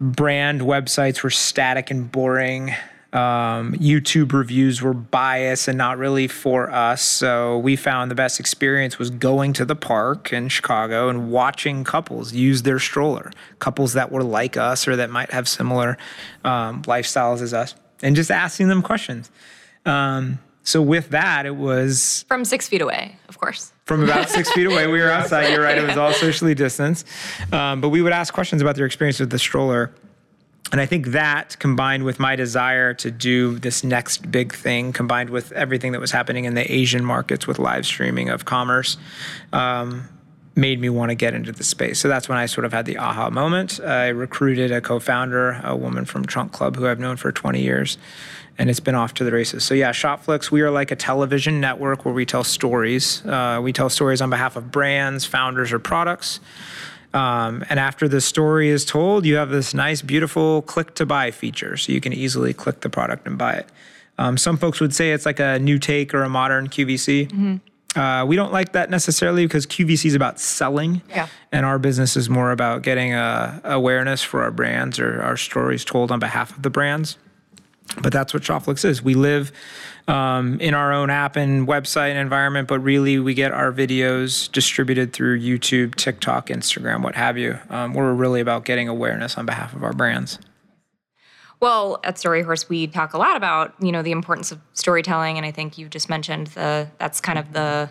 brand 0.00 0.62
websites 0.62 1.22
were 1.22 1.30
static 1.30 1.90
and 1.90 2.10
boring. 2.10 2.74
Um, 3.12 3.74
YouTube 3.74 4.32
reviews 4.32 4.80
were 4.80 4.94
biased 4.94 5.66
and 5.66 5.76
not 5.76 5.98
really 5.98 6.28
for 6.28 6.70
us. 6.70 7.02
So 7.02 7.58
we 7.58 7.74
found 7.74 8.08
the 8.10 8.14
best 8.14 8.38
experience 8.38 9.00
was 9.00 9.10
going 9.10 9.52
to 9.54 9.64
the 9.64 9.74
park 9.74 10.32
in 10.32 10.48
Chicago 10.48 11.08
and 11.08 11.30
watching 11.32 11.82
couples 11.82 12.32
use 12.32 12.62
their 12.62 12.78
stroller, 12.78 13.32
couples 13.58 13.94
that 13.94 14.12
were 14.12 14.22
like 14.22 14.56
us 14.56 14.86
or 14.86 14.94
that 14.94 15.10
might 15.10 15.32
have 15.32 15.48
similar 15.48 15.98
um, 16.44 16.82
lifestyles 16.82 17.42
as 17.42 17.52
us, 17.52 17.74
and 18.02 18.16
just 18.16 18.30
asking 18.30 18.68
them 18.68 18.82
questions. 18.82 19.30
Um, 19.86 20.38
so 20.62 20.82
with 20.82 21.10
that, 21.10 21.46
it 21.46 21.56
was 21.56 22.24
from 22.28 22.44
six 22.44 22.68
feet 22.68 22.82
away, 22.82 23.16
of 23.28 23.38
course. 23.38 23.72
From 23.86 24.04
about 24.04 24.28
six 24.28 24.50
feet 24.52 24.66
away, 24.66 24.86
we 24.86 25.00
were 25.00 25.10
outside. 25.10 25.50
You're 25.50 25.62
right; 25.62 25.78
it 25.78 25.86
was 25.86 25.96
all 25.96 26.12
socially 26.12 26.54
distanced. 26.54 27.06
Um, 27.52 27.80
but 27.80 27.88
we 27.88 28.02
would 28.02 28.12
ask 28.12 28.32
questions 28.32 28.62
about 28.62 28.76
their 28.76 28.86
experience 28.86 29.18
with 29.18 29.30
the 29.30 29.38
stroller 29.38 29.92
and 30.72 30.80
I 30.80 30.86
think 30.86 31.08
that 31.08 31.58
combined 31.58 32.04
with 32.04 32.20
my 32.20 32.36
desire 32.36 32.94
to 32.94 33.10
do 33.10 33.58
this 33.58 33.82
next 33.82 34.30
big 34.30 34.54
thing, 34.54 34.92
combined 34.92 35.30
with 35.30 35.50
everything 35.52 35.92
that 35.92 36.00
was 36.00 36.12
happening 36.12 36.44
in 36.44 36.54
the 36.54 36.72
Asian 36.72 37.04
markets 37.04 37.46
with 37.46 37.58
live 37.58 37.86
streaming 37.86 38.28
of 38.28 38.44
commerce, 38.44 38.96
um, 39.52 40.08
made 40.60 40.78
me 40.78 40.88
want 40.88 41.10
to 41.10 41.14
get 41.14 41.34
into 41.34 41.50
the 41.50 41.64
space. 41.64 41.98
So 41.98 42.08
that's 42.08 42.28
when 42.28 42.38
I 42.38 42.46
sort 42.46 42.64
of 42.64 42.72
had 42.72 42.86
the 42.86 42.98
aha 42.98 43.30
moment. 43.30 43.80
I 43.80 44.08
recruited 44.08 44.70
a 44.70 44.80
co 44.80 45.00
founder, 45.00 45.60
a 45.64 45.74
woman 45.74 46.04
from 46.04 46.24
Trunk 46.24 46.52
Club, 46.52 46.76
who 46.76 46.86
I've 46.86 47.00
known 47.00 47.16
for 47.16 47.32
20 47.32 47.60
years, 47.60 47.98
and 48.58 48.68
it's 48.68 48.80
been 48.80 48.94
off 48.94 49.14
to 49.14 49.24
the 49.24 49.32
races. 49.32 49.64
So, 49.64 49.74
yeah, 49.74 49.90
Shopflix, 49.90 50.50
we 50.50 50.60
are 50.60 50.70
like 50.70 50.90
a 50.90 50.96
television 50.96 51.60
network 51.60 52.04
where 52.04 52.14
we 52.14 52.26
tell 52.26 52.44
stories. 52.44 53.24
Uh, 53.24 53.60
we 53.62 53.72
tell 53.72 53.88
stories 53.88 54.20
on 54.20 54.30
behalf 54.30 54.56
of 54.56 54.70
brands, 54.70 55.24
founders, 55.24 55.72
or 55.72 55.78
products. 55.78 56.40
Um, 57.12 57.64
and 57.68 57.80
after 57.80 58.06
the 58.06 58.20
story 58.20 58.68
is 58.68 58.84
told, 58.84 59.24
you 59.24 59.36
have 59.36 59.50
this 59.50 59.74
nice, 59.74 60.02
beautiful 60.02 60.62
click 60.62 60.94
to 60.96 61.06
buy 61.06 61.32
feature. 61.32 61.76
So 61.76 61.92
you 61.92 62.00
can 62.00 62.12
easily 62.12 62.52
click 62.54 62.80
the 62.80 62.90
product 62.90 63.26
and 63.26 63.36
buy 63.36 63.54
it. 63.54 63.68
Um, 64.18 64.36
some 64.36 64.58
folks 64.58 64.80
would 64.80 64.94
say 64.94 65.12
it's 65.12 65.26
like 65.26 65.40
a 65.40 65.58
new 65.58 65.78
take 65.78 66.12
or 66.14 66.22
a 66.22 66.28
modern 66.28 66.68
QVC. 66.68 67.28
Mm-hmm. 67.28 67.56
Uh, 67.96 68.24
we 68.26 68.36
don't 68.36 68.52
like 68.52 68.72
that 68.72 68.88
necessarily 68.88 69.44
because 69.46 69.66
QVC 69.66 70.06
is 70.06 70.14
about 70.14 70.38
selling, 70.38 71.02
yeah. 71.08 71.26
and 71.50 71.66
our 71.66 71.78
business 71.78 72.16
is 72.16 72.30
more 72.30 72.52
about 72.52 72.82
getting 72.82 73.14
uh, 73.14 73.60
awareness 73.64 74.22
for 74.22 74.42
our 74.42 74.52
brands 74.52 75.00
or 75.00 75.20
our 75.22 75.36
stories 75.36 75.84
told 75.84 76.12
on 76.12 76.20
behalf 76.20 76.56
of 76.56 76.62
the 76.62 76.70
brands. 76.70 77.18
But 78.00 78.12
that's 78.12 78.32
what 78.32 78.44
Shopflix 78.44 78.84
is. 78.84 79.02
We 79.02 79.14
live 79.14 79.50
um, 80.06 80.60
in 80.60 80.74
our 80.74 80.92
own 80.92 81.10
app 81.10 81.34
and 81.34 81.66
website 81.66 82.10
and 82.10 82.18
environment, 82.18 82.68
but 82.68 82.78
really 82.80 83.18
we 83.18 83.34
get 83.34 83.50
our 83.50 83.72
videos 83.72 84.50
distributed 84.50 85.12
through 85.12 85.40
YouTube, 85.40 85.96
TikTok, 85.96 86.48
Instagram, 86.48 87.02
what 87.02 87.16
have 87.16 87.36
you. 87.36 87.58
Um, 87.68 87.94
we're 87.94 88.12
really 88.12 88.40
about 88.40 88.64
getting 88.64 88.88
awareness 88.88 89.36
on 89.36 89.46
behalf 89.46 89.74
of 89.74 89.82
our 89.82 89.92
brands. 89.92 90.38
Well, 91.60 92.00
at 92.04 92.16
Storyhorse, 92.16 92.70
we 92.70 92.86
talk 92.86 93.12
a 93.12 93.18
lot 93.18 93.36
about 93.36 93.74
you 93.80 93.92
know 93.92 94.02
the 94.02 94.12
importance 94.12 94.50
of 94.50 94.58
storytelling, 94.72 95.36
and 95.36 95.44
I 95.44 95.50
think 95.50 95.76
you 95.76 95.88
just 95.88 96.08
mentioned 96.08 96.48
the 96.48 96.88
that's 96.98 97.20
kind 97.20 97.38
of 97.38 97.52
the 97.52 97.90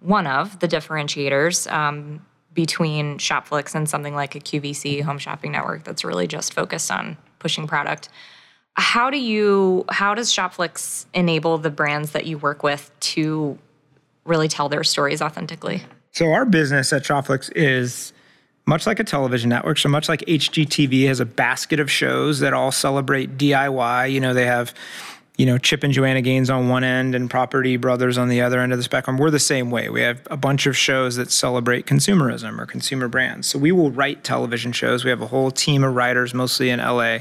one 0.00 0.26
of 0.26 0.60
the 0.60 0.68
differentiators 0.68 1.70
um, 1.70 2.24
between 2.54 3.18
Shopflix 3.18 3.74
and 3.74 3.88
something 3.88 4.14
like 4.14 4.34
a 4.34 4.40
QVC 4.40 5.02
home 5.02 5.18
shopping 5.18 5.52
network 5.52 5.84
that's 5.84 6.04
really 6.04 6.26
just 6.26 6.54
focused 6.54 6.90
on 6.90 7.16
pushing 7.38 7.66
product. 7.66 8.08
How 8.74 9.10
do 9.10 9.18
you 9.18 9.84
how 9.90 10.14
does 10.14 10.32
shopflix 10.32 11.06
enable 11.12 11.58
the 11.58 11.70
brands 11.70 12.12
that 12.12 12.26
you 12.26 12.38
work 12.38 12.62
with 12.62 12.90
to 13.00 13.58
really 14.24 14.48
tell 14.48 14.68
their 14.68 14.84
stories 14.84 15.20
authentically? 15.20 15.82
So 16.12 16.32
our 16.32 16.44
business 16.44 16.92
at 16.92 17.02
shopflix 17.02 17.50
is 17.54 18.12
much 18.66 18.86
like 18.86 19.00
a 19.00 19.04
television 19.04 19.50
network 19.50 19.78
so 19.78 19.88
much 19.88 20.08
like 20.08 20.20
hgtv 20.20 21.06
has 21.06 21.20
a 21.20 21.26
basket 21.26 21.80
of 21.80 21.90
shows 21.90 22.40
that 22.40 22.52
all 22.52 22.72
celebrate 22.72 23.36
diy 23.36 24.10
you 24.10 24.20
know 24.20 24.32
they 24.32 24.46
have 24.46 24.72
you 25.36 25.46
know 25.46 25.58
chip 25.58 25.82
and 25.82 25.92
joanna 25.92 26.20
gaines 26.22 26.50
on 26.50 26.68
one 26.68 26.84
end 26.84 27.14
and 27.14 27.30
property 27.30 27.76
brothers 27.76 28.18
on 28.18 28.28
the 28.28 28.40
other 28.40 28.60
end 28.60 28.72
of 28.72 28.78
the 28.78 28.82
spectrum. 28.82 29.16
We're 29.16 29.30
the 29.30 29.38
same 29.38 29.70
way. 29.70 29.88
We 29.88 30.02
have 30.02 30.20
a 30.30 30.36
bunch 30.36 30.66
of 30.66 30.76
shows 30.76 31.16
that 31.16 31.30
celebrate 31.30 31.86
consumerism 31.86 32.58
or 32.58 32.66
consumer 32.66 33.08
brands. 33.08 33.48
So 33.48 33.58
we 33.58 33.72
will 33.72 33.90
write 33.90 34.24
television 34.24 34.72
shows. 34.72 35.04
We 35.04 35.10
have 35.10 35.22
a 35.22 35.26
whole 35.26 35.50
team 35.50 35.84
of 35.84 35.94
writers 35.94 36.34
mostly 36.34 36.70
in 36.70 36.78
la 36.80 37.18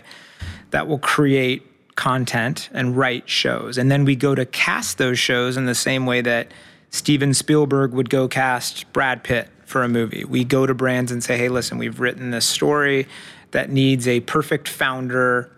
that 0.71 0.87
will 0.87 0.99
create 0.99 1.65
content 1.95 2.69
and 2.73 2.97
write 2.97 3.29
shows. 3.29 3.77
And 3.77 3.91
then 3.91 4.05
we 4.05 4.15
go 4.15 4.35
to 4.35 4.45
cast 4.45 4.97
those 4.97 5.19
shows 5.19 5.57
in 5.57 5.65
the 5.65 5.75
same 5.75 6.05
way 6.05 6.21
that 6.21 6.51
Steven 6.89 7.33
Spielberg 7.33 7.93
would 7.93 8.09
go 8.09 8.27
cast 8.27 8.91
Brad 8.91 9.23
Pitt 9.23 9.49
for 9.71 9.83
a 9.83 9.89
movie. 9.89 10.23
We 10.23 10.43
go 10.43 10.65
to 10.65 10.73
brands 10.73 11.11
and 11.11 11.23
say, 11.23 11.37
hey, 11.37 11.49
listen, 11.49 11.77
we've 11.77 11.99
written 11.99 12.31
this 12.31 12.45
story 12.45 13.07
that 13.51 13.69
needs 13.69 14.07
a 14.07 14.19
perfect 14.19 14.67
founder 14.67 15.49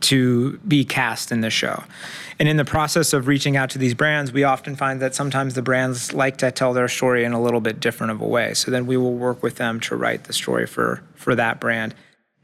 to 0.00 0.58
be 0.58 0.84
cast 0.84 1.32
in 1.32 1.40
the 1.40 1.50
show. 1.50 1.82
And 2.38 2.48
in 2.48 2.56
the 2.56 2.64
process 2.64 3.12
of 3.12 3.26
reaching 3.26 3.56
out 3.56 3.70
to 3.70 3.78
these 3.78 3.94
brands, 3.94 4.32
we 4.32 4.44
often 4.44 4.76
find 4.76 5.00
that 5.00 5.14
sometimes 5.14 5.54
the 5.54 5.62
brands 5.62 6.12
like 6.12 6.38
to 6.38 6.50
tell 6.50 6.72
their 6.72 6.88
story 6.88 7.24
in 7.24 7.32
a 7.32 7.42
little 7.42 7.60
bit 7.60 7.80
different 7.80 8.12
of 8.12 8.20
a 8.20 8.26
way. 8.26 8.54
So 8.54 8.70
then 8.70 8.86
we 8.86 8.96
will 8.96 9.14
work 9.14 9.42
with 9.42 9.56
them 9.56 9.80
to 9.80 9.96
write 9.96 10.24
the 10.24 10.32
story 10.32 10.66
for 10.66 11.02
for 11.14 11.34
that 11.34 11.60
brand. 11.60 11.94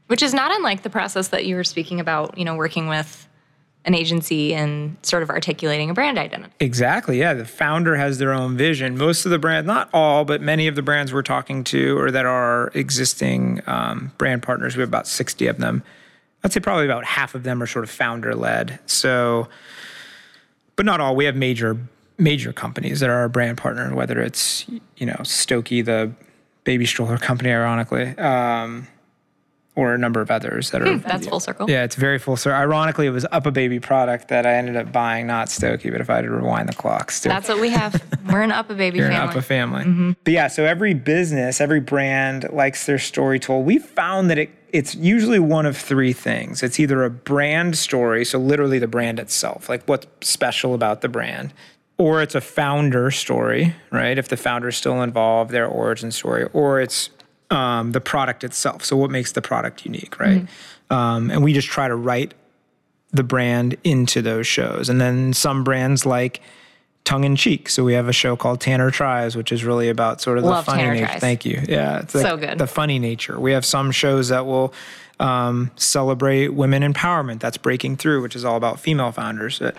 Which 0.07 0.21
is 0.21 0.33
not 0.33 0.51
unlike 0.55 0.83
the 0.83 0.89
process 0.89 1.29
that 1.29 1.45
you 1.45 1.55
were 1.55 1.63
speaking 1.63 1.99
about, 1.99 2.37
you 2.37 2.45
know, 2.45 2.55
working 2.55 2.87
with 2.87 3.26
an 3.87 3.95
agency 3.95 4.53
and 4.53 4.97
sort 5.01 5.23
of 5.23 5.29
articulating 5.29 5.89
a 5.89 5.93
brand 5.93 6.19
identity. 6.19 6.53
Exactly. 6.59 7.19
Yeah. 7.19 7.33
The 7.33 7.45
founder 7.45 7.95
has 7.95 8.17
their 8.17 8.33
own 8.33 8.57
vision. 8.57 8.97
Most 8.97 9.23
of 9.25 9.31
the 9.31 9.39
brand, 9.39 9.65
not 9.65 9.89
all, 9.93 10.25
but 10.25 10.41
many 10.41 10.67
of 10.67 10.75
the 10.75 10.81
brands 10.81 11.13
we're 11.13 11.23
talking 11.23 11.63
to 11.63 11.97
or 11.97 12.11
that 12.11 12.25
are 12.25 12.69
existing 12.73 13.61
um, 13.65 14.11
brand 14.17 14.43
partners, 14.43 14.75
we 14.75 14.81
have 14.81 14.89
about 14.89 15.07
60 15.07 15.47
of 15.47 15.57
them. 15.59 15.83
I'd 16.43 16.51
say 16.51 16.59
probably 16.59 16.83
about 16.83 17.05
half 17.05 17.33
of 17.33 17.43
them 17.43 17.63
are 17.63 17.67
sort 17.67 17.85
of 17.85 17.89
founder 17.89 18.35
led. 18.35 18.77
So, 18.87 19.47
but 20.75 20.85
not 20.85 20.99
all. 20.99 21.15
We 21.15 21.23
have 21.23 21.37
major, 21.37 21.77
major 22.17 22.51
companies 22.51 22.99
that 22.99 23.09
are 23.09 23.15
our 23.19 23.29
brand 23.29 23.57
partner, 23.57 23.95
whether 23.95 24.19
it's, 24.19 24.65
you 24.97 25.05
know, 25.05 25.15
Stokke, 25.23 25.85
the 25.85 26.11
baby 26.65 26.85
stroller 26.85 27.17
company, 27.17 27.51
ironically. 27.51 28.17
Um, 28.17 28.89
or 29.77 29.93
a 29.93 29.97
number 29.97 30.19
of 30.21 30.31
others 30.31 30.71
that 30.71 30.81
are. 30.81 30.91
Hmm, 30.91 31.07
that's 31.07 31.27
full 31.27 31.39
circle. 31.39 31.69
Yeah, 31.69 31.83
it's 31.83 31.95
very 31.95 32.17
full 32.17 32.35
circle. 32.35 32.59
Ironically, 32.59 33.05
it 33.05 33.11
was 33.11 33.25
Up 33.31 33.45
a 33.45 33.51
UPPAbaby 33.51 33.79
product 33.83 34.27
that 34.29 34.47
I 34.47 34.55
ended 34.55 34.75
up 34.75 34.91
buying, 34.91 35.27
not 35.27 35.49
Stokke, 35.49 35.83
but 35.83 36.01
if 36.01 36.09
I 36.09 36.15
had 36.15 36.25
to 36.25 36.31
rewind 36.31 36.67
the 36.67 36.73
clock, 36.73 37.11
Stokke. 37.11 37.31
That's 37.31 37.47
what 37.47 37.59
we 37.59 37.69
have. 37.69 38.03
We're 38.27 38.41
an 38.41 38.49
UPPAbaby 38.49 38.95
You're 38.95 39.09
family. 39.09 39.35
an 39.35 39.39
Uppa 39.39 39.43
family. 39.43 39.83
Mm-hmm. 39.83 40.11
But 40.23 40.33
yeah, 40.33 40.47
so 40.47 40.65
every 40.65 40.95
business, 40.95 41.61
every 41.61 41.79
brand 41.79 42.47
likes 42.51 42.87
their 42.87 42.97
story 42.97 43.39
told. 43.39 43.67
We 43.67 43.77
found 43.77 44.31
that 44.31 44.39
it 44.39 44.49
it's 44.73 44.95
usually 44.95 45.39
one 45.39 45.65
of 45.65 45.77
three 45.77 46.11
things. 46.11 46.61
It's 46.61 46.79
either 46.79 47.03
a 47.03 47.09
brand 47.09 47.77
story, 47.77 48.25
so 48.25 48.37
literally 48.37 48.79
the 48.79 48.87
brand 48.87 49.17
itself, 49.19 49.69
like 49.69 49.83
what's 49.85 50.07
special 50.27 50.73
about 50.73 51.01
the 51.01 51.07
brand, 51.07 51.53
or 51.97 52.21
it's 52.21 52.35
a 52.35 52.41
founder 52.41 53.09
story, 53.11 53.75
right? 53.91 54.17
If 54.17 54.27
the 54.27 54.35
founder 54.37 54.67
is 54.67 54.75
still 54.75 55.01
involved, 55.03 55.51
their 55.51 55.67
origin 55.67 56.11
story, 56.11 56.49
or 56.51 56.81
it's 56.81 57.11
um, 57.49 57.91
the 57.91 58.01
product 58.01 58.43
itself. 58.43 58.83
So 58.83 58.97
what 58.97 59.09
makes 59.09 59.31
the 59.31 59.41
product 59.41 59.85
unique, 59.85 60.19
right? 60.19 60.43
Mm-hmm. 60.43 60.93
Um, 60.93 61.31
and 61.31 61.43
we 61.43 61.53
just 61.53 61.67
try 61.67 61.87
to 61.87 61.95
write 61.95 62.33
the 63.11 63.23
brand 63.23 63.75
into 63.83 64.21
those 64.21 64.47
shows. 64.47 64.89
And 64.89 64.99
then 64.99 65.33
some 65.33 65.63
brands 65.63 66.05
like 66.05 66.41
tongue 67.03 67.23
in 67.23 67.35
cheek. 67.37 67.69
So 67.69 67.83
we 67.83 67.93
have 67.93 68.09
a 68.09 68.13
show 68.13 68.35
called 68.35 68.59
Tanner 68.59 68.91
Tries, 68.91 69.35
which 69.35 69.51
is 69.51 69.63
really 69.63 69.87
about 69.87 70.19
sort 70.19 70.37
of 70.37 70.43
Love 70.43 70.65
the 70.65 70.71
funny 70.71 70.83
Tanner 70.83 70.93
nature. 70.95 71.05
Tries. 71.07 71.21
Thank 71.21 71.45
you. 71.45 71.61
Yeah, 71.67 71.99
it's 71.99 72.13
like 72.13 72.25
so 72.25 72.35
good. 72.35 72.57
The 72.57 72.67
funny 72.67 72.99
nature. 72.99 73.39
We 73.39 73.53
have 73.53 73.65
some 73.65 73.91
shows 73.91 74.27
that 74.27 74.45
will 74.45 74.73
um, 75.19 75.71
celebrate 75.77 76.49
women 76.49 76.83
empowerment. 76.83 77.39
That's 77.39 77.57
breaking 77.57 77.97
through, 77.97 78.21
which 78.21 78.35
is 78.35 78.43
all 78.43 78.57
about 78.57 78.79
female 78.79 79.13
founders. 79.13 79.59
But 79.59 79.77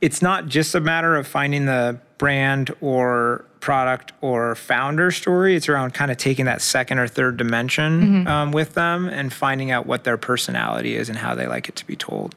It's 0.00 0.22
not 0.22 0.46
just 0.46 0.74
a 0.74 0.80
matter 0.80 1.16
of 1.16 1.26
finding 1.26 1.66
the 1.66 1.98
brand 2.16 2.74
or 2.80 3.44
product 3.60 4.12
or 4.20 4.54
founder 4.54 5.10
story. 5.10 5.54
It's 5.54 5.68
around 5.68 5.94
kind 5.94 6.10
of 6.10 6.16
taking 6.16 6.46
that 6.46 6.62
second 6.62 6.98
or 6.98 7.06
third 7.06 7.36
dimension 7.36 8.00
mm-hmm. 8.00 8.26
um, 8.26 8.52
with 8.52 8.74
them 8.74 9.08
and 9.08 9.32
finding 9.32 9.70
out 9.70 9.86
what 9.86 10.04
their 10.04 10.16
personality 10.16 10.96
is 10.96 11.08
and 11.08 11.18
how 11.18 11.34
they 11.34 11.46
like 11.46 11.68
it 11.68 11.76
to 11.76 11.86
be 11.86 11.96
told. 11.96 12.34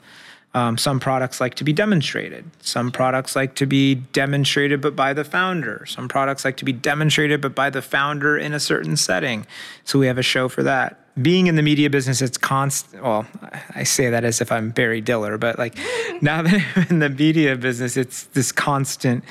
Um, 0.55 0.78
some 0.78 0.99
products 0.99 1.41
like 1.41 1.55
to 1.55 1.63
be 1.63 1.74
demonstrated. 1.74 2.45
Some 2.61 2.91
products 2.91 3.36
like 3.36 3.55
to 3.55 3.65
be 3.65 3.95
demonstrated, 3.95 4.82
but 4.82 4.95
by 4.95 5.13
the 5.13 5.24
founder. 5.24 5.84
Some 5.88 6.07
products 6.07 6.45
like 6.45 6.57
to 6.57 6.65
be 6.65 6.71
demonstrated, 6.71 7.41
but 7.41 7.55
by 7.55 7.71
the 7.71 7.82
founder 7.82 8.38
in 8.38 8.53
a 8.53 8.59
certain 8.59 8.95
setting. 8.95 9.47
So 9.84 9.97
we 9.97 10.05
have 10.05 10.19
a 10.19 10.24
show 10.24 10.49
for 10.49 10.61
that. 10.61 10.99
Being 11.19 11.47
in 11.47 11.55
the 11.55 11.63
media 11.63 11.89
business, 11.89 12.21
it's 12.21 12.38
constant. 12.38 13.01
Well, 13.01 13.26
I 13.74 13.84
say 13.84 14.11
that 14.11 14.24
as 14.24 14.41
if 14.41 14.51
I'm 14.51 14.69
Barry 14.69 15.01
Diller, 15.01 15.39
but 15.39 15.57
like 15.57 15.76
now 16.21 16.43
that 16.43 16.63
I'm 16.76 16.88
in 16.88 16.99
the 16.99 17.09
media 17.09 17.55
business, 17.55 17.97
it's 17.97 18.24
this 18.26 18.51
constant 18.51 19.24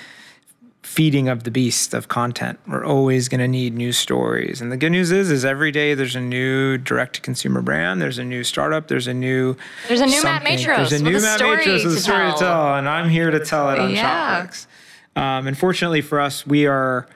feeding 0.83 1.28
of 1.28 1.45
the 1.45 1.51
beast 1.51 1.95
of 1.95 2.09
content. 2.09 2.59
We're 2.66 2.85
always 2.85 3.28
going 3.28 3.41
to 3.41 3.49
need 3.49 3.74
new 3.74 3.93
stories. 3.93 4.61
And 4.61 4.72
the 4.72 4.76
good 4.76 4.91
news 4.91 5.12
is 5.12 5.30
is 5.30 5.45
every 5.45 5.70
day 5.70 5.95
there's 5.95 6.16
a 6.16 6.20
new 6.20 6.76
direct 6.76 7.14
to 7.16 7.20
consumer 7.20 7.62
brand, 7.62 8.03
there's 8.03 8.18
a 8.18 8.24
new 8.24 8.43
startup, 8.45 8.89
there's 8.89 9.07
a 9.07 9.14
new 9.14 9.57
There's 9.89 10.01
a 10.01 10.07
new 10.07 10.22
Matt 10.22 10.43
Matros 10.43 10.76
There's 10.76 10.93
a 10.93 11.03
new 11.03 11.16
a 11.18 11.20
Matt 11.20 11.41
Matros 11.41 11.85
with 11.85 11.97
a 11.97 12.01
story 12.01 12.18
tell. 12.18 12.33
to 12.33 12.39
tell, 12.39 12.74
and 12.76 12.89
I'm 12.89 13.09
here 13.09 13.30
to 13.30 13.41
tell 13.45 13.70
it 13.70 13.78
on 13.78 13.91
Yeah. 13.91 14.45
Shopflix. 14.47 14.66
Um, 15.14 15.47
and 15.47 15.57
fortunately 15.57 16.01
for 16.01 16.20
us, 16.20 16.47
we 16.47 16.66
are 16.66 17.07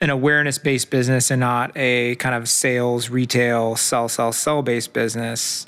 an 0.00 0.10
awareness 0.10 0.58
based 0.58 0.90
business 0.90 1.30
and 1.30 1.38
not 1.40 1.70
a 1.76 2.16
kind 2.16 2.34
of 2.34 2.48
sales, 2.48 3.10
retail, 3.10 3.76
sell, 3.76 4.08
sell, 4.08 4.32
sell 4.32 4.62
based 4.62 4.92
business. 4.92 5.66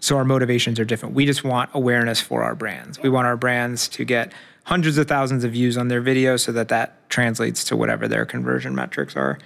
So 0.00 0.16
our 0.16 0.24
motivations 0.24 0.78
are 0.78 0.84
different. 0.84 1.14
We 1.14 1.26
just 1.26 1.42
want 1.44 1.70
awareness 1.74 2.20
for 2.20 2.42
our 2.42 2.54
brands. 2.54 3.00
We 3.00 3.08
want 3.08 3.26
our 3.26 3.36
brands 3.36 3.88
to 3.88 4.04
get 4.04 4.32
hundreds 4.64 4.98
of 4.98 5.08
thousands 5.08 5.44
of 5.44 5.52
views 5.52 5.76
on 5.76 5.88
their 5.88 6.02
videos 6.02 6.40
so 6.40 6.52
that 6.52 6.68
that 6.68 7.08
translates 7.10 7.64
to 7.64 7.76
whatever 7.76 8.06
their 8.06 8.24
conversion 8.26 8.74
metrics 8.74 9.16
are 9.16 9.38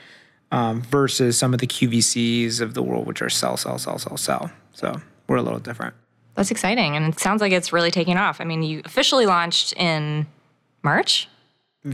um, 0.50 0.82
versus 0.82 1.38
some 1.38 1.54
of 1.54 1.60
the 1.60 1.66
QVCs 1.66 2.60
of 2.60 2.74
the 2.74 2.82
world, 2.82 3.06
which 3.06 3.22
are 3.22 3.30
sell, 3.30 3.56
sell, 3.56 3.78
sell, 3.78 3.98
sell, 3.98 4.16
sell. 4.16 4.52
So 4.74 5.00
we're 5.28 5.36
a 5.36 5.42
little 5.42 5.58
different. 5.58 5.94
That's 6.34 6.50
exciting. 6.50 6.96
And 6.96 7.12
it 7.12 7.20
sounds 7.20 7.40
like 7.40 7.52
it's 7.52 7.72
really 7.72 7.90
taking 7.90 8.16
off. 8.16 8.40
I 8.40 8.44
mean, 8.44 8.62
you 8.62 8.82
officially 8.84 9.26
launched 9.26 9.72
in 9.74 10.26
March. 10.82 11.28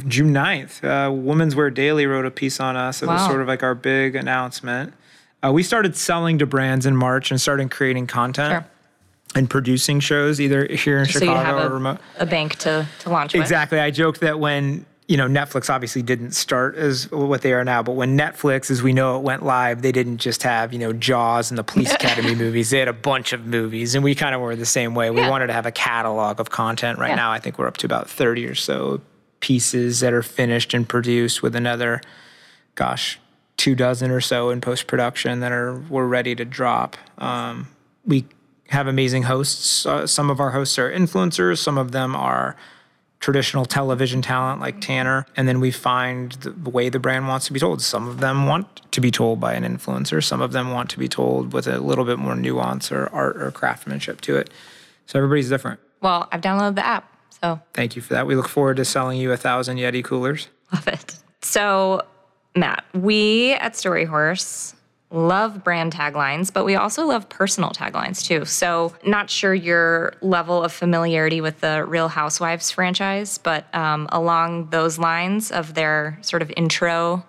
June 0.06 0.34
9th, 0.34 0.84
uh, 0.84 1.11
Women's 1.11 1.56
Wear 1.56 1.70
Daily 1.70 2.06
wrote 2.06 2.26
a 2.26 2.30
piece 2.30 2.61
on 2.61 2.76
us. 2.76 3.02
It 3.02 3.06
was 3.06 3.24
sort 3.26 3.40
of 3.40 3.48
like 3.48 3.62
our 3.62 3.74
big 3.74 4.16
announcement. 4.16 4.92
Uh, 5.45 5.53
we 5.53 5.62
started 5.62 5.97
selling 5.97 6.39
to 6.39 6.47
brands 6.47 6.84
in 6.86 6.97
March 6.97 7.30
and 7.30 7.41
started 7.41 7.70
creating 7.70 8.07
content 8.07 8.64
Sure. 8.64 8.70
and 9.36 9.49
producing 9.49 10.01
shows 10.01 10.41
either 10.41 10.66
here 10.66 10.99
in 10.99 11.07
So 11.07 11.20
you 11.20 11.26
Chicago 11.26 11.66
or 11.66 11.70
remote. 11.74 11.99
a, 12.18 12.26
bank 12.26 12.57
to, 12.61 12.86
to 13.01 13.11
launch 13.11 13.34
with. 13.34 13.43
Exactly. 13.43 13.78
I 13.78 13.91
joked 13.91 14.20
that 14.20 14.41
when 14.41 14.84
you 15.07 15.16
know 15.16 15.26
Netflix 15.28 15.70
obviously 15.70 16.03
didn't 16.03 16.32
start 16.32 16.74
as 16.76 17.11
what 17.11 17.41
they 17.43 17.53
are 17.55 17.64
now, 17.64 17.82
but 17.82 17.93
when 17.93 18.18
Netflix, 18.18 18.70
as 18.70 18.82
we 18.82 18.93
know 18.93 19.16
it, 19.16 19.22
went 19.22 19.43
live, 19.45 19.80
they 19.80 19.93
didn't 19.93 20.18
just 20.18 20.43
have 20.43 20.72
you 20.72 20.78
know 20.78 20.93
Jaws 20.93 21.51
and 21.51 21.57
the 21.57 21.64
Police 21.64 21.95
Academy 21.95 22.34
movies. 22.45 22.68
They 22.70 22.78
had 22.80 22.89
a 22.89 22.93
bunch 22.93 23.32
of 23.32 23.47
movies, 23.47 23.95
and 23.95 24.03
we 24.05 24.14
kind 24.14 24.34
of 24.34 24.41
were 24.43 24.55
the 24.57 24.66
same 24.66 24.95
way. 24.95 25.09
We 25.11 25.20
Yeah. 25.22 25.30
wanted 25.30 25.47
to 25.47 25.53
have 25.55 25.64
a 25.66 25.70
catalog 25.72 26.41
of 26.41 26.51
content. 26.51 26.99
Right 26.99 27.11
Yeah. 27.11 27.14
now, 27.16 27.30
I 27.32 27.39
think 27.39 27.59
we're 27.59 27.68
up 27.68 27.78
to 27.78 27.86
about 27.86 28.11
thirty 28.11 28.45
or 28.45 28.55
so 28.55 29.01
pieces 29.41 30.01
that 30.01 30.12
are 30.12 30.22
finished 30.22 30.74
and 30.74 30.86
produced, 30.86 31.43
with 31.43 31.55
another, 31.57 32.03
gosh, 32.74 33.18
two 33.59 33.74
dozen 33.74 34.11
or 34.11 34.22
so 34.22 34.48
in 34.48 34.62
post 34.62 34.86
production 34.86 35.40
that 35.40 35.52
are 35.52 35.78
we're 35.90 36.06
ready 36.06 36.34
to 36.34 36.46
drop. 36.46 36.96
Um, 37.18 37.68
we 38.06 38.24
have 38.68 38.86
amazing 38.86 39.24
hosts. 39.24 39.84
Uh, 39.84 40.06
some 40.06 40.30
of 40.30 40.40
our 40.40 40.52
hosts 40.52 40.78
are 40.78 40.90
influencers. 40.90 41.59
Some 41.59 41.76
of 41.76 41.92
them 41.92 42.16
are 42.16 42.56
traditional 43.20 43.64
television 43.64 44.22
talent 44.22 44.61
like 44.61 44.80
Tanner. 44.80 45.26
And 45.36 45.48
then 45.48 45.61
we 45.61 45.70
find 45.70 46.32
the, 46.32 46.50
the 46.50 46.70
way 46.70 46.88
the 46.88 47.00
brand 47.00 47.26
wants 47.26 47.46
to 47.46 47.52
be 47.52 47.59
told. 47.59 47.82
Some 47.82 48.06
of 48.06 48.20
them 48.20 48.46
want 48.46 48.80
to 48.92 49.00
be 49.00 49.11
told 49.11 49.40
by 49.40 49.54
an 49.54 49.64
influencer. 49.64 50.22
Some 50.22 50.40
of 50.40 50.52
them 50.52 50.70
want 50.70 50.88
to 50.90 50.98
be 50.98 51.09
told 51.09 51.52
with 51.52 51.66
a 51.66 51.78
little 51.80 52.04
bit 52.04 52.18
more 52.18 52.36
nuance 52.36 52.92
or 52.92 53.09
art 53.12 53.42
or 53.42 53.50
craftsmanship 53.50 54.20
to 54.22 54.36
it. 54.36 54.50
So 55.06 55.18
everybody's 55.18 55.48
different. 55.48 55.80
Well, 56.00 56.28
I've 56.30 56.40
downloaded 56.40 56.76
the 56.76 56.86
app. 56.86 57.12
So 57.42 57.61
Thank 57.72 57.96
you 57.96 58.02
for 58.02 58.14
that. 58.14 58.26
We 58.26 58.36
look 58.36 58.48
forward 58.48 58.76
to 58.76 58.84
selling 58.84 59.18
you 59.18 59.32
a 59.32 59.36
thousand 59.36 59.78
Yeti 59.78 60.04
coolers. 60.04 60.48
Love 60.72 60.88
it. 60.88 61.18
So, 61.40 62.02
Matt, 62.57 62.84
we 62.92 63.53
at 63.55 63.74
Storyhorse 63.74 64.74
love 65.11 65.64
brand 65.64 65.92
taglines, 65.92 66.53
but 66.53 66.64
we 66.64 66.74
also 66.74 67.07
love 67.07 67.28
personal 67.28 67.70
taglines 67.70 68.22
too. 68.22 68.44
So, 68.44 68.94
not 69.05 69.30
sure 69.30 69.55
your 69.55 70.14
level 70.20 70.62
of 70.62 70.72
familiarity 70.72 71.40
with 71.40 71.61
the 71.61 71.84
Real 71.84 72.09
Housewives 72.09 72.70
franchise, 72.70 73.38
but 73.38 73.72
um, 73.74 74.09
along 74.12 74.70
those 74.70 74.99
lines 74.99 75.51
of 75.51 75.74
their 75.74 76.18
sort 76.20 76.42
of 76.42 76.53
intro, 76.57 77.24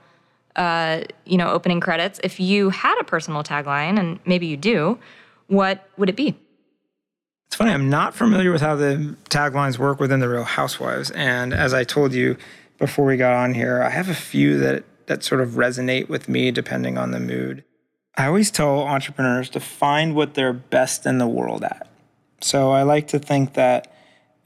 uh, 0.56 1.02
you 1.26 1.38
know, 1.38 1.50
opening 1.50 1.80
credits, 1.80 2.20
if 2.24 2.40
you 2.40 2.70
had 2.70 3.00
a 3.00 3.04
personal 3.04 3.44
tagline, 3.44 3.98
and 3.98 4.20
maybe 4.26 4.48
you 4.48 4.58
do, 4.58 5.00
what 5.48 5.88
would 5.98 6.10
it 6.10 6.16
be? 6.16 6.36
It's 7.48 7.56
funny, 7.56 7.72
I'm 7.72 7.90
not 7.90 8.14
familiar 8.14 8.52
with 8.52 8.62
how 8.62 8.76
the 8.76 9.16
taglines 9.30 9.80
work 9.80 10.00
within 10.00 10.20
the 10.20 10.30
Real 10.30 10.44
Housewives. 10.44 11.12
And 11.12 11.54
as 11.54 11.74
I 11.74 11.84
told 11.84 12.14
you 12.14 12.38
before 12.78 13.06
we 13.06 13.18
got 13.18 13.34
on 13.34 13.54
here, 13.54 13.82
I 13.82 13.90
have 13.90 14.10
a 14.10 14.14
few 14.14 14.60
that, 14.60 14.84
that 15.10 15.24
sort 15.24 15.42
of 15.42 15.50
resonate 15.52 16.08
with 16.08 16.30
me 16.30 16.52
depending 16.52 16.98
on 16.98 17.12
the 17.12 17.20
mood. 17.20 17.66
I 18.16 18.28
always 18.28 18.52
tell 18.52 18.84
entrepreneurs 18.84 19.50
to 19.50 19.60
find 19.60 20.16
what 20.16 20.36
they're 20.36 20.54
best 20.54 21.06
in 21.06 21.18
the 21.18 21.28
world 21.28 21.64
at. 21.64 21.90
So 22.42 22.72
I 22.72 22.84
like 22.84 23.08
to 23.10 23.20
think 23.20 23.56
that 23.56 23.94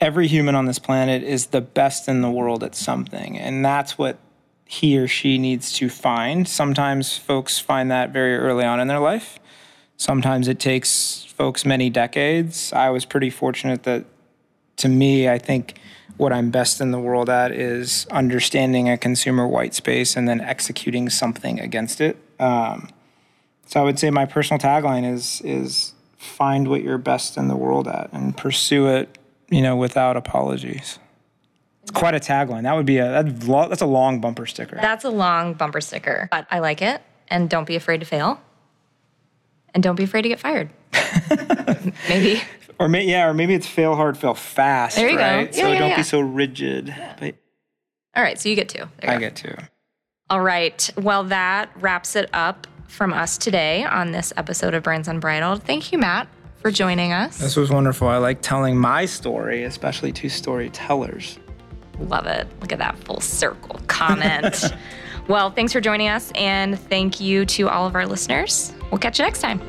every 0.00 0.26
human 0.26 0.54
on 0.54 0.66
this 0.66 0.78
planet 0.78 1.22
is 1.22 1.46
the 1.46 1.60
best 1.60 2.08
in 2.08 2.20
the 2.20 2.30
world 2.30 2.64
at 2.64 2.74
something. 2.74 3.38
And 3.38 3.64
that's 3.64 3.96
what 3.96 4.18
he 4.64 4.98
or 4.98 5.06
she 5.06 5.38
needs 5.38 5.72
to 5.74 5.88
find. 5.88 6.48
Sometimes 6.48 7.16
folks 7.16 7.58
find 7.58 7.90
that 7.90 8.10
very 8.10 8.36
early 8.36 8.64
on 8.64 8.80
in 8.80 8.88
their 8.88 8.98
life. 8.98 9.38
Sometimes 9.96 10.48
it 10.48 10.58
takes 10.58 11.24
folks 11.24 11.64
many 11.64 11.90
decades. 11.90 12.72
I 12.72 12.90
was 12.90 13.04
pretty 13.04 13.30
fortunate 13.30 13.84
that, 13.84 14.04
to 14.78 14.88
me, 14.88 15.28
I 15.28 15.38
think 15.38 15.78
what 16.16 16.32
I'm 16.32 16.50
best 16.50 16.80
in 16.80 16.90
the 16.90 16.98
world 16.98 17.28
at 17.28 17.50
is 17.50 18.06
understanding 18.10 18.88
a 18.88 18.96
consumer 18.96 19.46
white 19.46 19.74
space 19.74 20.16
and 20.16 20.28
then 20.28 20.40
executing 20.40 21.10
something 21.10 21.58
against 21.60 22.00
it. 22.00 22.16
Um, 22.38 22.88
so 23.66 23.80
I 23.80 23.84
would 23.84 23.98
say 23.98 24.10
my 24.10 24.26
personal 24.26 24.58
tagline 24.58 25.10
is 25.10 25.40
is 25.42 25.94
find 26.16 26.68
what 26.68 26.82
you're 26.82 26.98
best 26.98 27.36
in 27.36 27.48
the 27.48 27.56
world 27.56 27.88
at 27.88 28.10
and 28.12 28.36
pursue 28.36 28.86
it, 28.88 29.18
you 29.50 29.60
know, 29.60 29.76
without 29.76 30.16
apologies. 30.16 30.98
It's 31.82 31.90
quite 31.90 32.14
a 32.14 32.20
tagline. 32.20 32.62
That 32.62 32.74
would 32.74 32.86
be 32.86 32.98
a 32.98 33.22
that's, 33.22 33.46
that's 33.68 33.82
a 33.82 33.86
long 33.86 34.20
bumper 34.20 34.46
sticker. 34.46 34.78
That's 34.80 35.04
a 35.04 35.10
long 35.10 35.54
bumper 35.54 35.80
sticker, 35.80 36.28
but 36.30 36.46
I 36.50 36.60
like 36.60 36.80
it. 36.80 37.02
And 37.28 37.50
don't 37.50 37.66
be 37.66 37.76
afraid 37.76 38.00
to 38.00 38.06
fail. 38.06 38.40
And 39.74 39.82
don't 39.82 39.96
be 39.96 40.04
afraid 40.04 40.22
to 40.22 40.28
get 40.28 40.38
fired. 40.38 40.70
Maybe. 42.08 42.40
Or 42.78 42.88
may, 42.88 43.04
yeah, 43.06 43.26
or 43.28 43.34
maybe 43.34 43.54
it's 43.54 43.66
fail 43.66 43.94
hard, 43.94 44.18
fail 44.18 44.34
fast. 44.34 44.96
There 44.96 45.08
you 45.08 45.16
go. 45.16 45.22
right? 45.22 45.54
Yeah, 45.54 45.62
so 45.62 45.72
yeah, 45.72 45.78
don't 45.78 45.90
yeah. 45.90 45.96
be 45.96 46.02
so 46.02 46.20
rigid. 46.20 46.94
But 47.20 47.36
All 48.16 48.22
right, 48.22 48.38
so 48.38 48.48
you 48.48 48.56
get 48.56 48.68
two. 48.68 48.84
There 49.00 49.10
you 49.10 49.10
I 49.10 49.14
go. 49.14 49.20
get 49.20 49.36
to. 49.36 49.68
All 50.30 50.40
right. 50.40 50.90
Well, 50.96 51.24
that 51.24 51.70
wraps 51.80 52.16
it 52.16 52.30
up 52.32 52.66
from 52.88 53.12
us 53.12 53.38
today 53.38 53.84
on 53.84 54.12
this 54.12 54.32
episode 54.36 54.74
of 54.74 54.82
Brands 54.82 55.08
Unbridled. 55.08 55.62
Thank 55.64 55.92
you, 55.92 55.98
Matt, 55.98 56.28
for 56.60 56.70
joining 56.70 57.12
us. 57.12 57.38
This 57.38 57.56
was 57.56 57.70
wonderful. 57.70 58.08
I 58.08 58.16
like 58.16 58.40
telling 58.40 58.76
my 58.76 59.04
story, 59.04 59.64
especially 59.64 60.12
to 60.12 60.28
storytellers. 60.28 61.38
Love 62.00 62.26
it. 62.26 62.48
Look 62.60 62.72
at 62.72 62.78
that 62.78 62.98
full 62.98 63.20
circle 63.20 63.80
comment. 63.86 64.64
well, 65.28 65.50
thanks 65.50 65.72
for 65.72 65.80
joining 65.80 66.08
us, 66.08 66.32
and 66.34 66.78
thank 66.78 67.20
you 67.20 67.44
to 67.46 67.68
all 67.68 67.86
of 67.86 67.94
our 67.94 68.06
listeners. 68.06 68.72
We'll 68.90 68.98
catch 68.98 69.18
you 69.18 69.24
next 69.24 69.40
time. 69.40 69.60